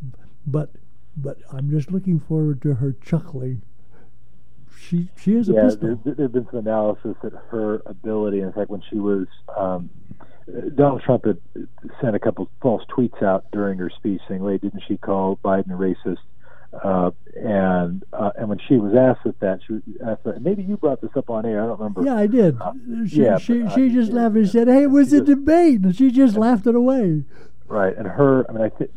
but 0.46 0.70
but 1.16 1.38
I'm 1.52 1.68
just 1.68 1.90
looking 1.90 2.20
forward 2.20 2.62
to 2.62 2.74
her 2.74 2.94
chuckling. 3.04 3.62
She 4.78 5.10
she 5.16 5.34
is 5.34 5.48
a 5.48 5.52
yeah, 5.52 5.62
pistol. 5.64 6.00
There, 6.04 6.14
there's 6.14 6.30
been 6.30 6.46
some 6.50 6.60
analysis 6.60 7.16
that 7.22 7.32
her 7.50 7.82
ability, 7.86 8.40
in 8.40 8.52
fact, 8.52 8.70
when 8.70 8.82
she 8.88 8.96
was 8.96 9.26
um, 9.56 9.90
Donald 10.74 11.02
Trump 11.02 11.26
had 11.26 11.38
sent 12.00 12.16
a 12.16 12.18
couple 12.18 12.48
false 12.62 12.82
tweets 12.88 13.22
out 13.22 13.44
during 13.52 13.78
her 13.78 13.90
speech 13.90 14.20
saying, 14.28 14.42
"Wait, 14.42 14.60
didn't 14.60 14.82
she 14.86 14.96
call 14.96 15.36
Biden 15.44 15.70
a 15.72 15.76
racist?" 15.76 16.18
Uh, 16.72 17.10
and 17.34 18.04
uh, 18.12 18.30
and 18.36 18.48
when 18.48 18.58
she 18.68 18.76
was 18.76 18.94
asked 18.94 19.26
at 19.26 19.40
that, 19.40 19.60
she 19.66 19.74
was 19.74 19.82
asked 20.06 20.24
that, 20.24 20.42
maybe 20.42 20.62
you 20.62 20.76
brought 20.76 21.00
this 21.00 21.10
up 21.16 21.30
on 21.30 21.46
air. 21.46 21.62
I 21.62 21.66
don't 21.66 21.78
remember. 21.78 22.04
Yeah, 22.04 22.16
I 22.16 22.26
did. 22.26 22.60
Uh, 22.60 22.72
she 23.06 23.22
yeah, 23.22 23.38
she, 23.38 23.60
but, 23.60 23.74
she 23.74 23.88
just 23.88 24.12
laughed 24.12 24.36
and 24.36 24.48
said, 24.48 24.68
"Hey, 24.68 24.82
it 24.82 24.90
was 24.90 25.12
a 25.12 25.22
debate," 25.22 25.80
and 25.80 25.96
she 25.96 26.10
just 26.10 26.36
laughed 26.36 26.66
it 26.66 26.74
away. 26.74 27.24
Right, 27.66 27.96
and 27.96 28.06
her. 28.06 28.48
I 28.48 28.52
mean, 28.52 28.62
I 28.62 28.68
think 28.68 28.90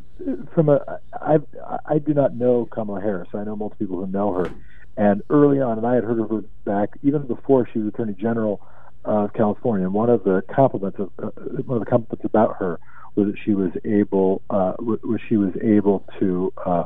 from 0.53 0.69
a 0.69 0.99
I 1.13 1.39
I 1.85 1.99
do 1.99 2.13
not 2.13 2.35
know 2.35 2.67
Kamala 2.69 2.99
Harris. 2.99 3.29
I 3.33 3.43
know 3.43 3.55
multiple 3.55 3.85
people 3.85 4.05
who 4.05 4.11
know 4.11 4.33
her, 4.33 4.51
and 4.97 5.21
early 5.29 5.61
on, 5.61 5.77
and 5.77 5.87
I 5.87 5.95
had 5.95 6.03
heard 6.03 6.19
of 6.19 6.29
her 6.29 6.43
back 6.65 6.89
even 7.03 7.25
before 7.25 7.67
she 7.71 7.79
was 7.79 7.87
Attorney 7.93 8.13
General 8.13 8.61
of 9.05 9.33
California. 9.33 9.85
And 9.85 9.93
one 9.93 10.09
of 10.09 10.23
the 10.23 10.43
compliments 10.53 10.99
of 10.99 11.09
uh, 11.19 11.29
one 11.65 11.77
of 11.77 11.85
the 11.85 11.89
compliments 11.89 12.25
about 12.25 12.57
her 12.57 12.79
was 13.15 13.27
that 13.27 13.37
she 13.43 13.53
was 13.53 13.71
able 13.85 14.41
uh, 14.49 14.73
was 14.79 15.21
she 15.27 15.37
was 15.37 15.53
able 15.61 16.05
to 16.19 16.53
uh, 16.65 16.83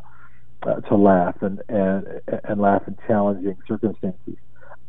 uh, 0.65 0.81
to 0.81 0.95
laugh 0.95 1.35
and 1.41 1.61
and 1.69 2.21
and 2.43 2.61
laugh 2.61 2.83
in 2.87 2.97
challenging 3.07 3.57
circumstances. 3.67 4.35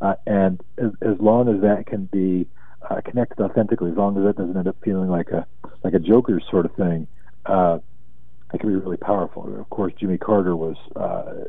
Uh, 0.01 0.15
and 0.27 0.63
as, 0.79 0.91
as 1.01 1.19
long 1.21 1.49
as 1.49 1.63
that 1.63 1.87
can 1.87 2.05
be 2.07 2.47
uh, 2.89 3.01
connected 3.03 3.41
authentically, 3.43 3.91
as 3.91 3.97
long 3.97 4.17
as 4.19 4.25
that 4.25 4.37
doesn't 4.37 4.57
end 4.57 4.69
up 4.69 4.77
feeling 4.85 5.09
like 5.09 5.29
a 5.31 5.47
like 5.83 5.95
a 5.95 5.99
Joker 5.99 6.41
sort 6.51 6.67
of 6.67 6.75
thing, 6.75 7.07
uh, 7.47 7.79
it 8.53 8.61
can 8.61 8.69
be 8.69 8.77
really 8.77 8.97
powerful. 8.97 9.59
Of 9.59 9.69
course, 9.71 9.93
Jimmy 9.99 10.19
Carter 10.19 10.57
was 10.57 10.77
uh, 10.95 11.45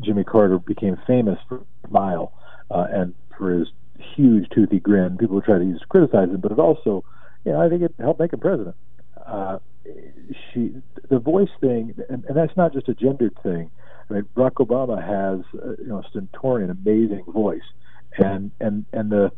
Jimmy 0.00 0.24
Carter 0.24 0.58
became 0.58 0.96
famous 1.06 1.38
for 1.48 1.62
Smile 1.88 2.32
uh, 2.70 2.86
and 2.90 3.14
for 3.36 3.58
his 3.58 3.68
huge 4.14 4.48
toothy 4.50 4.80
grin. 4.80 5.18
People 5.18 5.36
would 5.36 5.44
try 5.44 5.58
to 5.58 5.64
use 5.64 5.80
to 5.80 5.86
criticize 5.86 6.28
him, 6.28 6.40
but 6.40 6.52
it 6.52 6.58
also, 6.58 7.04
you 7.44 7.52
know, 7.52 7.60
I 7.60 7.68
think 7.68 7.82
it 7.82 7.94
helped 7.98 8.20
make 8.20 8.32
him 8.32 8.40
president. 8.40 8.76
Uh, 9.28 9.58
she, 10.52 10.72
the 11.10 11.18
voice 11.18 11.48
thing, 11.60 11.94
and, 12.08 12.24
and 12.24 12.36
that's 12.36 12.56
not 12.56 12.72
just 12.72 12.88
a 12.88 12.94
gendered 12.94 13.34
thing. 13.42 13.70
I 14.10 14.14
mean, 14.14 14.28
Barack 14.36 14.54
Obama 14.54 15.00
has, 15.00 15.44
uh, 15.62 15.72
you 15.78 15.88
know, 15.88 15.98
a 15.98 16.08
stentorian, 16.08 16.70
amazing 16.70 17.24
voice, 17.28 17.60
and 18.18 18.50
and 18.60 18.86
and 18.92 19.10
the 19.10 19.30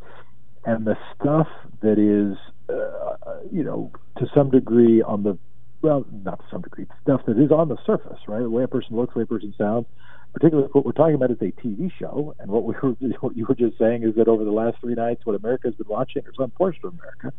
and 0.64 0.86
the 0.86 0.97
stuff 1.14 1.49
that 1.82 1.99
is, 1.99 2.36
uh, 2.68 3.41
you 3.51 3.64
know, 3.64 3.91
to 4.18 4.26
some 4.34 4.51
degree 4.51 5.03
on 5.03 5.22
the 5.22 5.38
well, 5.82 6.05
not 6.24 6.38
to 6.41 6.45
some 6.51 6.62
degree, 6.62 6.86
stuff 7.03 7.22
that 7.26 7.38
is 7.38 7.51
on 7.51 7.68
the 7.68 7.78
surface, 7.86 8.18
right? 8.28 8.43
The 8.43 8.51
way 8.51 8.64
a 8.64 8.68
person 8.68 8.97
looks, 8.97 9.14
the 9.14 9.20
way 9.20 9.22
a 9.24 9.26
person 9.26 9.55
sounds, 9.57 9.86
particularly 10.32 10.68
what 10.72 10.84
we're 10.84 10.93
talking 10.93 11.14
about 11.14 11.30
is 11.30 11.38
a 11.41 11.53
TV 11.66 11.91
show, 11.99 12.34
and 12.38 12.51
what 12.51 12.64
we 12.64 12.74
were 12.82 12.91
what 13.20 13.36
you 13.36 13.47
were 13.47 13.55
just 13.55 13.78
saying 13.78 14.03
is 14.05 14.14
that 14.16 14.28
over 14.28 14.45
the 14.45 14.53
last 14.53 14.76
three 14.80 14.95
nights, 14.95 15.22
what 15.24 15.36
America 15.36 15.68
has 15.68 15.74
been 15.74 15.88
watching, 15.88 16.22
or 16.26 16.32
some 16.38 16.51
portion 16.51 16.80
of 16.84 16.95
America, 16.95 17.32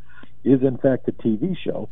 is 0.44 0.62
in 0.62 0.78
fact 0.78 1.08
a 1.08 1.12
TV 1.12 1.56
show. 1.58 1.90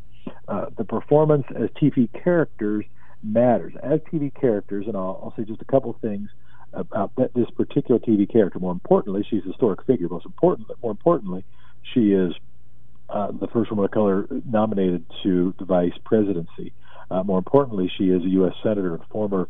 Uh, 0.48 0.66
the 0.78 0.84
performance 0.84 1.46
as 1.56 1.70
TV 1.82 2.10
characters 2.24 2.86
matters. 3.24 3.74
As 3.82 4.00
TV 4.12 4.34
characters, 4.34 4.86
and 4.88 4.96
I'll, 4.96 5.20
I'll 5.24 5.34
say 5.38 5.44
just 5.44 5.62
a 5.62 5.66
couple 5.66 5.96
things 6.02 6.30
about 6.74 7.16
that, 7.18 7.34
this 7.34 7.50
particular 7.52 8.00
TV 8.00 8.32
character. 8.32 8.60
More 8.60 8.72
importantly, 8.72 9.26
she's 9.30 9.44
a 9.46 9.50
historic 9.50 9.84
figure. 9.86 10.08
Most 10.08 10.26
importantly, 10.26 10.76
more 10.82 10.92
importantly, 10.92 11.44
she 11.94 12.12
is 12.12 12.34
uh, 13.10 13.32
the 13.32 13.48
first 13.48 13.72
woman 13.72 13.86
of 13.86 13.92
color 13.92 14.28
nominated 14.46 15.06
to 15.24 15.54
the 15.58 15.66
vice 15.66 15.98
presidency. 16.06 16.74
Uh, 17.10 17.24
more 17.24 17.40
importantly, 17.40 17.92
she 17.98 18.06
is 18.06 18.24
a 18.24 18.30
U.S. 18.30 18.54
senator 18.62 18.94
and 18.94 19.04
former 19.10 19.50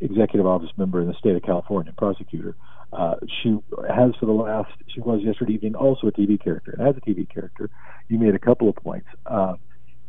executive 0.00 0.46
office 0.46 0.70
member 0.76 1.00
in 1.00 1.08
the 1.08 1.14
state 1.14 1.36
of 1.36 1.42
California, 1.42 1.92
prosecutor. 1.96 2.56
Uh, 2.92 3.16
she 3.42 3.58
has 3.88 4.14
for 4.18 4.26
the 4.26 4.32
last, 4.32 4.70
she 4.94 5.00
was 5.00 5.20
yesterday 5.22 5.54
evening 5.54 5.74
also 5.74 6.06
a 6.06 6.12
TV 6.12 6.42
character. 6.42 6.74
And 6.78 6.88
as 6.88 6.96
a 6.96 7.00
TV 7.00 7.28
character, 7.28 7.68
you 8.08 8.18
made 8.18 8.34
a 8.34 8.38
couple 8.38 8.68
of 8.68 8.76
points. 8.76 9.08
Uh, 9.26 9.56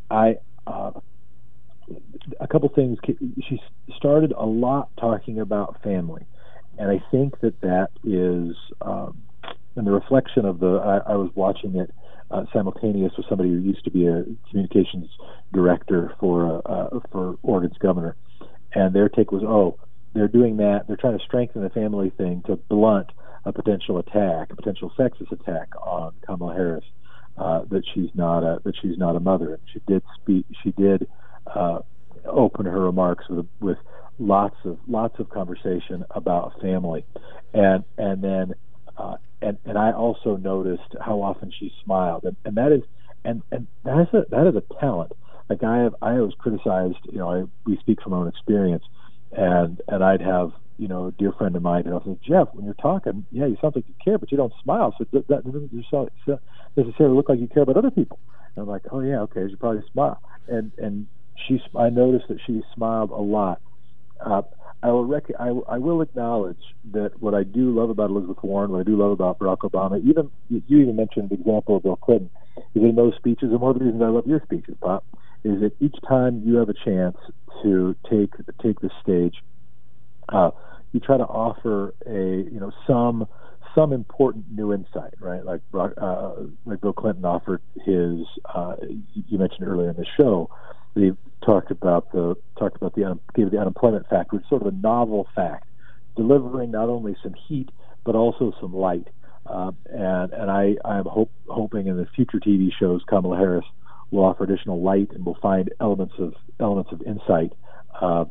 I, 0.09 0.37
uh, 0.65 0.91
a 2.39 2.47
couple 2.47 2.69
things. 2.69 2.97
She 3.47 3.61
started 3.95 4.33
a 4.37 4.45
lot 4.45 4.89
talking 4.99 5.39
about 5.39 5.81
family, 5.81 6.25
and 6.77 6.89
I 6.89 7.01
think 7.11 7.39
that 7.41 7.59
that 7.61 7.89
is, 8.03 8.55
um, 8.81 9.23
in 9.75 9.85
the 9.85 9.91
reflection 9.91 10.45
of 10.45 10.59
the. 10.59 10.77
I, 10.77 11.13
I 11.13 11.15
was 11.15 11.31
watching 11.35 11.75
it 11.77 11.93
uh, 12.29 12.43
simultaneous 12.53 13.13
with 13.15 13.25
somebody 13.29 13.49
who 13.49 13.59
used 13.59 13.83
to 13.85 13.91
be 13.91 14.07
a 14.07 14.25
communications 14.49 15.09
director 15.53 16.13
for 16.19 16.61
uh, 16.65 16.71
uh, 16.71 16.99
for 17.11 17.37
Oregon's 17.43 17.77
governor, 17.77 18.15
and 18.77 18.93
their 18.93 19.09
take 19.09 19.31
was, 19.31 19.43
oh, 19.43 19.79
they're 20.13 20.27
doing 20.27 20.57
that. 20.57 20.85
They're 20.87 20.97
trying 20.97 21.17
to 21.17 21.25
strengthen 21.25 21.63
the 21.63 21.69
family 21.71 22.11
thing 22.11 22.43
to 22.45 22.55
blunt 22.55 23.11
a 23.43 23.51
potential 23.51 23.97
attack, 23.97 24.51
a 24.51 24.55
potential 24.55 24.91
sexist 24.97 25.31
attack 25.31 25.69
on 25.81 26.13
Kamala 26.25 26.53
Harris. 26.53 26.85
Uh, 27.37 27.61
that 27.69 27.83
she's 27.93 28.09
not 28.15 28.39
a 28.39 28.59
that 28.63 28.73
she's 28.81 28.97
not 28.97 29.15
a 29.15 29.19
mother. 29.19 29.53
And 29.53 29.61
she 29.71 29.79
did 29.87 30.01
speak. 30.15 30.45
She 30.63 30.71
did 30.71 31.07
uh, 31.45 31.79
open 32.25 32.65
her 32.65 32.79
remarks 32.79 33.25
with 33.29 33.47
with 33.59 33.77
lots 34.17 34.55
of 34.63 34.79
lots 34.87 35.19
of 35.19 35.29
conversation 35.29 36.03
about 36.11 36.59
family, 36.59 37.05
and 37.53 37.83
and 37.97 38.23
then 38.23 38.53
uh, 38.97 39.17
and 39.41 39.57
and 39.65 39.77
I 39.77 39.91
also 39.91 40.35
noticed 40.35 40.95
how 40.99 41.21
often 41.21 41.51
she 41.59 41.71
smiled, 41.83 42.23
and, 42.23 42.35
and 42.43 42.57
that 42.57 42.71
is 42.71 42.81
and 43.23 43.43
and 43.51 43.67
that 43.83 44.01
is 44.01 44.07
a 44.13 44.25
that 44.31 44.47
is 44.47 44.55
a 44.55 44.63
talent 44.79 45.11
like 45.49 45.63
I 45.63 45.77
have 45.79 45.95
I 46.01 46.13
was 46.13 46.33
criticized 46.37 46.97
you 47.11 47.19
know 47.19 47.31
I 47.31 47.43
we 47.65 47.77
speak 47.79 48.01
from 48.01 48.13
our 48.13 48.21
own 48.21 48.27
experience 48.27 48.83
and 49.31 49.81
and 49.87 50.03
I'd 50.03 50.21
have 50.21 50.51
you 50.77 50.87
know 50.87 51.07
a 51.07 51.11
dear 51.13 51.31
friend 51.33 51.55
of 51.55 51.61
mine 51.61 51.83
and 51.85 51.95
I 51.95 51.99
said 52.03 52.19
Jeff 52.27 52.49
when 52.53 52.65
you're 52.65 52.75
talking 52.75 53.25
yeah 53.31 53.45
you 53.45 53.57
sound 53.61 53.75
like 53.75 53.87
you 53.87 53.95
care 54.03 54.17
but 54.17 54.31
you 54.31 54.37
don't 54.37 54.53
smile. 54.63 54.93
So 54.97 55.05
that, 55.13 55.27
doesn't 55.27 55.71
necessarily 56.75 57.15
look 57.15 57.29
like 57.29 57.39
you 57.39 57.47
care 57.47 57.63
about 57.63 57.77
other 57.77 57.91
people. 57.91 58.19
And 58.55 58.63
I'm 58.63 58.69
like 58.69 58.83
oh 58.91 59.01
yeah 59.01 59.21
okay 59.21 59.41
you 59.47 59.57
probably 59.57 59.83
smile. 59.91 60.19
And 60.47 60.71
and 60.77 61.07
she 61.47 61.59
I 61.77 61.89
noticed 61.89 62.25
that 62.29 62.39
she 62.45 62.61
smiled 62.75 63.11
a 63.11 63.21
lot. 63.21 63.61
Uh, 64.23 64.41
I 64.83 64.91
will 64.91 65.05
rec- 65.05 65.31
I, 65.39 65.49
I 65.67 65.77
will 65.79 66.01
acknowledge 66.01 66.59
that 66.91 67.11
what 67.19 67.33
I 67.33 67.43
do 67.43 67.71
love 67.75 67.89
about 67.89 68.09
Elizabeth 68.11 68.37
Warren, 68.43 68.71
what 68.71 68.79
I 68.79 68.83
do 68.83 68.95
love 68.95 69.11
about 69.11 69.39
Barack 69.39 69.59
Obama, 69.59 69.99
even 70.03 70.29
you 70.49 70.79
even 70.79 70.95
mentioned 70.95 71.29
the 71.29 71.35
example 71.35 71.77
of 71.77 71.83
Bill 71.83 71.95
Clinton, 71.95 72.29
is 72.75 72.83
in 72.83 72.95
those 72.95 73.13
speeches, 73.17 73.49
and 73.51 73.59
one 73.59 73.71
of 73.71 73.79
the 73.79 73.85
reasons 73.85 74.03
I 74.03 74.07
love 74.07 74.27
your 74.27 74.41
speeches, 74.43 74.75
Pop, 74.81 75.03
is 75.43 75.61
that 75.61 75.71
each 75.79 75.95
time 76.07 76.41
you 76.45 76.55
have 76.55 76.69
a 76.69 76.73
chance 76.73 77.17
to 77.63 77.95
take 78.09 78.31
take 78.61 78.79
the 78.81 78.89
stage, 79.01 79.35
uh, 80.29 80.51
you 80.91 80.99
try 80.99 81.17
to 81.17 81.23
offer 81.23 81.93
a 82.05 82.49
you 82.51 82.59
know 82.59 82.71
some 82.85 83.27
some 83.75 83.93
important 83.93 84.45
new 84.51 84.73
insight, 84.73 85.13
right? 85.19 85.45
Like 85.45 85.61
uh, 85.73 86.33
like 86.65 86.81
Bill 86.81 86.93
Clinton 86.93 87.25
offered 87.25 87.61
his. 87.85 88.25
Uh, 88.53 88.75
you 89.27 89.37
mentioned 89.37 89.67
earlier 89.67 89.89
in 89.89 89.95
the 89.95 90.05
show, 90.17 90.49
he 90.95 91.11
talked 91.45 91.71
about 91.71 92.11
the 92.11 92.35
talked 92.57 92.75
about 92.75 92.95
the 92.95 93.19
gave 93.35 93.51
the 93.51 93.59
unemployment 93.59 94.07
fact, 94.09 94.33
which 94.33 94.41
is 94.41 94.49
sort 94.49 94.61
of 94.61 94.67
a 94.67 94.77
novel 94.77 95.27
fact, 95.35 95.65
delivering 96.15 96.71
not 96.71 96.89
only 96.89 97.15
some 97.23 97.35
heat 97.47 97.69
but 98.07 98.15
also 98.15 98.53
some 98.59 98.73
light. 98.73 99.07
Uh, 99.45 99.71
and 99.85 100.33
and 100.33 100.49
I 100.49 100.75
I'm 100.83 101.05
hope, 101.05 101.31
hoping 101.47 101.87
in 101.87 101.97
the 101.97 102.07
future 102.15 102.39
TV 102.39 102.69
shows 102.77 103.01
Kamala 103.07 103.37
Harris 103.37 103.65
will 104.11 104.25
offer 104.25 104.43
additional 104.43 104.81
light 104.81 105.09
and 105.11 105.25
we'll 105.25 105.37
find 105.41 105.71
elements 105.79 106.13
of 106.17 106.33
elements 106.59 106.91
of 106.91 107.01
insight. 107.01 107.53
Uh, 107.99 108.25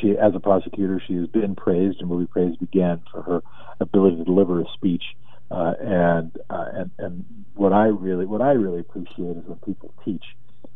she, 0.00 0.16
as 0.18 0.34
a 0.34 0.40
prosecutor, 0.40 1.02
she 1.06 1.14
has 1.14 1.28
been 1.28 1.54
praised 1.54 2.00
and 2.00 2.10
will 2.10 2.18
be 2.18 2.26
praised 2.26 2.60
again 2.62 3.00
for 3.10 3.22
her 3.22 3.42
ability 3.80 4.16
to 4.16 4.24
deliver 4.24 4.60
a 4.60 4.64
speech. 4.74 5.04
Uh, 5.50 5.74
and 5.80 6.36
uh, 6.48 6.66
and 6.74 6.90
and 6.98 7.24
what 7.54 7.72
I 7.72 7.86
really 7.86 8.24
what 8.24 8.40
I 8.40 8.52
really 8.52 8.80
appreciate 8.80 9.36
is 9.36 9.44
when 9.46 9.58
people 9.66 9.92
teach 10.04 10.22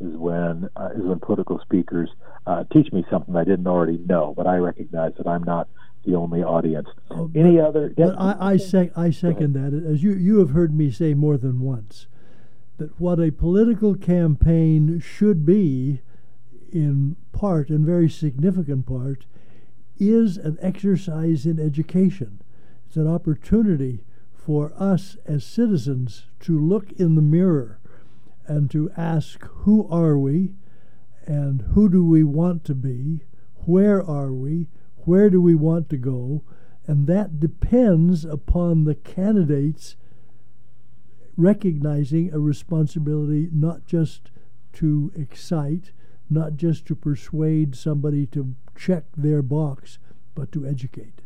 is 0.01 0.17
when 0.17 0.69
uh, 0.75 0.89
is 0.97 1.03
when 1.03 1.21
political 1.21 1.61
speakers 1.61 2.11
uh, 2.47 2.65
teach 2.73 2.93
me 2.93 3.05
something 3.09 3.37
I 3.37 3.45
didn't 3.45 3.69
already 3.69 3.99
know, 3.99 4.35
but 4.37 4.49
I 4.49 4.57
recognize 4.57 5.13
that 5.17 5.29
I'm 5.29 5.45
not 5.45 5.69
the 6.05 6.17
only 6.17 6.43
audience. 6.43 6.89
Oh, 7.11 7.31
Any 7.37 7.57
but, 7.57 7.67
other? 7.67 7.93
But 7.97 8.17
I 8.19 8.37
I, 8.41 8.57
sec- 8.57 8.99
I 8.99 9.11
second 9.11 9.53
that. 9.55 9.73
As 9.89 10.03
you 10.03 10.13
you 10.13 10.39
have 10.39 10.51
heard 10.51 10.75
me 10.75 10.91
say 10.91 11.15
more 11.15 11.37
than 11.37 11.61
once, 11.61 12.09
that 12.79 13.01
what 13.01 13.21
a 13.21 13.31
political 13.31 13.95
campaign 13.95 15.01
should 15.01 15.47
be, 15.47 16.01
in 16.73 17.17
part 17.33 17.69
and 17.69 17.87
very 17.87 18.11
significant 18.11 18.87
part, 18.87 19.27
is 19.99 20.37
an 20.37 20.59
exercise 20.61 21.47
in 21.47 21.61
education. 21.61 22.41
It's 22.87 22.97
an 22.97 23.07
opportunity 23.07 24.05
for 24.35 24.73
us 24.79 25.17
as 25.25 25.45
citizens 25.45 26.27
to 26.41 26.59
look 26.59 26.93
in 26.93 27.15
the 27.15 27.23
mirror 27.23 27.79
and 28.47 28.71
to 28.71 28.91
ask 28.97 29.43
who 29.45 29.89
are 29.89 30.19
we? 30.19 30.55
And 31.27 31.63
who 31.73 31.89
do 31.89 32.05
we 32.05 32.23
want 32.23 32.65
to 32.65 32.75
be, 32.75 33.25
where 33.65 34.03
are 34.03 34.33
we, 34.33 34.69
where 35.05 35.31
do 35.31 35.41
we 35.41 35.55
want 35.55 35.89
to 35.91 35.97
go, 35.97 36.43
and 36.87 37.07
that 37.07 37.41
depends 37.41 38.25
upon 38.25 38.85
the 38.85 38.95
candidates 38.95 39.97
recognizing 41.37 42.33
a 42.33 42.39
responsibility 42.39 43.49
not 43.53 43.87
just 43.87 44.31
to 44.75 45.13
excite, 45.17 45.93
not 46.31 46.57
just 46.57 46.87
to 46.87 46.95
persuade 46.95 47.75
somebody 47.77 48.27
to 48.27 48.55
check 48.77 49.05
their 49.17 49.43
box, 49.43 49.99
but 50.35 50.51
to 50.53 50.67
educate. 50.67 51.21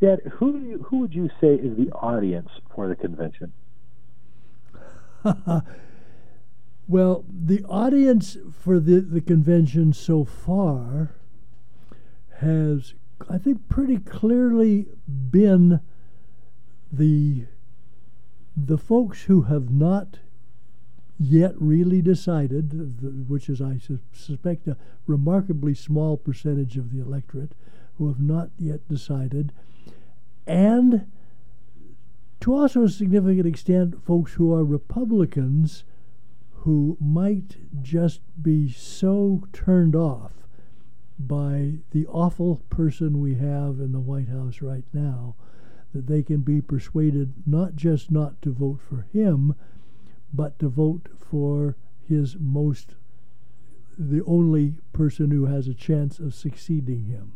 Dad, 0.00 0.20
who 0.34 0.52
do 0.52 0.58
you, 0.60 0.82
who 0.84 0.98
would 0.98 1.14
you 1.14 1.28
say 1.40 1.54
is 1.54 1.76
the 1.76 1.90
audience 1.92 2.50
for 2.74 2.88
the 2.88 2.94
convention? 2.94 3.52
well, 6.88 7.24
the 7.28 7.64
audience 7.64 8.36
for 8.52 8.78
the, 8.78 9.00
the 9.00 9.20
convention 9.20 9.92
so 9.92 10.24
far 10.24 11.14
has, 12.36 12.94
I 13.28 13.38
think, 13.38 13.68
pretty 13.68 13.98
clearly 13.98 14.86
been 15.08 15.80
the 16.92 17.46
the 18.66 18.78
folks 18.78 19.22
who 19.22 19.42
have 19.42 19.70
not 19.70 20.18
yet 21.18 21.52
really 21.56 22.00
decided, 22.00 23.28
which 23.28 23.48
is, 23.48 23.60
I 23.60 23.80
suspect, 24.12 24.66
a 24.68 24.76
remarkably 25.06 25.74
small 25.74 26.16
percentage 26.16 26.76
of 26.76 26.92
the 26.92 27.00
electorate, 27.00 27.52
who 27.96 28.08
have 28.08 28.20
not 28.20 28.50
yet 28.58 28.86
decided, 28.88 29.52
and 30.46 31.10
to 32.40 32.54
also 32.54 32.84
a 32.84 32.88
significant 32.88 33.46
extent, 33.46 34.04
folks 34.04 34.34
who 34.34 34.54
are 34.54 34.64
Republicans 34.64 35.84
who 36.62 36.96
might 37.00 37.56
just 37.82 38.20
be 38.40 38.70
so 38.70 39.44
turned 39.52 39.96
off 39.96 40.32
by 41.18 41.78
the 41.90 42.06
awful 42.06 42.62
person 42.70 43.20
we 43.20 43.34
have 43.34 43.80
in 43.80 43.90
the 43.92 44.00
White 44.00 44.28
House 44.28 44.62
right 44.62 44.84
now 44.92 45.34
that 45.94 46.06
they 46.06 46.22
can 46.22 46.40
be 46.40 46.60
persuaded 46.60 47.32
not 47.46 47.74
just 47.74 48.10
not 48.10 48.40
to 48.42 48.52
vote 48.52 48.80
for 48.80 49.06
him, 49.12 49.54
but 50.32 50.58
to 50.58 50.68
vote 50.68 51.08
for 51.18 51.76
his 52.06 52.36
most, 52.38 52.94
the 53.98 54.22
only 54.24 54.74
person 54.92 55.30
who 55.30 55.46
has 55.46 55.66
a 55.66 55.74
chance 55.74 56.18
of 56.18 56.34
succeeding 56.34 57.04
him. 57.04 57.32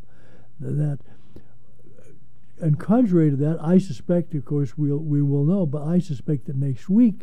That, 0.61 1.00
and 2.61 2.78
contrary 2.78 3.30
to 3.30 3.36
that, 3.36 3.59
I 3.62 3.78
suspect, 3.78 4.34
of 4.34 4.44
course, 4.44 4.76
we'll, 4.76 4.98
we 4.98 5.22
will 5.22 5.44
know, 5.44 5.66
but 5.66 5.82
I 5.82 5.98
suspect 5.98 6.46
that 6.46 6.57
next 6.57 6.88
week 6.88 7.22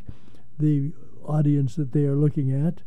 the 0.57 0.91
audience 1.23 1.75
that 1.75 1.93
they 1.93 2.05
are 2.05 2.15
looking 2.15 2.51
at 2.51 2.81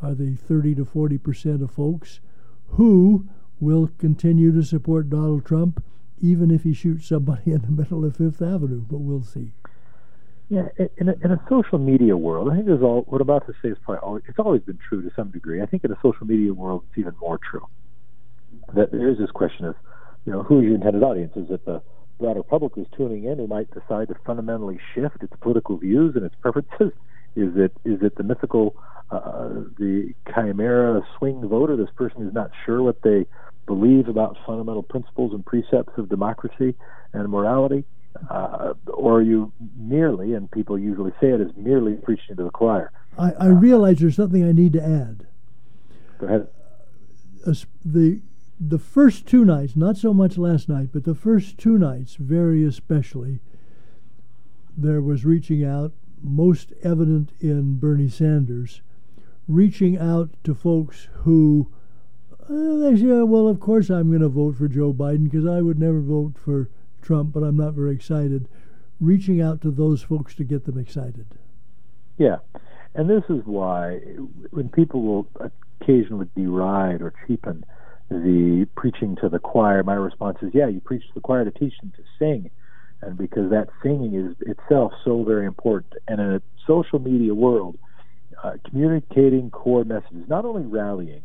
are 0.00 0.14
the 0.14 0.36
30 0.36 0.76
to 0.76 0.84
40 0.84 1.18
percent 1.18 1.62
of 1.62 1.70
folks 1.70 2.20
who 2.70 3.26
will 3.60 3.90
continue 3.98 4.52
to 4.52 4.62
support 4.62 5.10
Donald 5.10 5.44
Trump 5.44 5.82
even 6.20 6.50
if 6.50 6.62
he 6.62 6.72
shoots 6.72 7.08
somebody 7.08 7.52
in 7.52 7.62
the 7.62 7.70
middle 7.82 8.04
of 8.04 8.16
Fifth 8.16 8.42
Avenue. 8.42 8.82
But 8.88 8.98
we'll 8.98 9.22
see. 9.22 9.52
Yeah, 10.48 10.68
in 10.96 11.10
a, 11.10 11.14
in 11.22 11.30
a 11.30 11.40
social 11.48 11.78
media 11.78 12.16
world, 12.16 12.48
I 12.50 12.54
think 12.54 12.66
there's 12.66 12.82
all 12.82 13.02
what 13.02 13.20
I'm 13.20 13.28
about 13.28 13.46
to 13.48 13.52
say 13.60 13.68
is 13.68 13.76
probably 13.84 14.00
always, 14.00 14.22
it's 14.28 14.38
always 14.38 14.62
been 14.62 14.78
true 14.88 15.02
to 15.02 15.10
some 15.14 15.30
degree. 15.30 15.60
I 15.60 15.66
think 15.66 15.84
in 15.84 15.92
a 15.92 15.98
social 16.02 16.26
media 16.26 16.54
world, 16.54 16.84
it's 16.88 16.98
even 16.98 17.14
more 17.20 17.38
true. 17.38 17.66
That 18.74 18.90
there 18.90 19.10
is 19.10 19.18
this 19.18 19.30
question 19.30 19.66
of, 19.66 19.74
you 20.24 20.32
know, 20.32 20.42
who 20.42 20.60
is 20.60 20.64
your 20.64 20.74
intended 20.76 21.02
audience? 21.02 21.36
Is 21.36 21.50
it 21.50 21.66
the 21.66 21.82
broader 22.18 22.42
public 22.42 22.74
who's 22.74 22.86
tuning 22.96 23.24
in 23.24 23.36
who 23.36 23.46
might 23.46 23.70
decide 23.72 24.08
to 24.08 24.14
fundamentally 24.24 24.80
shift 24.94 25.22
its 25.22 25.34
political 25.40 25.76
views 25.76 26.16
and 26.16 26.24
its 26.24 26.34
preferences? 26.40 26.92
Is 27.36 27.52
it 27.56 27.72
is 27.84 28.02
it 28.02 28.16
the 28.16 28.24
mythical, 28.24 28.74
uh, 29.10 29.50
the 29.78 30.12
chimera 30.34 31.02
swing 31.18 31.46
voter, 31.46 31.76
this 31.76 31.90
person 31.94 32.22
who's 32.22 32.32
not 32.32 32.50
sure 32.64 32.82
what 32.82 33.02
they 33.02 33.26
believe 33.68 34.08
about 34.08 34.36
fundamental 34.44 34.82
principles 34.82 35.32
and 35.32 35.46
precepts 35.46 35.92
of 35.96 36.08
democracy 36.08 36.74
and 37.12 37.28
morality? 37.28 37.84
Uh, 38.28 38.72
or 38.88 39.18
are 39.18 39.22
you 39.22 39.52
merely, 39.76 40.32
and 40.32 40.50
people 40.50 40.76
usually 40.76 41.12
say 41.20 41.28
it, 41.28 41.40
is 41.40 41.52
merely 41.56 41.94
preaching 41.94 42.34
to 42.34 42.42
the 42.42 42.50
choir? 42.50 42.90
I, 43.16 43.32
I 43.32 43.46
realize 43.46 43.98
there's 43.98 44.16
something 44.16 44.42
I 44.42 44.50
need 44.50 44.72
to 44.72 44.82
add. 44.82 45.26
Go 46.18 46.26
ahead. 46.26 46.48
Uh, 47.46 47.54
the 47.84 48.20
the 48.60 48.78
first 48.78 49.24
two 49.26 49.44
nights, 49.44 49.76
not 49.76 49.96
so 49.96 50.12
much 50.12 50.36
last 50.36 50.68
night, 50.68 50.88
but 50.92 51.04
the 51.04 51.14
first 51.14 51.58
two 51.58 51.78
nights, 51.78 52.16
very 52.16 52.64
especially, 52.64 53.38
there 54.76 55.00
was 55.00 55.24
reaching 55.24 55.64
out, 55.64 55.92
most 56.20 56.72
evident 56.82 57.30
in 57.38 57.78
Bernie 57.78 58.08
Sanders, 58.08 58.82
reaching 59.46 59.96
out 59.96 60.30
to 60.42 60.56
folks 60.56 61.06
who 61.22 61.68
they 62.48 62.96
say, 62.96 63.04
well, 63.04 63.48
of 63.48 63.60
course 63.60 63.90
I'm 63.90 64.08
going 64.08 64.22
to 64.22 64.28
vote 64.28 64.56
for 64.56 64.68
Joe 64.68 64.92
Biden 64.92 65.24
because 65.24 65.46
I 65.46 65.60
would 65.60 65.78
never 65.78 66.00
vote 66.00 66.34
for 66.42 66.68
Trump, 67.02 67.32
but 67.32 67.42
I'm 67.42 67.56
not 67.56 67.74
very 67.74 67.94
excited. 67.94 68.48
Reaching 69.00 69.40
out 69.40 69.60
to 69.62 69.70
those 69.70 70.02
folks 70.02 70.34
to 70.36 70.44
get 70.44 70.64
them 70.64 70.78
excited. 70.78 71.26
Yeah. 72.16 72.38
And 72.94 73.08
this 73.08 73.24
is 73.28 73.42
why 73.44 74.00
when 74.50 74.68
people 74.70 75.02
will 75.02 75.50
occasionally 75.80 76.28
deride 76.36 77.00
or 77.02 77.12
cheapen 77.26 77.64
the 78.10 78.66
preaching 78.76 79.16
to 79.16 79.28
the 79.28 79.38
choir, 79.38 79.82
my 79.82 79.94
response 79.94 80.38
is, 80.42 80.50
yeah, 80.54 80.66
you 80.66 80.80
preach 80.80 81.02
to 81.02 81.14
the 81.14 81.20
choir 81.20 81.44
to 81.44 81.50
teach 81.50 81.74
them 81.80 81.92
to 81.96 82.02
sing. 82.18 82.50
And 83.02 83.16
because 83.16 83.50
that 83.50 83.68
singing 83.82 84.14
is 84.14 84.34
itself 84.40 84.92
so 85.04 85.22
very 85.22 85.46
important. 85.46 85.94
And 86.08 86.20
in 86.20 86.34
a 86.34 86.42
social 86.66 86.98
media 86.98 87.34
world, 87.34 87.78
uh, 88.42 88.54
communicating 88.68 89.50
core 89.50 89.84
messages, 89.84 90.24
not 90.28 90.44
only 90.44 90.62
rallying, 90.62 91.22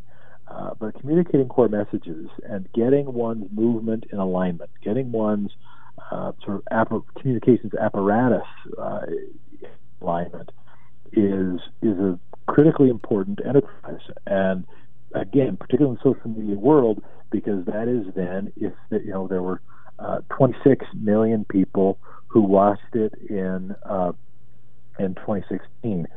uh, 0.48 0.72
but 0.80 1.00
communicating 1.00 1.48
core 1.48 1.70
messages 1.70 2.28
and 2.44 2.68
getting 2.74 3.12
one's 3.14 3.46
movement 3.52 4.06
in 4.12 4.20
alignment, 4.20 4.70
getting 4.84 5.12
one's 5.12 5.52
uh, 6.12 6.32
sort 6.44 6.58
of 6.58 6.64
app- 6.72 7.06
communications 7.20 7.72
apparatus 7.80 8.42
uh, 8.82 9.02
alignment 10.02 10.52
is 11.14 11.60
is 11.82 11.98
a 11.98 12.20
critically 12.50 12.90
important 12.90 13.40
enterprise. 13.46 14.02
And 14.26 14.66
again, 15.14 15.58
particularly 15.58 15.98
in 15.98 16.00
the 16.04 16.16
social 16.16 16.30
media 16.32 16.56
world, 16.58 17.02
because 17.32 17.66
that 17.66 17.88
is 17.88 18.14
then 18.16 18.52
if 18.56 18.74
the, 18.90 19.00
you 19.00 19.12
know 19.12 19.28
there 19.28 19.42
were 19.42 19.62
uh, 20.00 20.20
26 20.36 20.86
million 21.00 21.46
people 21.50 22.00
who 22.28 22.42
watched 22.42 22.82
it 22.94 23.14
in 23.30 23.76
uh, 23.86 24.12
in 25.00 25.16
2016 25.16 26.08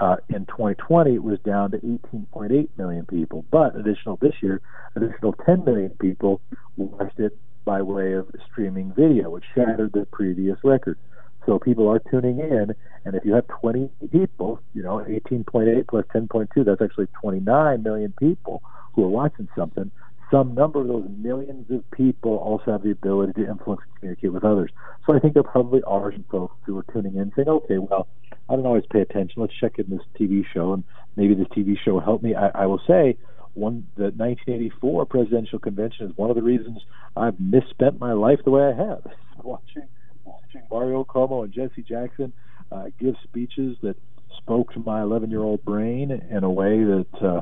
uh, 0.00 0.16
in 0.28 0.46
2020, 0.46 1.14
it 1.14 1.22
was 1.22 1.38
down 1.40 1.72
to 1.72 1.78
18.8 1.78 2.68
million 2.76 3.06
people. 3.06 3.44
But 3.50 3.76
additional 3.76 4.16
this 4.16 4.34
year, 4.42 4.60
additional 4.94 5.32
10 5.44 5.64
million 5.64 5.90
people 6.00 6.40
watched 6.76 7.18
it 7.18 7.36
by 7.64 7.82
way 7.82 8.12
of 8.12 8.30
streaming 8.50 8.92
video, 8.94 9.30
which 9.30 9.44
shattered 9.54 9.92
the 9.92 10.06
previous 10.12 10.58
record. 10.62 10.98
So 11.46 11.58
people 11.58 11.88
are 11.88 11.98
tuning 12.10 12.38
in, 12.38 12.74
and 13.04 13.14
if 13.14 13.24
you 13.24 13.34
have 13.34 13.46
20 13.48 13.90
people, 14.12 14.60
you 14.74 14.82
know, 14.82 14.98
18.8 15.08 15.88
plus 15.88 16.04
10.2, 16.14 16.64
that's 16.64 16.82
actually 16.82 17.08
29 17.20 17.82
million 17.82 18.14
people 18.18 18.62
who 18.92 19.04
are 19.04 19.08
watching 19.08 19.48
something. 19.56 19.90
Some 20.30 20.54
number 20.54 20.80
of 20.80 20.88
those 20.88 21.06
millions 21.16 21.70
of 21.70 21.90
people 21.90 22.36
also 22.36 22.72
have 22.72 22.82
the 22.82 22.90
ability 22.90 23.32
to 23.44 23.50
influence 23.50 23.80
and 23.84 23.94
communicate 23.98 24.32
with 24.32 24.44
others. 24.44 24.70
So 25.06 25.14
I 25.14 25.20
think 25.20 25.34
there 25.34 25.42
probably 25.42 25.82
are 25.86 26.12
some 26.12 26.24
folks 26.30 26.54
who 26.66 26.76
are 26.78 26.84
tuning 26.92 27.16
in 27.16 27.32
saying, 27.34 27.48
okay, 27.48 27.78
well, 27.78 28.08
I 28.48 28.56
don't 28.56 28.66
always 28.66 28.84
pay 28.90 29.00
attention. 29.00 29.40
Let's 29.40 29.54
check 29.58 29.78
in 29.78 29.88
this 29.88 30.02
TV 30.20 30.44
show, 30.52 30.74
and 30.74 30.84
maybe 31.16 31.34
this 31.34 31.48
TV 31.48 31.76
show 31.82 31.94
will 31.94 32.00
help 32.00 32.22
me. 32.22 32.34
I, 32.34 32.48
I 32.48 32.66
will 32.66 32.82
say, 32.86 33.16
one 33.54 33.86
the 33.96 34.04
1984 34.04 35.06
presidential 35.06 35.58
convention 35.58 36.06
is 36.06 36.16
one 36.16 36.30
of 36.30 36.36
the 36.36 36.42
reasons 36.42 36.78
I've 37.16 37.38
misspent 37.40 37.98
my 37.98 38.12
life 38.12 38.40
the 38.44 38.50
way 38.50 38.62
I 38.62 38.74
have. 38.74 39.02
watching 39.42 39.88
watching 40.24 40.62
Mario 40.70 41.04
Cuomo 41.04 41.44
and 41.44 41.52
Jesse 41.52 41.82
Jackson 41.82 42.32
uh, 42.70 42.86
give 42.98 43.16
speeches 43.24 43.76
that 43.82 43.96
spoke 44.36 44.72
to 44.74 44.80
my 44.80 45.02
11 45.02 45.30
year 45.30 45.42
old 45.42 45.64
brain 45.64 46.10
in 46.10 46.44
a 46.44 46.50
way 46.50 46.84
that 46.84 47.22
uh, 47.22 47.40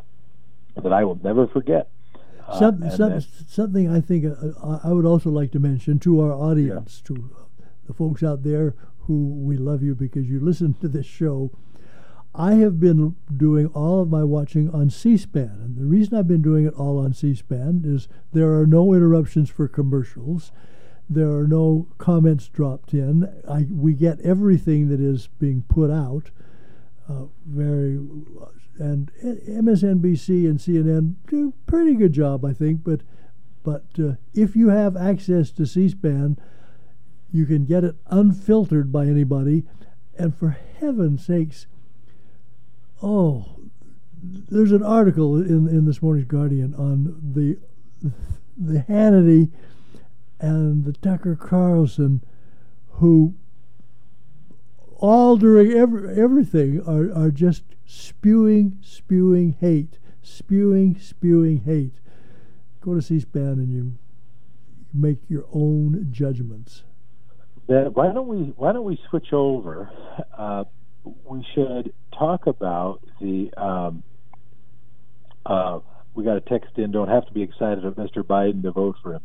that 0.83 0.93
I 0.93 1.05
will 1.05 1.19
never 1.23 1.47
forget. 1.47 1.89
Uh, 2.47 2.59
some, 2.59 2.91
some, 2.91 3.21
something 3.49 3.91
I 3.91 4.01
think 4.01 4.25
uh, 4.25 4.79
I 4.83 4.93
would 4.93 5.05
also 5.05 5.31
like 5.31 5.53
to 5.53 5.59
mention 5.59 5.99
to 6.01 6.21
our 6.21 6.33
audience, 6.33 7.01
to 7.03 7.31
the 7.87 7.93
folks 7.93 8.23
out 8.23 8.43
there 8.43 8.75
who 9.01 9.29
we 9.35 9.57
love 9.57 9.83
you 9.83 9.95
because 9.95 10.29
you 10.29 10.41
listen 10.41 10.75
to 10.75 10.89
this 10.89 11.07
show. 11.07 11.51
I 12.35 12.55
have 12.55 12.79
been 12.79 13.17
doing 13.35 13.69
all 13.69 14.03
of 14.03 14.11
my 14.11 14.23
watching 14.23 14.71
on 14.71 14.91
C 14.91 15.17
SPAN. 15.17 15.59
And 15.63 15.77
the 15.77 15.87
reason 15.87 16.19
I've 16.19 16.29
been 16.29 16.43
doing 16.43 16.67
it 16.67 16.75
all 16.75 16.99
on 16.99 17.15
C 17.15 17.35
SPAN 17.35 17.83
is 17.85 18.09
there 18.33 18.53
are 18.59 18.67
no 18.67 18.93
interruptions 18.93 19.49
for 19.49 19.69
commercials. 19.69 20.53
There 21.09 21.31
are 21.31 21.47
no 21.47 21.89
comments 21.99 22.49
dropped 22.49 22.93
in. 22.93 23.33
I, 23.49 23.67
we 23.71 23.95
get 23.95 24.21
everything 24.21 24.89
that 24.89 25.01
is 25.01 25.29
being 25.39 25.63
put 25.63 25.91
out. 25.91 26.31
Uh, 27.09 27.27
very 27.47 28.01
and 28.79 29.11
MSNBC 29.23 30.45
and 30.45 30.59
CNN 30.59 31.15
do 31.29 31.49
a 31.49 31.71
pretty 31.71 31.95
good 31.95 32.13
job, 32.13 32.45
I 32.45 32.53
think. 32.53 32.83
But 32.85 33.03
but 33.63 33.85
uh, 33.99 34.13
if 34.35 34.55
you 34.55 34.69
have 34.69 34.97
access 34.97 35.51
to 35.53 35.67
C-SPAN, 35.67 36.39
you 37.33 37.47
can 37.47 37.65
get 37.65 37.85
it 37.85 37.97
unfiltered 38.07 38.93
by 38.93 39.07
anybody. 39.07 39.65
And 40.17 40.37
for 40.37 40.57
heaven's 40.79 41.27
sakes, 41.27 41.67
oh, 43.03 43.57
there's 44.23 44.73
an 44.73 44.83
article 44.83 45.37
in, 45.37 45.69
in 45.69 45.85
this 45.85 46.01
morning's 46.01 46.29
Guardian 46.29 46.75
on 46.75 47.33
the 47.35 47.59
the 48.57 48.85
Hannity 48.89 49.51
and 50.41 50.85
the 50.85 50.93
Tucker 50.93 51.37
Carlson, 51.37 52.23
who 52.93 53.35
all 54.99 55.37
during 55.37 55.73
every, 55.73 56.21
everything 56.21 56.83
are, 56.87 57.13
are 57.17 57.31
just 57.31 57.63
spewing, 57.85 58.79
spewing 58.83 59.57
hate, 59.61 59.99
spewing, 60.23 60.99
spewing 60.99 61.63
hate. 61.65 61.95
Go 62.81 62.95
to 62.95 63.03
C-SPAN 63.03 63.59
and 63.59 63.73
you 63.73 63.93
make 64.93 65.19
your 65.29 65.45
own 65.53 66.09
judgments. 66.11 66.83
That, 67.69 67.95
why 67.95 68.13
don't 68.13 68.29
we 68.29 68.53
Why 68.57 68.73
don't 68.73 68.85
we 68.85 68.99
switch 69.11 69.33
over? 69.33 69.91
Uh, 70.37 70.65
we 71.25 71.45
should 71.55 71.93
talk 72.17 72.47
about 72.47 73.01
the. 73.21 73.51
Um, 73.57 74.03
uh, 75.45 75.81
we 76.15 76.25
got 76.25 76.37
a 76.37 76.41
text 76.41 76.79
in. 76.79 76.93
Don't 76.93 77.09
have 77.09 77.27
to 77.27 77.33
be 77.33 77.43
excited 77.43 77.85
of 77.85 77.95
Mr. 77.95 78.23
Biden 78.23 78.63
to 78.63 78.71
vote 78.71 78.97
for 79.03 79.15
him. 79.15 79.23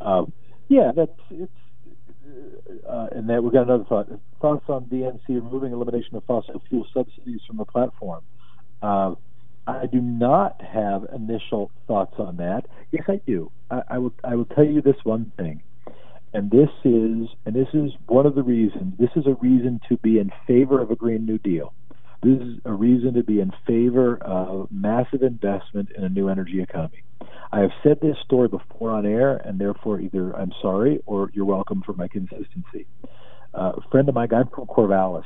Um, 0.00 0.32
yeah, 0.68 0.92
that's 0.94 1.12
it's. 1.30 1.52
Uh, 2.88 3.08
and 3.12 3.28
then 3.28 3.42
we've 3.42 3.52
got 3.52 3.64
another 3.64 3.84
thought. 3.84 4.08
Thoughts 4.40 4.64
on 4.68 4.86
DNC 4.86 5.20
removing 5.28 5.72
elimination 5.72 6.16
of 6.16 6.24
fossil 6.24 6.62
fuel 6.68 6.86
subsidies 6.92 7.40
from 7.46 7.58
the 7.58 7.64
platform. 7.64 8.22
Uh, 8.82 9.14
I 9.66 9.86
do 9.86 10.00
not 10.00 10.60
have 10.60 11.06
initial 11.14 11.70
thoughts 11.86 12.14
on 12.18 12.36
that. 12.38 12.66
Yes, 12.90 13.04
I 13.08 13.20
do. 13.26 13.50
I, 13.70 13.82
I 13.88 13.98
will. 13.98 14.12
I 14.24 14.34
will 14.34 14.44
tell 14.44 14.64
you 14.64 14.82
this 14.82 14.96
one 15.04 15.30
thing, 15.36 15.62
and 16.32 16.50
this 16.50 16.70
is, 16.84 17.28
and 17.46 17.54
this 17.54 17.68
is 17.72 17.92
one 18.06 18.26
of 18.26 18.34
the 18.34 18.42
reasons. 18.42 18.98
This 18.98 19.10
is 19.14 19.26
a 19.26 19.34
reason 19.34 19.80
to 19.88 19.96
be 19.98 20.18
in 20.18 20.32
favor 20.46 20.80
of 20.80 20.90
a 20.90 20.96
Green 20.96 21.26
New 21.26 21.38
Deal. 21.38 21.72
This 22.22 22.38
is 22.40 22.58
a 22.64 22.72
reason 22.72 23.14
to 23.14 23.24
be 23.24 23.40
in 23.40 23.50
favor 23.66 24.16
of 24.16 24.68
massive 24.70 25.24
investment 25.24 25.90
in 25.96 26.04
a 26.04 26.08
new 26.08 26.28
energy 26.28 26.62
economy. 26.62 27.02
I 27.50 27.60
have 27.60 27.72
said 27.82 27.98
this 28.00 28.16
story 28.24 28.46
before 28.46 28.90
on 28.90 29.04
air, 29.04 29.36
and 29.36 29.58
therefore 29.58 29.98
either 30.00 30.32
I'm 30.36 30.52
sorry 30.62 31.00
or 31.04 31.30
you're 31.34 31.44
welcome 31.44 31.82
for 31.84 31.94
my 31.94 32.06
consistency. 32.06 32.86
Uh, 33.52 33.72
a 33.76 33.80
friend 33.90 34.08
of 34.08 34.14
mine, 34.14 34.28
guy 34.28 34.42
from 34.54 34.66
Corvallis, 34.66 35.24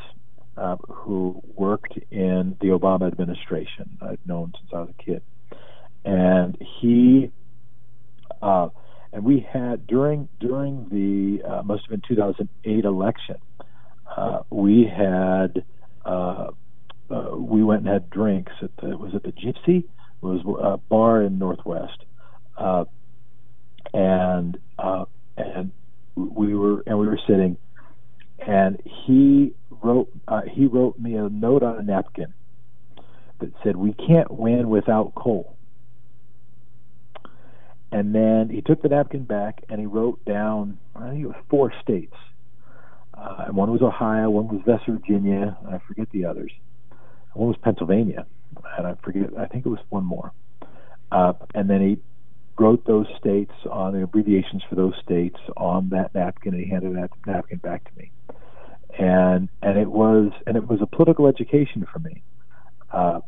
uh, 0.57 0.77
who 0.89 1.43
worked 1.55 1.99
in 2.11 2.57
the 2.63 2.69
Obama 2.69 3.07
administration. 3.09 3.99
I've 4.01 4.27
known 4.27 4.55
since 4.59 4.71
I 4.73 4.81
was 4.81 4.89
a 4.99 5.03
kid, 5.03 5.23
and 6.03 6.57
he 6.81 7.31
uh, 8.41 8.71
and 9.13 9.23
we 9.23 9.41
had 9.41 9.87
during 9.87 10.29
during 10.41 10.89
the 10.89 11.47
uh, 11.47 11.63
must 11.63 11.83
have 11.83 11.91
been 11.91 12.03
2008 12.09 12.85
election. 12.87 13.37
Uh, 14.17 14.41
we 14.51 14.91
had 14.91 15.63
uh, 17.11 17.15
uh, 17.15 17.37
we 17.37 17.63
went 17.63 17.83
and 17.83 17.93
had 17.93 18.11
drinks 18.11 18.53
at 18.63 18.71
the 18.79 18.97
was 18.97 19.15
it 19.15 19.23
the 19.23 19.33
Gypsy? 19.33 19.85
It 19.85 19.87
was 20.21 20.41
a 20.61 20.77
bar 20.77 21.23
in 21.23 21.39
Northwest, 21.39 22.05
and 23.93 24.59
and 25.37 25.73
we 26.15 26.55
were 26.55 26.83
and 26.87 26.99
we 26.99 27.07
were 27.07 27.21
sitting, 27.27 27.57
and 28.39 28.81
he 28.85 29.55
wrote 29.71 30.11
uh, 30.27 30.43
he 30.43 30.67
wrote 30.67 30.99
me 30.99 31.15
a 31.17 31.29
note 31.29 31.63
on 31.63 31.79
a 31.79 31.83
napkin 31.83 32.33
that 33.41 33.53
said, 33.63 33.77
"We 33.77 33.93
can't 33.93 34.31
win 34.31 34.69
without 34.69 35.15
coal." 35.15 35.57
And 37.93 38.15
then 38.15 38.51
he 38.51 38.61
took 38.61 38.83
the 38.83 38.89
napkin 38.89 39.25
back 39.25 39.65
and 39.69 39.81
he 39.81 39.87
wrote 39.87 40.23
down, 40.25 40.79
I 40.95 41.11
think 41.11 41.23
it 41.23 41.27
was 41.29 41.37
four 41.49 41.73
states. 41.83 42.15
Uh, 43.15 43.47
one 43.47 43.71
was 43.71 43.81
Ohio, 43.81 44.29
one 44.29 44.49
was 44.49 44.61
West 44.67 44.85
Virginia, 44.87 45.57
I 45.67 45.79
forget 45.87 46.11
the 46.11 46.27
others. 46.27 46.53
One 47.37 47.49
was 47.49 47.57
Pennsylvania, 47.63 48.27
and 48.79 48.87
I 48.87 48.95
forget, 49.03 49.31
I 49.39 49.47
think 49.47 49.67
it 49.67 49.69
was 49.69 49.81
one 49.91 50.05
more. 50.05 50.33
Uh, 51.13 51.35
and 51.55 51.69
then 51.71 51.81
he 51.81 51.99
wrote 52.59 52.87
those 52.87 53.07
states 53.19 53.53
on 53.71 53.93
the 53.93 54.03
abbreviations 54.03 54.63
for 54.69 54.75
those 54.75 54.95
states 55.05 55.39
on 55.57 55.91
that 55.91 56.15
napkin, 56.15 56.55
and 56.55 56.65
he 56.65 56.71
handed 56.71 56.97
that 56.97 57.11
napkin 57.27 57.59
back 57.59 57.85
to 57.85 57.99
me 57.99 58.11
and 58.99 59.49
and 59.63 59.79
it 59.79 59.91
was 59.91 60.33
and 60.47 60.57
it 60.57 60.67
was 60.67 60.81
a 60.81 60.87
political 60.87 61.27
education 61.27 61.87
for 61.93 61.99
me. 61.99 62.23
Uh, 62.91 63.21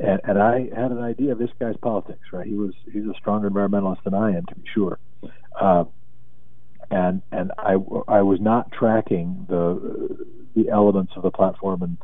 and, 0.00 0.20
and 0.24 0.38
I 0.38 0.68
had 0.74 0.92
an 0.92 1.00
idea 1.00 1.32
of 1.32 1.38
this 1.38 1.50
guy's 1.58 1.76
politics. 1.78 2.20
Right, 2.32 2.46
he 2.46 2.54
was 2.54 2.74
he's 2.92 3.06
a 3.06 3.14
stronger 3.18 3.50
environmentalist 3.50 4.02
than 4.04 4.14
I 4.14 4.36
am, 4.36 4.46
to 4.46 4.54
be 4.54 4.64
sure. 4.72 4.98
Uh, 5.58 5.84
and 6.90 7.22
and 7.32 7.52
I 7.58 7.72
I 8.08 8.22
was 8.22 8.38
not 8.40 8.70
tracking 8.72 9.46
the 9.48 10.16
the 10.54 10.68
elements 10.68 11.12
of 11.16 11.22
the 11.22 11.30
platform 11.30 11.82
and 11.82 11.96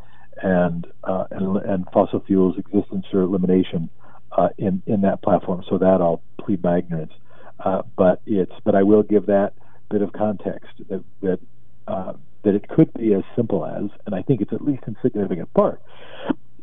and 0.42 0.86
uh, 1.04 1.24
and, 1.30 1.56
and 1.58 1.86
fossil 1.92 2.20
fuels 2.20 2.56
existence 2.58 3.06
or 3.12 3.20
elimination 3.22 3.88
uh, 4.32 4.48
in 4.58 4.82
in 4.86 5.02
that 5.02 5.22
platform. 5.22 5.64
So 5.68 5.78
that 5.78 6.00
I'll 6.00 6.22
plead 6.38 6.62
my 6.62 6.78
ignorance. 6.78 7.12
Uh, 7.60 7.82
but 7.96 8.20
it's 8.26 8.52
but 8.64 8.74
I 8.74 8.82
will 8.82 9.02
give 9.02 9.26
that 9.26 9.52
bit 9.90 10.02
of 10.02 10.12
context 10.12 10.70
that 10.88 11.04
that 11.20 11.38
uh, 11.86 12.14
that 12.44 12.54
it 12.54 12.68
could 12.68 12.92
be 12.94 13.14
as 13.14 13.22
simple 13.36 13.64
as, 13.64 13.90
and 14.06 14.14
I 14.14 14.22
think 14.22 14.40
it's 14.40 14.52
at 14.52 14.62
least 14.64 14.82
in 14.86 14.96
significant 15.02 15.52
part, 15.54 15.80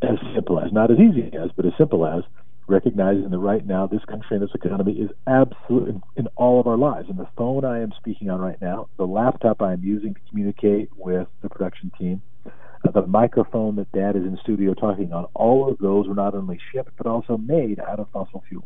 as 0.02 0.18
simple 0.34 0.60
as, 0.60 0.72
not 0.72 0.90
as 0.90 0.98
easy 0.98 1.30
as, 1.36 1.50
but 1.56 1.64
as 1.66 1.72
simple 1.78 2.06
as 2.06 2.22
recognizing 2.66 3.30
that 3.30 3.38
right 3.38 3.66
now 3.66 3.86
this 3.86 4.04
country 4.04 4.36
and 4.36 4.42
this 4.42 4.54
economy 4.54 4.92
is 4.92 5.10
absolutely 5.26 5.90
in, 5.90 6.02
in 6.16 6.26
all 6.36 6.60
of 6.60 6.66
our 6.66 6.76
lives. 6.76 7.08
And 7.08 7.18
the 7.18 7.28
phone 7.36 7.64
I 7.64 7.80
am 7.80 7.92
speaking 7.98 8.30
on 8.30 8.40
right 8.40 8.60
now, 8.60 8.88
the 8.96 9.06
laptop 9.06 9.60
I 9.60 9.72
am 9.72 9.82
using 9.82 10.14
to 10.14 10.20
communicate 10.28 10.90
with 10.96 11.26
the 11.42 11.48
production 11.48 11.90
team, 11.98 12.22
the 12.82 13.06
microphone 13.06 13.76
that 13.76 13.92
Dad 13.92 14.16
is 14.16 14.24
in 14.24 14.38
studio 14.42 14.74
talking 14.74 15.12
on, 15.12 15.26
all 15.34 15.70
of 15.70 15.78
those 15.78 16.08
were 16.08 16.14
not 16.14 16.34
only 16.34 16.58
shipped 16.72 16.92
but 16.96 17.06
also 17.06 17.36
made 17.36 17.78
out 17.80 18.00
of 18.00 18.08
fossil 18.12 18.42
fuels. 18.48 18.64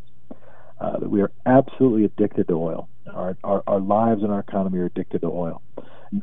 Uh, 0.79 0.99
we 1.01 1.21
are 1.21 1.31
absolutely 1.45 2.05
addicted 2.05 2.47
to 2.47 2.53
oil. 2.53 2.89
Our, 3.13 3.37
our, 3.43 3.63
our 3.67 3.79
lives 3.79 4.23
and 4.23 4.31
our 4.31 4.39
economy 4.39 4.79
are 4.79 4.85
addicted 4.85 5.21
to 5.21 5.27
oil. 5.27 5.61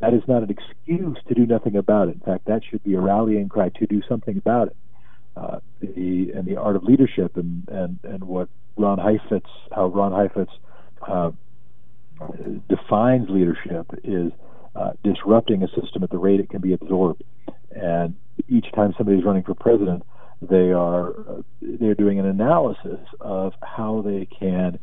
That 0.01 0.15
is 0.15 0.23
not 0.27 0.43
an 0.43 0.51
excuse 0.51 1.19
to 1.29 1.35
do 1.35 1.47
nothing 1.47 1.77
about 1.77 2.09
it. 2.09 2.15
In 2.15 2.21
fact, 2.21 2.47
that 2.47 2.63
should 2.69 2.83
be 2.85 2.95
a 2.95 3.01
rallying 3.01 3.49
cry 3.49 3.71
to 3.71 3.87
do 3.87 4.03
something 4.09 4.37
about 4.37 4.69
it. 4.69 4.77
Uh, 5.35 5.61
the 5.81 6.31
and 6.35 6.47
the 6.47 6.57
art 6.57 6.77
of 6.77 6.85
leadership 6.85 7.39
and 7.39 7.67
and 7.69 7.99
and 8.05 8.23
what 8.25 8.51
Ron 8.77 8.99
Heifetz, 8.99 9.49
how 9.75 9.87
Ron 9.87 10.13
Heifetz 10.13 10.53
uh, 11.09 11.31
defines 12.69 13.31
leadership 13.31 13.87
is 14.05 14.31
uh, 14.77 14.93
disrupting 15.03 15.63
a 15.63 15.69
system 15.69 16.03
at 16.03 16.11
the 16.11 16.19
rate 16.19 16.41
it 16.41 16.51
can 16.51 16.61
be 16.61 16.75
absorbed. 16.75 17.23
And 17.75 18.15
each 18.49 18.67
time 18.75 18.95
somebody's 18.97 19.25
running 19.25 19.43
for 19.43 19.55
president, 19.55 20.03
they 20.41 20.73
are 20.73 21.15
they're 21.61 21.95
doing 21.95 22.19
an 22.19 22.27
analysis 22.27 23.01
of 23.21 23.53
how 23.63 24.03
they 24.03 24.27
can 24.27 24.79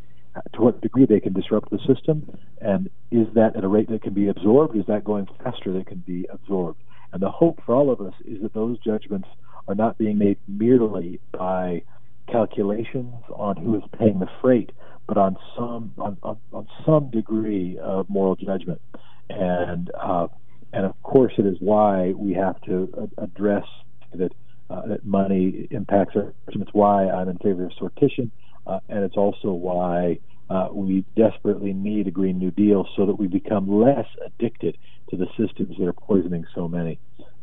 to 0.53 0.61
what 0.61 0.81
degree 0.81 1.05
they 1.05 1.19
can 1.19 1.33
disrupt 1.33 1.69
the 1.69 1.79
system, 1.79 2.37
and 2.61 2.89
is 3.11 3.27
that 3.33 3.55
at 3.55 3.63
a 3.63 3.67
rate 3.67 3.89
that 3.89 4.03
can 4.03 4.13
be 4.13 4.27
absorbed? 4.27 4.75
Is 4.75 4.85
that 4.87 5.03
going 5.03 5.27
faster 5.43 5.73
that 5.73 5.87
can 5.87 6.03
be 6.05 6.27
absorbed? 6.31 6.81
And 7.11 7.21
the 7.21 7.31
hope 7.31 7.61
for 7.65 7.75
all 7.75 7.91
of 7.91 7.99
us 7.99 8.13
is 8.25 8.41
that 8.43 8.53
those 8.53 8.77
judgments 8.79 9.27
are 9.67 9.75
not 9.75 9.97
being 9.97 10.17
made 10.17 10.37
merely 10.47 11.19
by 11.31 11.83
calculations 12.27 13.13
on 13.33 13.57
who 13.57 13.75
is 13.75 13.83
paying 13.97 14.19
the 14.19 14.29
freight, 14.41 14.71
but 15.07 15.17
on 15.17 15.35
some 15.55 15.93
on, 15.97 16.17
on, 16.21 16.37
on 16.53 16.67
some 16.85 17.09
degree 17.09 17.77
of 17.79 18.09
moral 18.09 18.35
judgment. 18.35 18.81
And 19.29 19.89
uh, 19.99 20.27
and 20.73 20.85
of 20.85 21.01
course, 21.03 21.33
it 21.37 21.45
is 21.45 21.57
why 21.59 22.13
we 22.15 22.33
have 22.33 22.59
to 22.61 23.09
address 23.17 23.65
that 24.13 24.31
uh, 24.69 24.85
that 24.87 25.05
money 25.05 25.67
impacts 25.71 26.15
our. 26.15 26.33
It's 26.47 26.73
why 26.73 27.09
I'm 27.09 27.29
in 27.29 27.37
favor 27.37 27.65
of 27.65 27.71
sortition 27.71 28.31
uh, 28.69 28.79
and 28.87 29.03
it's 29.03 29.17
also 29.17 29.51
why 29.51 30.19
uh, 30.49 30.67
we 30.71 31.03
desperately 31.15 31.73
need 31.73 32.07
a 32.07 32.11
Green 32.11 32.37
New 32.37 32.51
Deal 32.51 32.87
so 32.95 33.05
that 33.05 33.15
we 33.15 33.27
become 33.27 33.81
less 33.81 34.05
addicted 34.25 34.77
to 35.09 35.17
the 35.17 35.27
systems 35.37 35.75
that 35.77 35.87
are 35.87 35.93
poisoning 35.93 36.45
so 36.53 36.67
many. 36.67 36.99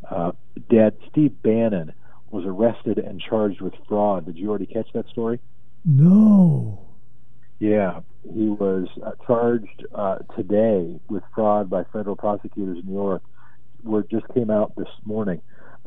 Uh, 0.09 0.33
Dad, 0.71 0.97
Steve 1.11 1.43
Bannon 1.43 1.93
was 2.31 2.45
arrested 2.47 2.99
and 2.99 3.21
charged 3.21 3.61
with 3.61 3.75
fraud. 3.89 4.27
Did 4.27 4.37
you 4.37 4.49
already 4.49 4.67
catch 4.67 4.89
that 4.95 5.09
story? 5.09 5.41
No. 5.85 6.86
Yeah, 7.59 8.01
he 8.23 8.49
was 8.49 8.87
uh, 9.05 9.13
charged 9.27 9.87
uh, 9.95 10.19
today 10.37 11.01
with 11.09 11.23
fraud 11.35 11.71
by 11.71 11.85
federal 11.93 12.17
prosecutors 12.17 12.79
in 12.81 12.87
New 12.87 12.95
York. 12.95 13.23
Word 13.83 14.09
just 14.11 14.27
came 14.35 14.51
out 14.51 14.75
this 14.77 14.89
morning. 15.05 15.41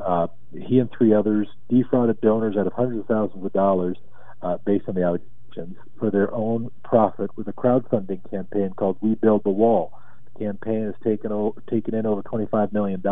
Uh, 0.04 0.26
he 0.52 0.78
and 0.78 0.90
three 0.96 1.14
others 1.14 1.46
defrauded 1.68 2.20
donors 2.22 2.56
out 2.56 2.66
of 2.66 2.72
hundreds 2.72 3.00
of 3.00 3.06
thousands 3.06 3.44
of 3.44 3.52
dollars 3.52 3.96
uh, 4.42 4.56
based 4.66 4.88
on 4.88 4.94
the 4.94 5.02
allegations, 5.02 5.76
for 5.98 6.10
their 6.10 6.32
own 6.34 6.70
profit 6.82 7.30
with 7.36 7.46
a 7.48 7.52
crowdfunding 7.52 8.28
campaign 8.30 8.70
called 8.76 8.96
We 9.00 9.14
Build 9.14 9.42
the 9.44 9.50
Wall. 9.50 9.92
The 10.34 10.46
campaign 10.46 10.86
has 10.86 10.94
taken, 11.04 11.30
o- 11.30 11.54
taken 11.68 11.94
in 11.94 12.06
over 12.06 12.22
$25 12.22 12.72
million, 12.72 13.02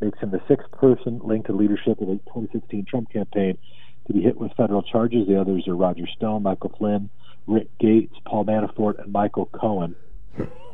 makes 0.00 0.18
him 0.18 0.30
the 0.30 0.40
sixth 0.48 0.70
person 0.72 1.20
linked 1.22 1.46
to 1.48 1.52
leadership 1.52 2.00
of 2.00 2.08
the 2.08 2.20
2016 2.34 2.86
Trump 2.88 3.12
campaign 3.12 3.58
to 4.06 4.12
be 4.12 4.22
hit 4.22 4.36
with 4.36 4.52
federal 4.56 4.82
charges. 4.82 5.26
The 5.28 5.40
others 5.40 5.68
are 5.68 5.76
Roger 5.76 6.06
Stone, 6.16 6.42
Michael 6.42 6.72
Flynn, 6.78 7.10
Rick 7.46 7.68
Gates, 7.78 8.14
Paul 8.26 8.44
Manafort, 8.44 9.02
and 9.02 9.12
Michael 9.12 9.46
Cohen. 9.46 9.96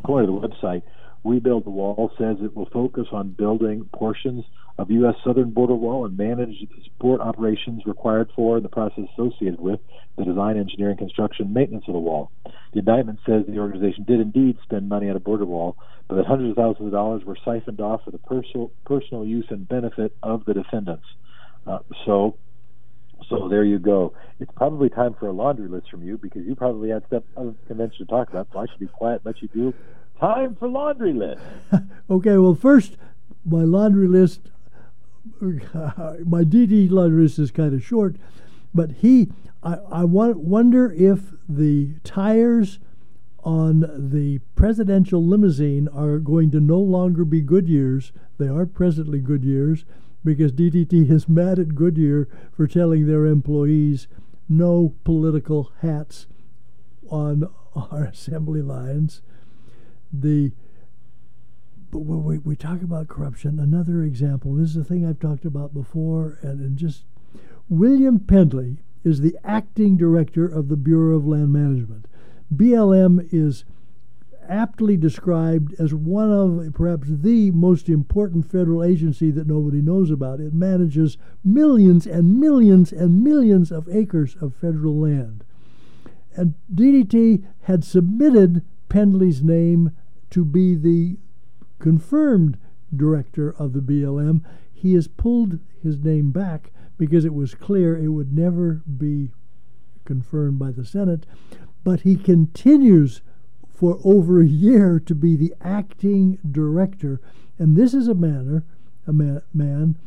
According 0.00 0.34
to 0.34 0.40
the 0.40 0.48
website, 0.48 0.82
We 1.22 1.40
Build 1.40 1.64
the 1.64 1.70
Wall 1.70 2.12
says 2.18 2.36
it 2.40 2.56
will 2.56 2.68
focus 2.72 3.06
on 3.12 3.30
building 3.30 3.88
portions 3.92 4.44
of 4.78 4.90
U.S. 4.90 5.14
southern 5.24 5.50
border 5.50 5.74
wall 5.74 6.04
and 6.04 6.16
manage 6.16 6.60
the 6.60 6.82
support 6.84 7.20
operations 7.20 7.82
required 7.86 8.30
for 8.36 8.56
and 8.56 8.64
the 8.64 8.68
process 8.68 9.04
associated 9.14 9.58
with 9.58 9.80
the 10.18 10.24
design, 10.24 10.58
engineering, 10.58 10.96
construction, 10.96 11.52
maintenance 11.52 11.84
of 11.88 11.94
the 11.94 11.98
wall. 11.98 12.30
The 12.72 12.80
indictment 12.80 13.20
says 13.26 13.44
the 13.48 13.58
organization 13.58 14.04
did 14.04 14.20
indeed 14.20 14.58
spend 14.62 14.88
money 14.88 15.08
on 15.08 15.16
a 15.16 15.20
border 15.20 15.46
wall, 15.46 15.76
but 16.08 16.16
that 16.16 16.26
hundreds 16.26 16.50
of 16.50 16.56
thousands 16.56 16.86
of 16.86 16.92
dollars 16.92 17.24
were 17.24 17.38
siphoned 17.44 17.80
off 17.80 18.04
for 18.04 18.10
the 18.10 18.18
personal, 18.18 18.70
personal 18.84 19.24
use 19.24 19.46
and 19.48 19.66
benefit 19.66 20.14
of 20.22 20.44
the 20.44 20.54
defendants. 20.54 21.06
Uh, 21.66 21.78
so 22.04 22.36
so 23.28 23.48
there 23.48 23.64
you 23.64 23.78
go. 23.78 24.14
It's 24.38 24.50
probably 24.56 24.88
time 24.88 25.14
for 25.18 25.28
a 25.28 25.32
laundry 25.32 25.68
list 25.68 25.90
from 25.90 26.02
you 26.02 26.18
because 26.18 26.46
you 26.46 26.54
probably 26.54 26.90
had 26.90 27.06
stuff 27.06 27.24
of 27.36 27.56
convention 27.66 27.98
to 27.98 28.10
talk 28.10 28.30
about. 28.30 28.48
So 28.52 28.60
I 28.60 28.66
should 28.66 28.78
be 28.78 28.86
quiet, 28.86 29.22
let 29.24 29.42
you 29.42 29.48
do. 29.48 29.74
Time 30.20 30.56
for 30.56 30.68
laundry 30.68 31.12
list. 31.12 31.42
okay. 32.10 32.36
Well, 32.38 32.54
first, 32.54 32.96
my 33.44 33.62
laundry 33.62 34.08
list, 34.08 34.40
my 35.40 36.44
DD 36.44 36.90
laundry 36.90 37.24
list 37.24 37.38
is 37.38 37.50
kind 37.50 37.74
of 37.74 37.82
short, 37.82 38.16
but 38.74 38.92
he, 38.92 39.28
I, 39.62 39.74
I 39.90 40.04
wonder 40.04 40.92
if 40.92 41.32
the 41.48 41.94
tires 42.04 42.78
on 43.42 44.10
the 44.10 44.40
presidential 44.56 45.24
limousine 45.24 45.88
are 45.88 46.18
going 46.18 46.50
to 46.50 46.60
no 46.60 46.78
longer 46.78 47.24
be 47.24 47.42
Goodyears. 47.42 48.10
They 48.38 48.48
are 48.48 48.66
presently 48.66 49.20
Goodyears 49.20 49.84
because 50.26 50.52
DDT 50.52 51.10
is 51.10 51.28
mad 51.28 51.58
at 51.58 51.74
Goodyear 51.74 52.28
for 52.54 52.66
telling 52.66 53.06
their 53.06 53.24
employees 53.24 54.08
no 54.48 54.94
political 55.04 55.72
hats 55.80 56.26
on 57.08 57.48
our 57.74 58.04
assembly 58.12 58.60
lines. 58.60 59.22
The 60.12 60.52
but 61.92 62.00
when 62.00 62.24
we, 62.24 62.38
we 62.38 62.56
talk 62.56 62.82
about 62.82 63.06
corruption, 63.06 63.60
another 63.60 64.02
example, 64.02 64.54
this 64.54 64.70
is 64.70 64.76
a 64.76 64.84
thing 64.84 65.06
I've 65.06 65.20
talked 65.20 65.44
about 65.44 65.72
before, 65.72 66.38
and, 66.42 66.60
and 66.60 66.76
just 66.76 67.04
William 67.68 68.18
Pendley 68.18 68.78
is 69.04 69.20
the 69.20 69.38
acting 69.44 69.96
director 69.96 70.46
of 70.46 70.68
the 70.68 70.76
Bureau 70.76 71.16
of 71.16 71.26
Land 71.26 71.52
Management. 71.52 72.06
BLM 72.54 73.32
is 73.32 73.64
aptly 74.48 74.96
described 74.96 75.74
as 75.78 75.94
one 75.94 76.30
of 76.30 76.74
perhaps 76.74 77.08
the 77.10 77.50
most 77.50 77.88
important 77.88 78.50
federal 78.50 78.82
agency 78.82 79.30
that 79.30 79.46
nobody 79.46 79.80
knows 79.80 80.10
about. 80.10 80.40
It 80.40 80.54
manages 80.54 81.18
millions 81.44 82.06
and 82.06 82.38
millions 82.40 82.92
and 82.92 83.22
millions 83.22 83.70
of 83.70 83.88
acres 83.88 84.36
of 84.40 84.54
federal 84.54 84.98
land. 84.98 85.44
And 86.34 86.54
DDT 86.72 87.44
had 87.62 87.84
submitted 87.84 88.62
Pendley's 88.88 89.42
name 89.42 89.92
to 90.30 90.44
be 90.44 90.74
the 90.74 91.16
confirmed 91.78 92.58
director 92.94 93.54
of 93.58 93.72
the 93.72 93.80
BLM. 93.80 94.42
He 94.72 94.94
has 94.94 95.08
pulled 95.08 95.58
his 95.82 95.98
name 95.98 96.30
back 96.30 96.70
because 96.98 97.24
it 97.24 97.34
was 97.34 97.54
clear 97.54 97.96
it 97.96 98.08
would 98.08 98.32
never 98.34 98.82
be 98.98 99.30
confirmed 100.04 100.58
by 100.58 100.70
the 100.70 100.84
Senate. 100.84 101.26
But 101.84 102.00
he 102.00 102.16
continues 102.16 103.20
for 103.76 103.98
over 104.04 104.40
a 104.40 104.46
year 104.46 104.98
to 104.98 105.14
be 105.14 105.36
the 105.36 105.54
acting 105.60 106.38
director. 106.50 107.20
And 107.58 107.76
this 107.76 107.92
is 107.92 108.08
a 108.08 108.14
manner, 108.14 108.64
a 109.06 109.12
man, 109.12 109.42
man 109.52 109.98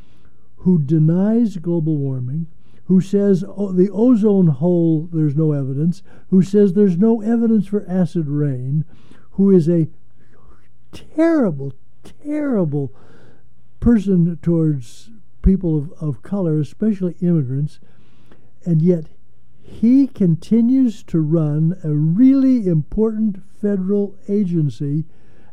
who 0.57 0.79
denies 0.79 1.57
global 1.57 1.97
warming, 1.97 2.47
who 2.85 2.99
says 2.99 3.45
oh, 3.47 3.71
the 3.71 3.89
ozone 3.91 4.47
hole, 4.47 5.07
there's 5.13 5.35
no 5.35 5.51
evidence, 5.51 6.01
who 6.31 6.41
says 6.41 6.73
there's 6.73 6.97
no 6.97 7.21
evidence 7.21 7.67
for 7.67 7.85
acid 7.87 8.27
rain, 8.27 8.85
who 9.31 9.51
is 9.51 9.69
a 9.69 9.87
terrible, 10.91 11.73
terrible 12.25 12.91
person 13.79 14.37
towards 14.41 15.11
people 15.43 15.77
of, 15.77 15.93
of 16.01 16.23
color, 16.23 16.59
especially 16.59 17.15
immigrants, 17.21 17.79
and 18.65 18.81
yet 18.81 19.05
he 19.69 20.07
continues 20.07 21.03
to 21.03 21.19
run 21.19 21.79
a 21.83 21.93
really 21.93 22.67
important 22.67 23.41
federal 23.61 24.17
agency 24.27 25.05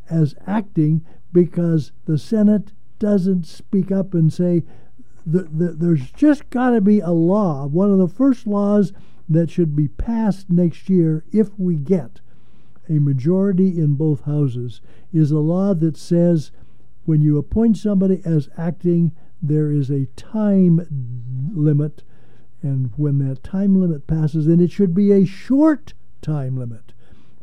as 0.09 0.35
acting 0.45 1.05
because 1.31 1.91
the 2.05 2.17
Senate 2.17 2.73
doesn't 2.99 3.45
speak 3.45 3.91
up 3.91 4.13
and 4.13 4.33
say 4.33 4.63
the, 5.25 5.43
the, 5.43 5.71
there's 5.73 6.11
just 6.11 6.49
got 6.49 6.71
to 6.71 6.81
be 6.81 6.99
a 6.99 7.11
law. 7.11 7.67
One 7.67 7.91
of 7.91 7.99
the 7.99 8.07
first 8.07 8.47
laws 8.47 8.93
that 9.29 9.51
should 9.51 9.75
be 9.75 9.87
passed 9.87 10.49
next 10.49 10.89
year, 10.89 11.23
if 11.31 11.49
we 11.57 11.75
get 11.75 12.21
a 12.89 12.99
majority 12.99 13.77
in 13.77 13.95
both 13.95 14.23
houses, 14.23 14.81
is 15.13 15.31
a 15.31 15.39
law 15.39 15.73
that 15.73 15.97
says 15.97 16.51
when 17.05 17.21
you 17.21 17.37
appoint 17.37 17.77
somebody 17.77 18.21
as 18.25 18.49
acting, 18.57 19.11
there 19.41 19.71
is 19.71 19.89
a 19.89 20.07
time 20.15 21.51
limit 21.53 22.03
and 22.61 22.91
when 22.97 23.19
that 23.19 23.43
time 23.43 23.79
limit 23.79 24.07
passes, 24.07 24.47
and 24.47 24.61
it 24.61 24.71
should 24.71 24.93
be 24.93 25.11
a 25.11 25.25
short 25.25 25.93
time 26.21 26.57
limit. 26.57 26.93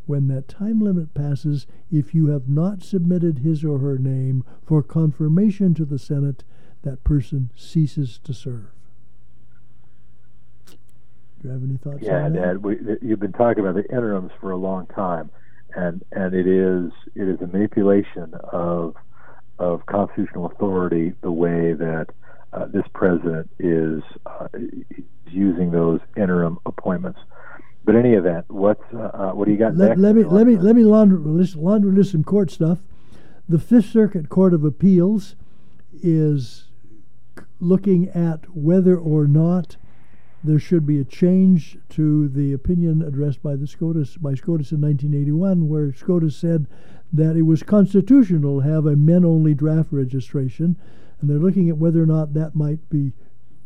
When 0.06 0.28
that 0.28 0.48
time 0.48 0.80
limit 0.80 1.14
passes, 1.14 1.66
if 1.90 2.14
you 2.14 2.26
have 2.26 2.48
not 2.48 2.82
submitted 2.82 3.38
his 3.38 3.64
or 3.64 3.78
her 3.78 3.96
name 3.96 4.44
for 4.66 4.82
confirmation 4.82 5.72
to 5.74 5.84
the 5.84 5.98
Senate, 5.98 6.44
that 6.82 7.04
person 7.04 7.50
ceases 7.56 8.20
to 8.24 8.34
serve. 8.34 8.66
Do 10.66 11.48
you 11.48 11.50
have 11.50 11.62
any 11.62 11.76
thoughts 11.76 11.98
yeah, 12.02 12.24
on 12.24 12.32
that? 12.32 12.38
Yeah, 12.38 12.46
Dad, 12.46 12.62
we, 12.62 12.76
you've 13.02 13.20
been 13.20 13.32
talking 13.32 13.60
about 13.60 13.74
the 13.76 13.84
interims 13.90 14.32
for 14.40 14.50
a 14.50 14.56
long 14.56 14.86
time, 14.86 15.30
and 15.74 16.02
and 16.12 16.34
it 16.34 16.46
is 16.46 16.92
it 17.14 17.28
is 17.28 17.40
a 17.40 17.46
manipulation 17.46 18.34
of 18.52 18.94
of 19.58 19.86
constitutional 19.86 20.46
authority 20.46 21.12
the 21.20 21.32
way 21.32 21.72
that 21.72 22.08
uh, 22.54 22.66
this 22.66 22.84
president 22.94 23.50
is 23.58 24.02
uh, 24.26 24.48
using 25.28 25.70
those 25.70 26.00
interim 26.16 26.58
appointments. 26.66 27.18
But 27.84 27.96
any 27.96 28.14
event, 28.14 28.46
what 28.48 28.80
uh, 28.94 28.98
uh, 28.98 29.30
what 29.32 29.46
do 29.46 29.52
you 29.52 29.58
got 29.58 29.76
let, 29.76 29.90
next? 29.90 30.00
Let 30.00 30.16
me 30.16 30.24
let 30.24 30.46
me 30.46 30.56
let 30.56 30.74
me 30.74 30.84
laundry 30.84 31.18
list, 31.18 31.56
laundry 31.56 31.92
list 31.92 32.12
some 32.12 32.24
court 32.24 32.50
stuff. 32.50 32.78
The 33.48 33.58
Fifth 33.58 33.90
Circuit 33.90 34.30
Court 34.30 34.54
of 34.54 34.64
Appeals 34.64 35.36
is 36.02 36.68
looking 37.60 38.08
at 38.08 38.56
whether 38.56 38.96
or 38.96 39.26
not 39.26 39.76
there 40.42 40.58
should 40.58 40.86
be 40.86 40.98
a 40.98 41.04
change 41.04 41.78
to 41.90 42.28
the 42.28 42.52
opinion 42.52 43.02
addressed 43.02 43.42
by 43.42 43.56
the 43.56 43.66
SCOTUS 43.66 44.16
by 44.16 44.34
SCOTUS 44.34 44.72
in 44.72 44.80
1981, 44.80 45.68
where 45.68 45.92
SCOTUS 45.92 46.36
said 46.36 46.66
that 47.12 47.36
it 47.36 47.42
was 47.42 47.62
constitutional 47.62 48.62
to 48.62 48.68
have 48.68 48.86
a 48.86 48.96
men-only 48.96 49.54
draft 49.54 49.88
registration 49.90 50.76
and 51.20 51.28
they're 51.30 51.38
looking 51.38 51.68
at 51.68 51.78
whether 51.78 52.02
or 52.02 52.06
not 52.06 52.34
that 52.34 52.54
might 52.54 52.88
be 52.90 53.12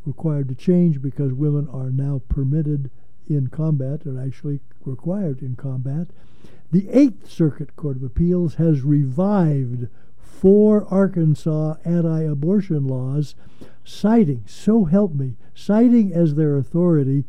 required 0.05 0.49
to 0.49 0.55
change 0.55 1.03
because 1.03 1.33
women 1.33 1.69
are 1.73 1.91
now 1.91 2.23
permitted 2.29 2.91
in 3.29 3.49
combat 3.49 4.05
and 4.05 4.19
actually 4.19 4.61
required 4.85 5.43
in 5.43 5.55
combat. 5.55 6.09
The 6.71 6.89
Eighth 6.91 7.31
Circuit 7.31 7.77
Court 7.77 7.97
of 7.97 8.03
Appeals 8.03 8.55
has 8.55 8.83
revived 8.83 9.89
four 10.21 10.87
Arkansas 10.93 11.75
anti 11.85 12.23
abortion 12.23 12.87
laws, 12.87 13.35
citing, 13.85 14.45
so 14.47 14.85
help 14.85 15.15
me, 15.15 15.37
citing 15.55 16.13
as 16.13 16.35
their 16.35 16.57
authority 16.57 17.25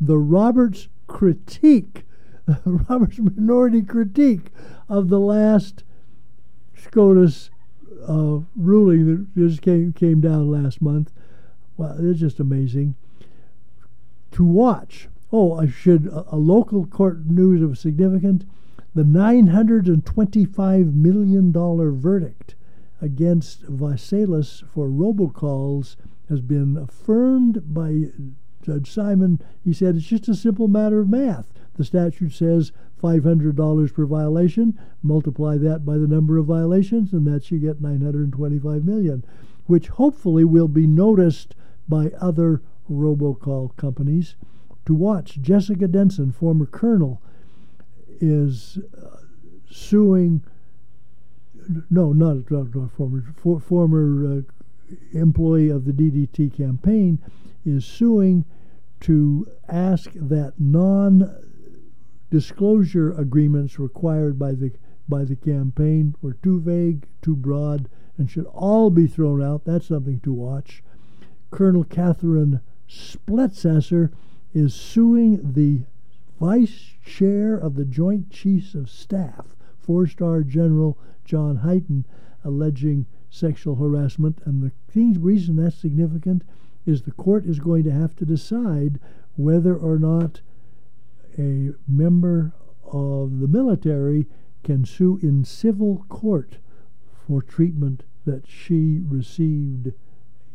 the 0.00 0.18
Roberts 0.18 0.88
critique, 1.06 2.04
Roberts 2.64 3.18
minority 3.18 3.82
critique 3.82 4.50
of 4.88 5.08
the 5.08 5.20
last 5.20 5.84
SCOTUS 6.76 7.50
uh, 8.06 8.40
ruling 8.56 9.06
that 9.06 9.34
just 9.34 9.62
came 9.62 9.92
came 9.92 10.20
down 10.20 10.50
last 10.50 10.80
month. 10.82 11.12
Well, 11.76 11.96
it's 11.98 12.20
just 12.20 12.40
amazing 12.40 12.94
to 14.32 14.44
watch. 14.44 15.08
Oh, 15.32 15.54
I 15.54 15.68
should 15.68 16.06
a, 16.06 16.24
a 16.32 16.36
local 16.36 16.86
court 16.86 17.26
news 17.26 17.62
of 17.62 17.78
significance: 17.78 18.44
the 18.94 19.04
nine 19.04 19.48
hundred 19.48 19.86
and 19.86 20.04
twenty-five 20.04 20.94
million 20.94 21.52
dollar 21.52 21.90
verdict 21.90 22.54
against 23.00 23.66
ViSalus 23.66 24.66
for 24.68 24.88
robocalls 24.88 25.96
has 26.28 26.40
been 26.40 26.76
affirmed 26.76 27.74
by 27.74 28.10
Judge 28.62 28.90
Simon. 28.90 29.40
He 29.62 29.72
said 29.72 29.96
it's 29.96 30.06
just 30.06 30.28
a 30.28 30.34
simple 30.34 30.68
matter 30.68 31.00
of 31.00 31.10
math. 31.10 31.52
The 31.76 31.84
statute 31.84 32.32
says 32.32 32.72
$500 33.04 33.94
per 33.94 34.06
violation. 34.06 34.78
Multiply 35.02 35.58
that 35.58 35.84
by 35.84 35.98
the 35.98 36.06
number 36.06 36.38
of 36.38 36.46
violations, 36.46 37.12
and 37.12 37.26
that 37.26 37.50
you 37.50 37.58
get 37.58 37.80
925 37.80 38.84
million, 38.84 39.22
which 39.66 39.88
hopefully 39.88 40.44
will 40.44 40.68
be 40.68 40.86
noticed 40.86 41.54
by 41.86 42.10
other 42.18 42.62
robocall 42.90 43.76
companies. 43.76 44.36
To 44.86 44.94
watch, 44.94 45.38
Jessica 45.40 45.86
Denson, 45.86 46.32
former 46.32 46.66
colonel, 46.66 47.20
is 48.20 48.78
uh, 48.96 49.18
suing. 49.70 50.42
No, 51.90 52.12
not, 52.12 52.50
not, 52.50 52.74
not 52.74 52.90
former 52.92 53.24
for, 53.36 53.60
former 53.60 54.38
uh, 54.38 54.40
employee 55.12 55.68
of 55.68 55.84
the 55.84 55.92
DDT 55.92 56.54
campaign 56.54 57.18
is 57.64 57.84
suing 57.84 58.44
to 59.00 59.46
ask 59.68 60.10
that 60.14 60.54
non 60.58 61.34
disclosure 62.34 63.12
agreements 63.12 63.78
required 63.78 64.36
by 64.36 64.50
the 64.50 64.72
by 65.08 65.22
the 65.22 65.36
campaign 65.36 66.16
were 66.20 66.32
too 66.32 66.60
vague, 66.60 67.06
too 67.22 67.36
broad, 67.36 67.88
and 68.18 68.28
should 68.28 68.46
all 68.46 68.90
be 68.90 69.06
thrown 69.06 69.40
out. 69.40 69.64
That's 69.64 69.86
something 69.86 70.18
to 70.18 70.32
watch. 70.32 70.82
Colonel 71.52 71.84
Kathryn 71.84 72.60
Spletstoser 72.88 74.10
is 74.52 74.74
suing 74.74 75.52
the 75.52 75.82
vice 76.40 76.94
chair 77.04 77.54
of 77.54 77.76
the 77.76 77.84
Joint 77.84 78.30
Chiefs 78.30 78.74
of 78.74 78.90
Staff, 78.90 79.54
four 79.78 80.08
star 80.08 80.42
General 80.42 80.98
John 81.24 81.58
Hyten, 81.58 82.02
alleging 82.42 83.06
sexual 83.30 83.76
harassment. 83.76 84.40
And 84.44 84.60
the 84.60 85.20
reason 85.20 85.54
that's 85.54 85.76
significant 85.76 86.42
is 86.84 87.02
the 87.02 87.12
court 87.12 87.46
is 87.46 87.60
going 87.60 87.84
to 87.84 87.92
have 87.92 88.16
to 88.16 88.24
decide 88.24 88.98
whether 89.36 89.76
or 89.76 90.00
not 90.00 90.40
a 91.38 91.70
member 91.88 92.52
of 92.84 93.40
the 93.40 93.48
military 93.48 94.26
can 94.62 94.84
sue 94.84 95.18
in 95.22 95.44
civil 95.44 96.04
court 96.08 96.58
for 97.26 97.42
treatment 97.42 98.04
that 98.24 98.46
she 98.46 99.00
received 99.06 99.92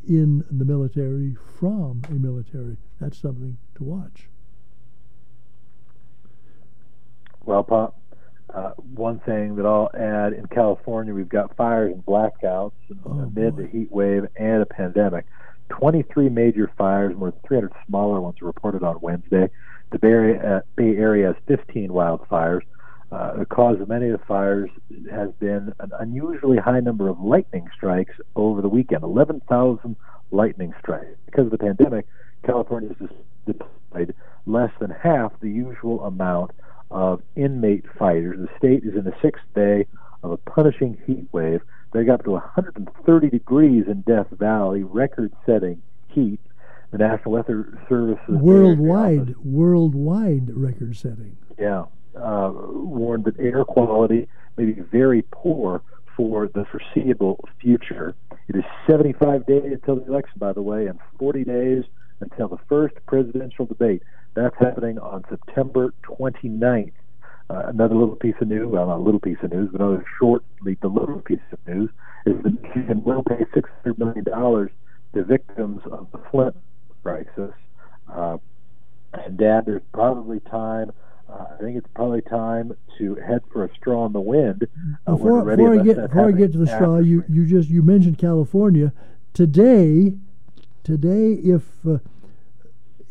in 0.07 0.43
the 0.49 0.65
military 0.65 1.35
from 1.35 2.01
a 2.09 2.13
military. 2.13 2.77
That's 2.99 3.17
something 3.17 3.57
to 3.75 3.83
watch. 3.83 4.29
Well, 7.45 7.63
Pop, 7.63 7.99
uh, 8.53 8.71
one 8.95 9.19
thing 9.19 9.55
that 9.55 9.65
I'll 9.65 9.91
add 9.93 10.33
in 10.33 10.47
California, 10.47 11.13
we've 11.13 11.29
got 11.29 11.55
fires 11.55 11.93
and 11.93 12.05
blackouts 12.05 12.73
oh, 13.05 13.11
amid 13.11 13.55
boy. 13.55 13.61
the 13.63 13.67
heat 13.67 13.91
wave 13.91 14.25
and 14.35 14.61
a 14.61 14.65
pandemic. 14.65 15.25
23 15.69 16.29
major 16.29 16.71
fires, 16.77 17.15
more 17.15 17.31
than 17.31 17.39
300 17.47 17.71
smaller 17.87 18.19
ones 18.19 18.41
reported 18.41 18.83
on 18.83 18.99
Wednesday. 19.01 19.49
The 19.91 19.99
Bay 19.99 20.07
Area, 20.09 20.57
uh, 20.57 20.61
Bay 20.75 20.95
Area 20.97 21.27
has 21.27 21.35
15 21.47 21.89
wildfires. 21.89 22.61
Uh, 23.11 23.37
the 23.37 23.45
cause 23.45 23.81
of 23.81 23.89
many 23.89 24.09
of 24.09 24.19
the 24.19 24.25
fires 24.25 24.69
has 25.11 25.31
been 25.39 25.73
an 25.79 25.91
unusually 25.99 26.57
high 26.57 26.79
number 26.79 27.09
of 27.09 27.19
lightning 27.19 27.67
strikes 27.75 28.13
over 28.35 28.61
the 28.61 28.69
weekend 28.69 29.03
11,000 29.03 29.95
lightning 30.31 30.73
strikes. 30.79 31.17
Because 31.25 31.45
of 31.45 31.51
the 31.51 31.57
pandemic, 31.57 32.05
California 32.45 32.95
has 32.99 33.09
deployed 33.47 34.13
less 34.45 34.71
than 34.79 34.91
half 34.91 35.31
the 35.41 35.49
usual 35.49 36.03
amount 36.05 36.51
of 36.91 37.21
inmate 37.35 37.85
fighters. 37.97 38.37
The 38.39 38.57
state 38.57 38.83
is 38.83 38.95
in 38.95 39.05
the 39.05 39.15
sixth 39.21 39.43
day 39.55 39.87
of 40.21 40.31
a 40.31 40.37
punishing 40.37 40.97
heat 41.07 41.27
wave. 41.31 41.61
They 41.93 42.03
got 42.03 42.15
up 42.15 42.23
to 42.25 42.31
130 42.31 43.29
degrees 43.29 43.85
in 43.87 44.01
Death 44.01 44.27
Valley, 44.31 44.83
record 44.83 45.33
setting 45.45 45.81
heat. 46.09 46.39
The 46.91 46.97
National 46.97 47.33
Weather 47.33 47.77
Service 47.87 48.19
worldwide, 48.27 49.35
worldwide 49.37 50.49
record 50.51 50.97
setting. 50.97 51.37
Yeah, 51.59 51.85
uh, 52.15 52.51
warned 52.53 53.25
that 53.25 53.39
air 53.39 53.63
quality 53.63 54.27
may 54.57 54.65
be 54.65 54.81
very 54.81 55.21
poor 55.31 55.83
for 56.17 56.47
the 56.47 56.65
foreseeable 56.65 57.47
future. 57.61 58.15
It 58.47 58.55
is 58.55 58.63
75 58.87 59.45
days 59.45 59.71
until 59.71 59.97
the 59.97 60.05
election, 60.05 60.33
by 60.37 60.51
the 60.51 60.63
way, 60.63 60.87
and 60.87 60.99
40 61.19 61.43
days 61.43 61.83
until 62.21 62.47
the 62.47 62.57
first 62.67 62.95
presidential 63.05 63.65
debate. 63.65 64.01
That's 64.33 64.55
happening 64.59 64.97
on 64.97 65.23
September 65.29 65.93
29th. 66.03 66.91
Uh, 67.51 67.63
another 67.67 67.95
little 67.95 68.15
piece 68.15 68.35
of 68.41 68.47
news, 68.47 68.67
well, 68.67 68.87
not 68.87 68.97
a 68.97 69.01
little 69.01 69.19
piece 69.19 69.37
of 69.43 69.51
news, 69.51 69.69
but 69.71 69.81
another 69.81 70.03
shortly 70.19 70.77
delivered 70.81 71.23
piece 71.25 71.39
of 71.51 71.59
news, 71.67 71.89
is 72.25 72.35
that 72.43 72.61
Michigan 72.61 73.03
will 73.03 73.23
pay 73.23 73.45
$600 73.55 73.97
million 73.97 74.25
to 75.13 75.23
victims 75.23 75.81
of 75.91 76.07
the 76.11 76.19
Flint 76.29 76.55
crisis. 77.03 77.53
Uh, 78.11 78.37
and, 79.13 79.37
Dad, 79.37 79.65
there's 79.65 79.81
probably 79.93 80.39
time. 80.39 80.91
Uh, 81.29 81.45
I 81.53 81.61
think 81.61 81.77
it's 81.77 81.87
probably 81.93 82.21
time 82.21 82.75
to 82.97 83.15
head 83.15 83.43
for 83.51 83.63
a 83.63 83.73
straw 83.75 84.05
in 84.05 84.13
the 84.13 84.19
wind. 84.19 84.67
Uh, 85.05 85.11
before, 85.11 85.45
before 85.45 85.79
I 85.79 85.83
get 85.83 85.95
before 85.97 86.27
I 86.27 86.31
get 86.31 86.51
to 86.53 86.57
the 86.57 86.67
straw, 86.67 86.97
you, 86.97 87.23
you 87.29 87.45
just 87.45 87.69
you 87.69 87.81
mentioned 87.81 88.17
California 88.17 88.93
today. 89.33 90.15
Today, 90.83 91.33
if 91.33 91.63
uh, 91.87 91.99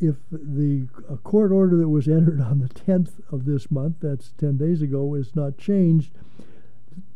if 0.01 0.17
the 0.31 0.87
court 1.25 1.53
order 1.53 1.77
that 1.77 1.89
was 1.89 2.09
entered 2.09 2.41
on 2.41 2.59
the 2.61 2.69
10th 2.69 3.21
of 3.33 3.45
this 3.45 3.71
month, 3.71 3.97
that's 4.01 4.33
10 4.39 4.57
days 4.57 4.81
ago, 4.81 5.15
is 5.15 5.35
not 5.35 5.59
changed, 5.59 6.13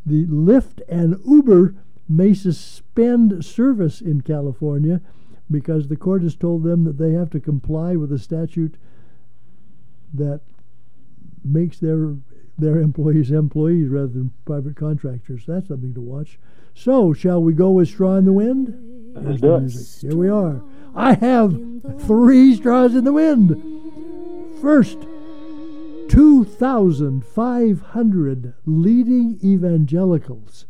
the 0.04 0.26
Lyft 0.26 0.80
and 0.88 1.20
Uber 1.24 1.74
may 2.08 2.34
suspend 2.34 3.44
service 3.44 4.00
in 4.00 4.20
California 4.20 5.00
because 5.50 5.88
the 5.88 5.96
court 5.96 6.22
has 6.22 6.34
told 6.34 6.62
them 6.62 6.84
that 6.84 6.98
they 6.98 7.12
have 7.12 7.30
to 7.30 7.40
comply 7.40 7.96
with 7.96 8.12
a 8.12 8.18
statute 8.18 8.76
that 10.14 10.40
makes 11.44 11.78
their 11.78 12.14
their 12.58 12.78
employees 12.78 13.30
employees 13.30 13.88
rather 13.88 14.08
than 14.08 14.32
private 14.44 14.76
contractors. 14.76 15.44
That's 15.46 15.68
something 15.68 15.94
to 15.94 16.00
watch. 16.00 16.38
So, 16.74 17.12
shall 17.12 17.42
we 17.42 17.54
go 17.54 17.70
with 17.70 17.88
Straw 17.88 18.16
in 18.16 18.24
the 18.24 18.32
Wind? 18.32 19.14
Let's 19.14 19.40
do 19.40 19.54
it. 19.56 19.72
Here 20.00 20.16
we 20.16 20.28
are. 20.28 20.62
I 20.94 21.14
have 21.14 21.58
three 22.00 22.54
straws 22.54 22.94
in 22.94 23.04
the 23.04 23.12
wind. 23.12 23.56
First, 24.60 24.98
2,500 26.08 28.54
leading 28.66 29.38
evangelicals 29.42 30.66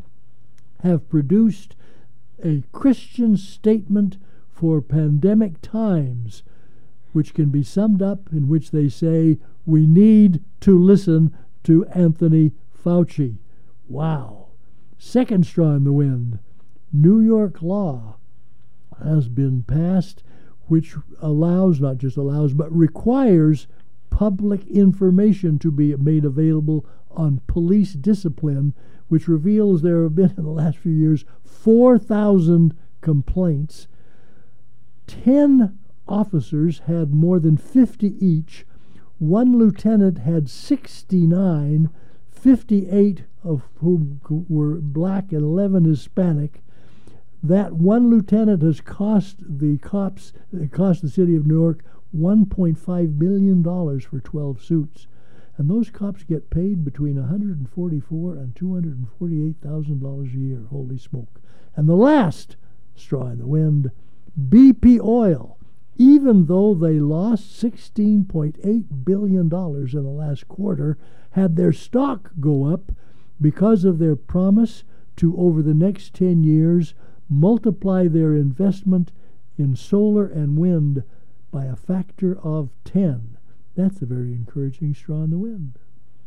have 0.82 1.08
produced 1.08 1.74
a 2.44 2.62
Christian 2.72 3.36
statement 3.36 4.18
for 4.52 4.80
pandemic 4.80 5.60
times, 5.60 6.42
which 7.12 7.34
can 7.34 7.50
be 7.50 7.62
summed 7.62 8.02
up 8.02 8.30
in 8.32 8.48
which 8.48 8.70
they 8.70 8.88
say, 8.88 9.38
We 9.66 9.86
need 9.86 10.42
to 10.60 10.78
listen 10.78 11.34
to 11.64 11.86
Anthony 11.86 12.52
Fauci. 12.84 13.38
Wow. 13.88 14.48
Second 14.98 15.46
straw 15.46 15.72
in 15.72 15.84
the 15.84 15.92
wind 15.92 16.38
New 16.92 17.20
York 17.20 17.62
law 17.62 18.16
has 19.02 19.28
been 19.28 19.62
passed 19.62 20.22
which 20.68 20.94
allows, 21.20 21.80
not 21.80 21.98
just 21.98 22.16
allows, 22.16 22.54
but 22.54 22.74
requires 22.74 23.66
public 24.10 24.66
information 24.68 25.58
to 25.58 25.70
be 25.70 25.94
made 25.96 26.24
available 26.24 26.86
on 27.10 27.40
police 27.46 27.92
discipline, 27.94 28.72
which 29.08 29.28
reveals 29.28 29.82
there 29.82 30.02
have 30.02 30.14
been 30.14 30.32
in 30.36 30.44
the 30.44 30.50
last 30.50 30.78
few 30.78 30.92
years 30.92 31.24
4,000 31.44 32.74
complaints. 33.00 33.86
10 35.24 35.78
officers 36.08 36.80
had 36.80 37.14
more 37.14 37.38
than 37.38 37.56
50 37.56 38.16
each. 38.24 38.64
One 39.18 39.58
lieutenant 39.58 40.18
had 40.18 40.48
69, 40.48 41.90
58 42.30 43.24
of 43.44 43.68
whom 43.76 44.20
were 44.48 44.80
black 44.80 45.32
and 45.32 45.42
11 45.42 45.84
Hispanic 45.84 46.62
that 47.42 47.72
one 47.72 48.08
lieutenant 48.08 48.62
has 48.62 48.80
cost 48.80 49.38
the 49.40 49.76
cops, 49.78 50.32
cost 50.70 51.02
the 51.02 51.08
city 51.08 51.34
of 51.34 51.46
New 51.46 51.60
York 51.60 51.84
$1.5 52.16 53.18
million 53.18 53.64
for 54.00 54.20
12 54.20 54.62
suits. 54.62 55.06
And 55.56 55.68
those 55.68 55.90
cops 55.90 56.22
get 56.22 56.50
paid 56.50 56.84
between 56.84 57.16
144 57.16 58.36
and 58.36 58.54
$248,000 58.54 60.34
a 60.34 60.38
year. 60.38 60.66
Holy 60.70 60.98
smoke. 60.98 61.40
And 61.74 61.88
the 61.88 61.96
last 61.96 62.56
straw 62.94 63.26
in 63.28 63.38
the 63.38 63.46
wind 63.46 63.90
BP 64.38 65.00
Oil, 65.00 65.58
even 65.96 66.46
though 66.46 66.74
they 66.74 66.98
lost 66.98 67.62
$16.8 67.62 69.04
billion 69.04 69.42
in 69.42 69.48
the 69.50 70.10
last 70.10 70.48
quarter, 70.48 70.96
had 71.32 71.56
their 71.56 71.72
stock 71.72 72.30
go 72.40 72.64
up 72.64 72.92
because 73.40 73.84
of 73.84 73.98
their 73.98 74.16
promise 74.16 74.84
to, 75.16 75.36
over 75.36 75.62
the 75.62 75.74
next 75.74 76.14
10 76.14 76.44
years, 76.44 76.94
multiply 77.28 78.08
their 78.08 78.34
investment 78.34 79.12
in 79.58 79.76
solar 79.76 80.26
and 80.26 80.56
wind 80.56 81.02
by 81.50 81.64
a 81.64 81.76
factor 81.76 82.38
of 82.40 82.70
10. 82.84 83.36
That's 83.76 84.00
a 84.00 84.06
very 84.06 84.32
encouraging 84.32 84.94
straw 84.94 85.22
in 85.22 85.30
the 85.30 85.38
wind. 85.38 85.78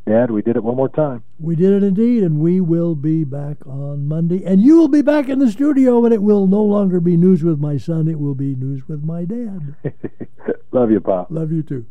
Dad, 0.06 0.30
we 0.30 0.44
did 0.44 0.56
it 0.56 0.64
one 0.64 0.76
more 0.76 0.90
time. 0.90 1.24
We 1.40 1.56
did 1.56 1.74
it 1.74 1.84
indeed, 1.84 2.22
and 2.22 2.40
we 2.40 2.62
will 2.62 2.94
be 2.94 3.24
back 3.24 3.58
on 3.66 4.08
Monday. 4.08 4.44
And 4.46 4.62
you 4.62 4.78
will 4.78 4.88
be 4.88 5.02
back 5.02 5.30
in 5.30 5.40
the 5.40 5.50
studio, 5.50 6.06
and 6.06 6.14
it 6.14 6.22
will 6.22 6.46
no 6.46 6.62
longer 6.62 7.00
be 7.00 7.18
news 7.18 7.44
with 7.44 7.60
my 7.60 7.78
son. 7.78 8.08
It 8.08 8.20
will 8.20 8.36
be 8.36 8.56
news 8.56 8.88
with 8.88 9.04
my 9.04 9.26
dad. 9.26 9.76
Love 10.72 10.92
you, 10.92 11.00
Pop. 11.00 11.32
Love 11.32 11.52
you 11.52 11.64
too. 11.64 11.88